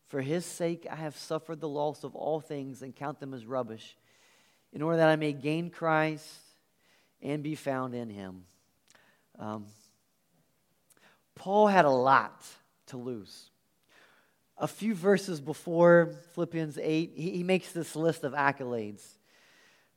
For 0.07 0.19
his 0.19 0.45
sake, 0.45 0.85
I 0.91 0.97
have 0.97 1.15
suffered 1.15 1.61
the 1.61 1.69
loss 1.69 2.03
of 2.03 2.17
all 2.17 2.41
things 2.41 2.81
and 2.81 2.93
count 2.93 3.21
them 3.21 3.33
as 3.33 3.45
rubbish, 3.45 3.95
in 4.73 4.81
order 4.81 4.97
that 4.97 5.07
I 5.07 5.15
may 5.15 5.31
gain 5.31 5.69
Christ 5.69 6.27
and 7.21 7.41
be 7.41 7.55
found 7.55 7.95
in 7.95 8.09
him. 8.09 8.43
Um, 9.39 9.67
Paul 11.35 11.67
had 11.67 11.85
a 11.85 11.89
lot 11.89 12.43
to 12.87 12.97
lose. 12.97 13.49
A 14.57 14.67
few 14.67 14.95
verses 14.95 15.41
before 15.41 16.13
Philippians 16.33 16.77
8, 16.77 17.13
he, 17.15 17.43
makes 17.43 17.73
this 17.73 17.95
list 17.95 18.23
of 18.23 18.33
accolades. 18.33 19.03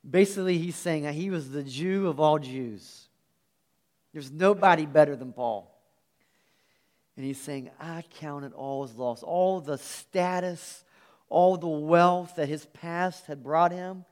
Basically, 0.07 0.57
he's 0.57 0.75
saying 0.75 1.11
he 1.13 1.29
was 1.29 1.49
the 1.49 1.63
Jew 1.63 2.07
of 2.07 2.19
all 2.19 2.39
Jews. 2.39 3.07
There's 4.11 4.31
nobody 4.31 4.85
better 4.85 5.15
than 5.15 5.31
Paul. 5.31 5.73
And 7.15 7.25
he's 7.25 7.39
saying, 7.39 7.69
I 7.79 8.03
count 8.19 8.45
it 8.45 8.53
all 8.53 8.83
as 8.83 8.95
loss. 8.95 9.23
All 9.23 9.61
the 9.61 9.77
status, 9.77 10.83
all 11.29 11.57
the 11.57 11.67
wealth 11.67 12.35
that 12.35 12.49
his 12.49 12.65
past 12.67 13.27
had 13.27 13.43
brought 13.43 13.71
him. 13.71 14.05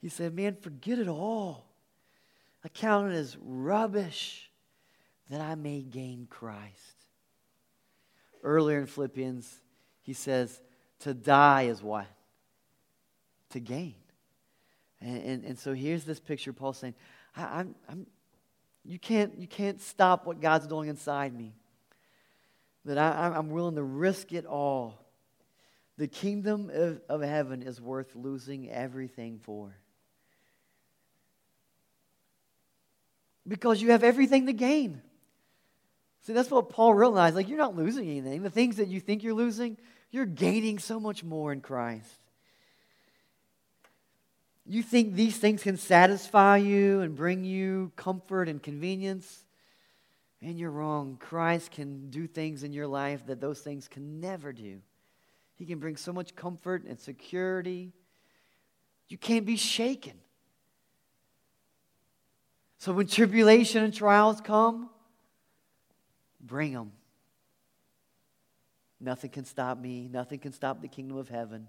He 0.00 0.08
said, 0.08 0.34
Man, 0.34 0.54
forget 0.54 0.98
it 0.98 1.08
all. 1.08 1.66
I 2.64 2.68
count 2.68 3.12
it 3.12 3.16
as 3.16 3.36
rubbish 3.40 4.47
that 5.30 5.40
I 5.40 5.54
may 5.54 5.82
gain 5.82 6.26
Christ. 6.28 7.04
Earlier 8.42 8.78
in 8.78 8.86
Philippians, 8.86 9.60
he 10.02 10.12
says, 10.12 10.60
To 11.00 11.12
die 11.14 11.62
is 11.62 11.82
what? 11.82 12.06
To 13.50 13.60
gain. 13.60 13.94
And, 15.00 15.22
and, 15.22 15.44
and 15.44 15.58
so 15.58 15.74
here's 15.74 16.04
this 16.04 16.20
picture 16.20 16.52
Paul 16.52 16.72
saying, 16.72 16.94
I, 17.36 17.60
I'm, 17.60 17.74
I'm, 17.88 18.06
you, 18.84 18.98
can't, 18.98 19.38
you 19.38 19.46
can't 19.46 19.80
stop 19.80 20.26
what 20.26 20.40
God's 20.40 20.66
doing 20.66 20.88
inside 20.88 21.34
me 21.34 21.54
that 22.84 22.96
I, 22.96 23.36
I'm 23.36 23.50
willing 23.50 23.74
to 23.76 23.82
risk 23.82 24.32
it 24.32 24.46
all. 24.46 25.04
The 25.98 26.06
kingdom 26.06 26.70
of, 26.72 27.00
of 27.08 27.22
heaven 27.22 27.62
is 27.62 27.80
worth 27.80 28.14
losing 28.14 28.70
everything 28.70 29.40
for. 29.42 29.76
Because 33.46 33.82
you 33.82 33.90
have 33.90 34.04
everything 34.04 34.46
to 34.46 34.52
gain. 34.52 35.02
See, 36.28 36.34
that's 36.34 36.50
what 36.50 36.68
Paul 36.68 36.92
realized. 36.92 37.36
Like, 37.36 37.48
you're 37.48 37.56
not 37.56 37.74
losing 37.74 38.06
anything. 38.06 38.42
The 38.42 38.50
things 38.50 38.76
that 38.76 38.88
you 38.88 39.00
think 39.00 39.22
you're 39.22 39.32
losing, 39.32 39.78
you're 40.10 40.26
gaining 40.26 40.78
so 40.78 41.00
much 41.00 41.24
more 41.24 41.54
in 41.54 41.62
Christ. 41.62 42.20
You 44.66 44.82
think 44.82 45.14
these 45.14 45.38
things 45.38 45.62
can 45.62 45.78
satisfy 45.78 46.58
you 46.58 47.00
and 47.00 47.16
bring 47.16 47.44
you 47.44 47.92
comfort 47.96 48.46
and 48.46 48.62
convenience? 48.62 49.42
And 50.42 50.58
you're 50.58 50.70
wrong. 50.70 51.16
Christ 51.18 51.70
can 51.70 52.10
do 52.10 52.26
things 52.26 52.62
in 52.62 52.74
your 52.74 52.86
life 52.86 53.24
that 53.24 53.40
those 53.40 53.60
things 53.60 53.88
can 53.88 54.20
never 54.20 54.52
do. 54.52 54.82
He 55.56 55.64
can 55.64 55.78
bring 55.78 55.96
so 55.96 56.12
much 56.12 56.36
comfort 56.36 56.84
and 56.84 57.00
security. 57.00 57.94
You 59.08 59.16
can't 59.16 59.46
be 59.46 59.56
shaken. 59.56 60.18
So 62.76 62.92
when 62.92 63.06
tribulation 63.06 63.82
and 63.82 63.94
trials 63.94 64.42
come, 64.42 64.90
bring 66.40 66.72
them. 66.72 66.92
Nothing 69.00 69.30
can 69.30 69.44
stop 69.44 69.78
me. 69.78 70.08
Nothing 70.10 70.38
can 70.38 70.52
stop 70.52 70.80
the 70.80 70.88
kingdom 70.88 71.16
of 71.16 71.28
heaven. 71.28 71.68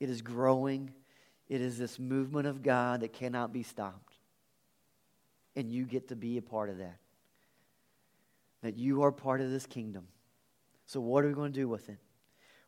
It 0.00 0.10
is 0.10 0.22
growing. 0.22 0.92
It 1.48 1.60
is 1.60 1.78
this 1.78 1.98
movement 1.98 2.46
of 2.46 2.62
God 2.62 3.00
that 3.00 3.12
cannot 3.12 3.52
be 3.52 3.62
stopped. 3.62 4.14
And 5.56 5.70
you 5.70 5.84
get 5.84 6.08
to 6.08 6.16
be 6.16 6.36
a 6.38 6.42
part 6.42 6.70
of 6.70 6.78
that 6.78 6.98
that 8.62 8.76
you 8.76 9.02
are 9.02 9.12
part 9.12 9.40
of 9.40 9.50
this 9.50 9.66
kingdom. 9.66 10.06
So, 10.86 11.00
what 11.00 11.24
are 11.24 11.28
we 11.28 11.34
going 11.34 11.52
to 11.52 11.58
do 11.58 11.68
with 11.68 11.88
it? 11.88 11.98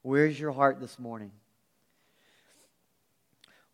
Where's 0.03 0.39
your 0.39 0.53
heart 0.53 0.81
this 0.81 0.99
morning? 0.99 1.33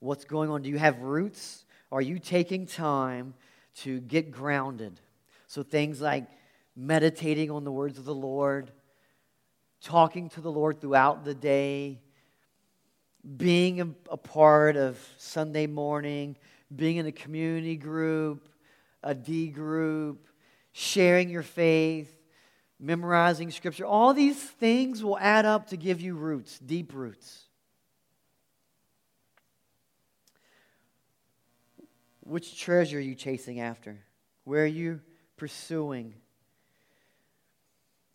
What's 0.00 0.24
going 0.24 0.50
on? 0.50 0.62
Do 0.62 0.70
you 0.70 0.78
have 0.78 1.00
roots? 1.00 1.64
Are 1.90 2.00
you 2.00 2.18
taking 2.18 2.66
time 2.66 3.34
to 3.76 4.00
get 4.00 4.30
grounded? 4.30 5.00
So, 5.46 5.62
things 5.62 6.00
like 6.00 6.26
meditating 6.76 7.50
on 7.50 7.64
the 7.64 7.72
words 7.72 7.98
of 7.98 8.04
the 8.04 8.14
Lord, 8.14 8.70
talking 9.80 10.28
to 10.30 10.40
the 10.40 10.52
Lord 10.52 10.80
throughout 10.80 11.24
the 11.24 11.34
day, 11.34 12.00
being 13.36 13.80
a, 13.80 13.88
a 14.10 14.16
part 14.16 14.76
of 14.76 14.98
Sunday 15.16 15.66
morning, 15.66 16.36
being 16.74 16.96
in 16.98 17.06
a 17.06 17.12
community 17.12 17.76
group, 17.76 18.48
a 19.02 19.14
D 19.14 19.48
group, 19.48 20.28
sharing 20.72 21.30
your 21.30 21.42
faith, 21.42 22.12
memorizing 22.78 23.50
scripture, 23.50 23.86
all 23.86 24.12
these 24.12 24.38
things 24.38 25.02
will 25.02 25.18
add 25.18 25.46
up 25.46 25.68
to 25.68 25.76
give 25.76 26.00
you 26.00 26.14
roots, 26.14 26.58
deep 26.58 26.92
roots. 26.94 27.44
Which 32.20 32.60
treasure 32.60 32.98
are 32.98 33.00
you 33.00 33.14
chasing 33.14 33.60
after? 33.60 33.98
Where 34.44 34.64
are 34.64 34.66
you 34.66 35.00
pursuing? 35.36 36.14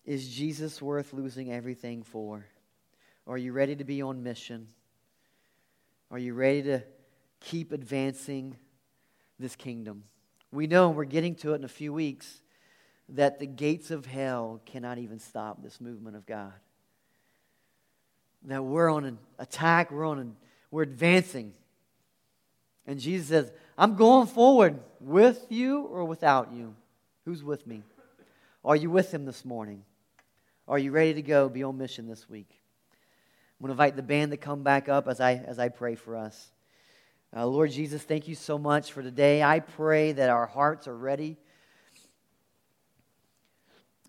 Is 0.06 0.28
Jesus 0.28 0.82
worth 0.82 1.14
losing 1.14 1.52
everything 1.52 2.04
for? 2.04 2.45
Are 3.28 3.38
you 3.38 3.54
ready 3.54 3.76
to 3.76 3.84
be 3.84 4.02
on 4.02 4.24
mission? 4.24 4.68
Are 6.10 6.18
you 6.18 6.34
ready 6.34 6.64
to 6.64 6.84
keep 7.39 7.72
advancing 7.72 8.58
this 9.39 9.56
kingdom? 9.56 10.04
We 10.52 10.68
know 10.68 10.88
and 10.88 10.97
we're 10.97 11.06
getting 11.06 11.36
to 11.36 11.54
it 11.54 11.58
in 11.58 11.64
a 11.64 11.70
few 11.70 11.93
weeks 11.93 12.41
that 13.10 13.39
the 13.39 13.45
gates 13.45 13.91
of 13.91 14.06
hell 14.06 14.62
cannot 14.66 14.97
even 14.97 15.20
stop 15.20 15.62
this 15.62 15.80
movement 15.80 16.16
of 16.16 16.26
God. 16.26 16.54
That 18.45 18.64
we're 18.64 18.89
on 18.89 19.06
an 19.06 19.20
attack, 19.38 19.91
we're 19.91 20.06
on 20.06 20.20
an, 20.20 20.36
we're 20.72 20.84
advancing. 20.84 21.54
And 22.88 22.99
Jesus 22.99 23.28
says, 23.28 23.52
I'm 23.78 23.95
going 23.95 24.28
forward 24.28 24.80
with 24.99 25.45
you 25.49 25.82
or 25.84 26.06
without 26.06 26.52
you. 26.52 26.76
Who's 27.26 27.43
with 27.43 27.68
me? 27.68 27.84
Are 28.66 28.76
you 28.76 28.89
with 28.89 29.14
him 29.14 29.26
this 29.26 29.45
morning? 29.45 29.84
Are 30.68 30.80
you 30.80 30.91
ready 30.91 31.14
to 31.16 31.22
go 31.22 31.49
be 31.49 31.64
on 31.64 31.78
mission 31.78 32.07
this 32.07 32.30
week? 32.30 32.49
I'm 33.59 33.68
going 33.68 33.70
to 33.70 33.74
invite 33.74 33.95
the 33.95 34.03
band 34.03 34.32
to 34.32 34.38
come 34.38 34.64
back 34.64 34.89
up 34.89 35.07
as 35.07 35.20
I, 35.20 35.34
as 35.34 35.59
I 35.59 35.70
pray 35.70 35.95
for 35.95 36.16
us. 36.16 36.51
Uh, 37.36 37.45
Lord 37.45 37.72
Jesus, 37.72 38.01
thank 38.01 38.28
you 38.28 38.36
so 38.36 38.57
much 38.57 38.91
for 38.91 39.01
today. 39.01 39.43
I 39.43 39.59
pray 39.59 40.12
that 40.12 40.30
our 40.30 40.45
hearts 40.45 40.88
are 40.88 40.97
ready 40.97 41.38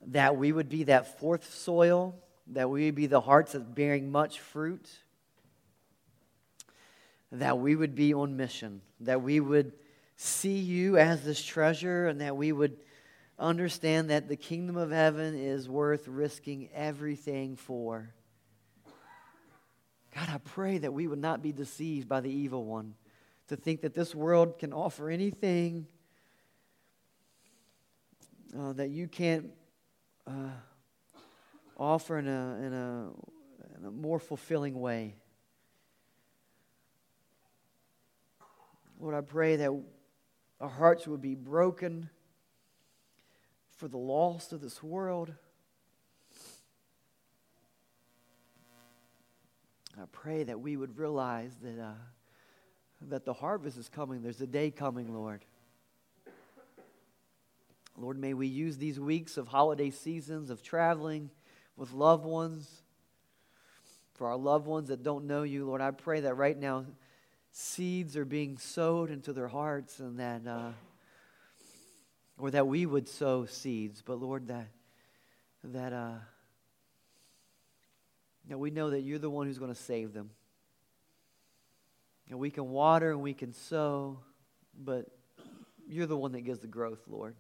that 0.09 0.37
we 0.37 0.53
would 0.53 0.69
be 0.69 0.85
that 0.85 1.19
fourth 1.19 1.53
soil, 1.53 2.15
that 2.49 2.69
we 2.69 2.87
would 2.87 2.95
be 2.95 3.07
the 3.07 3.21
hearts 3.21 3.53
that's 3.53 3.65
bearing 3.65 4.11
much 4.11 4.41
fruit, 4.41 4.89
that 7.31 7.59
we 7.59 7.77
would 7.77 7.95
be 7.95 8.13
on 8.13 8.37
mission, 8.37 8.81
that 9.01 9.23
we 9.23 9.41
would 9.41 9.73
see 10.17 10.59
you 10.59 10.99
as 10.99 11.25
this 11.25 11.43
treasure, 11.43 12.09
and 12.09 12.21
that 12.21 12.37
we 12.37 12.53
would 12.53 12.77
understand 13.43 14.11
that 14.11 14.29
the 14.29 14.37
kingdom 14.37 14.77
of 14.77 14.91
heaven 14.91 15.35
is 15.35 15.69
worth 15.69 16.07
risking 16.07 16.69
everything 16.73 17.57
for. 17.57 18.15
God, 20.15 20.29
I 20.29 20.39
pray 20.39 20.79
that 20.79 20.93
we 20.93 21.07
would 21.07 21.19
not 21.19 21.43
be 21.43 21.53
deceived 21.53 22.09
by 22.09 22.21
the 22.21 22.31
evil 22.31 22.65
one 22.65 22.95
to 23.49 23.57
think 23.57 23.81
that 23.83 23.95
this 23.95 24.15
world 24.15 24.59
can 24.59 24.73
offer 24.73 25.11
anything 25.11 25.87
uh, 28.59 28.73
that 28.75 28.91
you 28.91 29.09
can't 29.09 29.51
uh, 30.27 30.51
offer 31.77 32.19
in 32.19 32.29
a, 32.29 32.57
in, 32.61 32.73
a, 32.73 33.11
in 33.79 33.87
a 33.87 33.91
more 33.91 34.19
fulfilling 34.19 34.79
way. 34.79 35.17
Lord, 39.01 39.15
I 39.15 39.23
pray 39.23 39.57
that 39.57 39.71
our 40.61 40.69
hearts 40.69 41.09
would 41.09 41.23
be 41.23 41.35
broken 41.35 42.09
for 43.83 43.89
the 43.89 43.99
lost 43.99 44.53
of 44.53 44.61
this 44.61 44.81
world. 44.81 45.35
I 50.01 50.05
pray 50.13 50.45
that 50.45 50.61
we 50.61 50.77
would 50.77 50.97
realize 50.97 51.51
that, 51.63 51.83
uh, 51.83 51.95
that 53.09 53.25
the 53.25 53.33
harvest 53.33 53.77
is 53.77 53.89
coming. 53.89 54.23
There's 54.23 54.41
a 54.41 54.47
day 54.47 54.71
coming, 54.71 55.13
Lord. 55.13 55.45
Lord, 57.97 58.21
may 58.21 58.35
we 58.35 58.47
use 58.47 58.79
these 58.79 59.01
weeks 59.01 59.37
of 59.37 59.49
holiday 59.49 59.91
seasons, 59.91 60.49
of 60.51 60.63
traveling 60.63 61.31
with 61.77 61.91
loved 61.91 62.25
ones, 62.25 62.85
for 64.15 64.29
our 64.29 64.37
loved 64.37 64.69
ones 64.69 64.91
that 64.91 65.03
don't 65.03 65.25
know 65.25 65.43
you. 65.43 65.65
Lord, 65.65 65.81
I 65.81 65.91
pray 65.91 66.21
that 66.21 66.35
right 66.35 66.57
now 66.57 66.85
seeds 67.51 68.17
are 68.17 68.25
being 68.25 68.59
sowed 68.59 69.11
into 69.11 69.33
their 69.33 69.49
hearts 69.49 69.99
and 69.99 70.21
that, 70.21 70.47
uh, 70.47 70.71
or 72.43 72.51
that 72.51 72.67
we 72.67 72.85
would 72.85 73.09
sow 73.09 73.47
seeds. 73.47 74.03
But 74.05 74.21
Lord, 74.21 74.49
that, 74.49 74.67
that, 75.63 75.93
uh, 75.93 76.19
that 78.49 78.59
we 78.59 78.73
know 78.73 78.91
that 78.91 79.03
you're 79.03 79.21
the 79.21 79.31
one 79.31 79.47
who's 79.47 79.61
going 79.61 79.73
to 79.73 79.81
save 79.81 80.13
them. 80.13 80.31
And 82.29 82.41
we 82.41 82.51
can 82.51 82.69
water 82.71 83.13
and 83.13 83.23
we 83.23 83.33
can 83.33 83.53
sow, 83.53 84.19
but 84.77 85.07
you're 85.89 86.07
the 86.07 86.17
one 86.17 86.33
that 86.33 86.41
gives 86.41 86.59
the 86.59 86.67
growth, 86.67 86.99
Lord. 87.07 87.37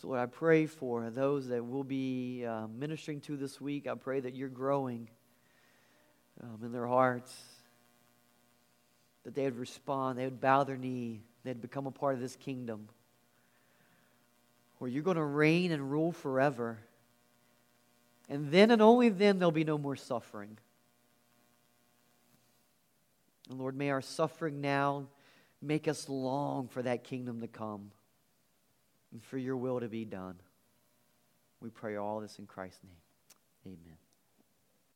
So, 0.00 0.08
Lord, 0.08 0.20
I 0.20 0.26
pray 0.26 0.64
for 0.64 1.10
those 1.10 1.48
that 1.48 1.62
we'll 1.62 1.84
be 1.84 2.46
uh, 2.46 2.66
ministering 2.74 3.20
to 3.22 3.36
this 3.36 3.60
week. 3.60 3.86
I 3.86 3.94
pray 3.94 4.20
that 4.20 4.34
you're 4.34 4.48
growing 4.48 5.10
um, 6.42 6.60
in 6.64 6.72
their 6.72 6.86
hearts, 6.86 7.30
that 9.24 9.34
they 9.34 9.44
would 9.44 9.58
respond, 9.58 10.18
they 10.18 10.24
would 10.24 10.40
bow 10.40 10.64
their 10.64 10.78
knee, 10.78 11.20
they'd 11.44 11.60
become 11.60 11.86
a 11.86 11.90
part 11.90 12.14
of 12.14 12.20
this 12.20 12.36
kingdom 12.36 12.88
where 14.84 14.90
you're 14.90 15.02
going 15.02 15.16
to 15.16 15.24
reign 15.24 15.72
and 15.72 15.90
rule 15.90 16.12
forever. 16.12 16.76
And 18.28 18.52
then 18.52 18.70
and 18.70 18.82
only 18.82 19.08
then 19.08 19.38
there'll 19.38 19.50
be 19.50 19.64
no 19.64 19.78
more 19.78 19.96
suffering. 19.96 20.58
And 23.48 23.58
Lord, 23.58 23.74
may 23.74 23.88
our 23.88 24.02
suffering 24.02 24.60
now 24.60 25.06
make 25.62 25.88
us 25.88 26.06
long 26.10 26.68
for 26.68 26.82
that 26.82 27.02
kingdom 27.02 27.40
to 27.40 27.48
come 27.48 27.92
and 29.10 29.24
for 29.24 29.38
your 29.38 29.56
will 29.56 29.80
to 29.80 29.88
be 29.88 30.04
done. 30.04 30.34
We 31.62 31.70
pray 31.70 31.96
all 31.96 32.20
this 32.20 32.38
in 32.38 32.44
Christ's 32.44 32.84
name. 32.84 33.78
Amen. 33.78 34.03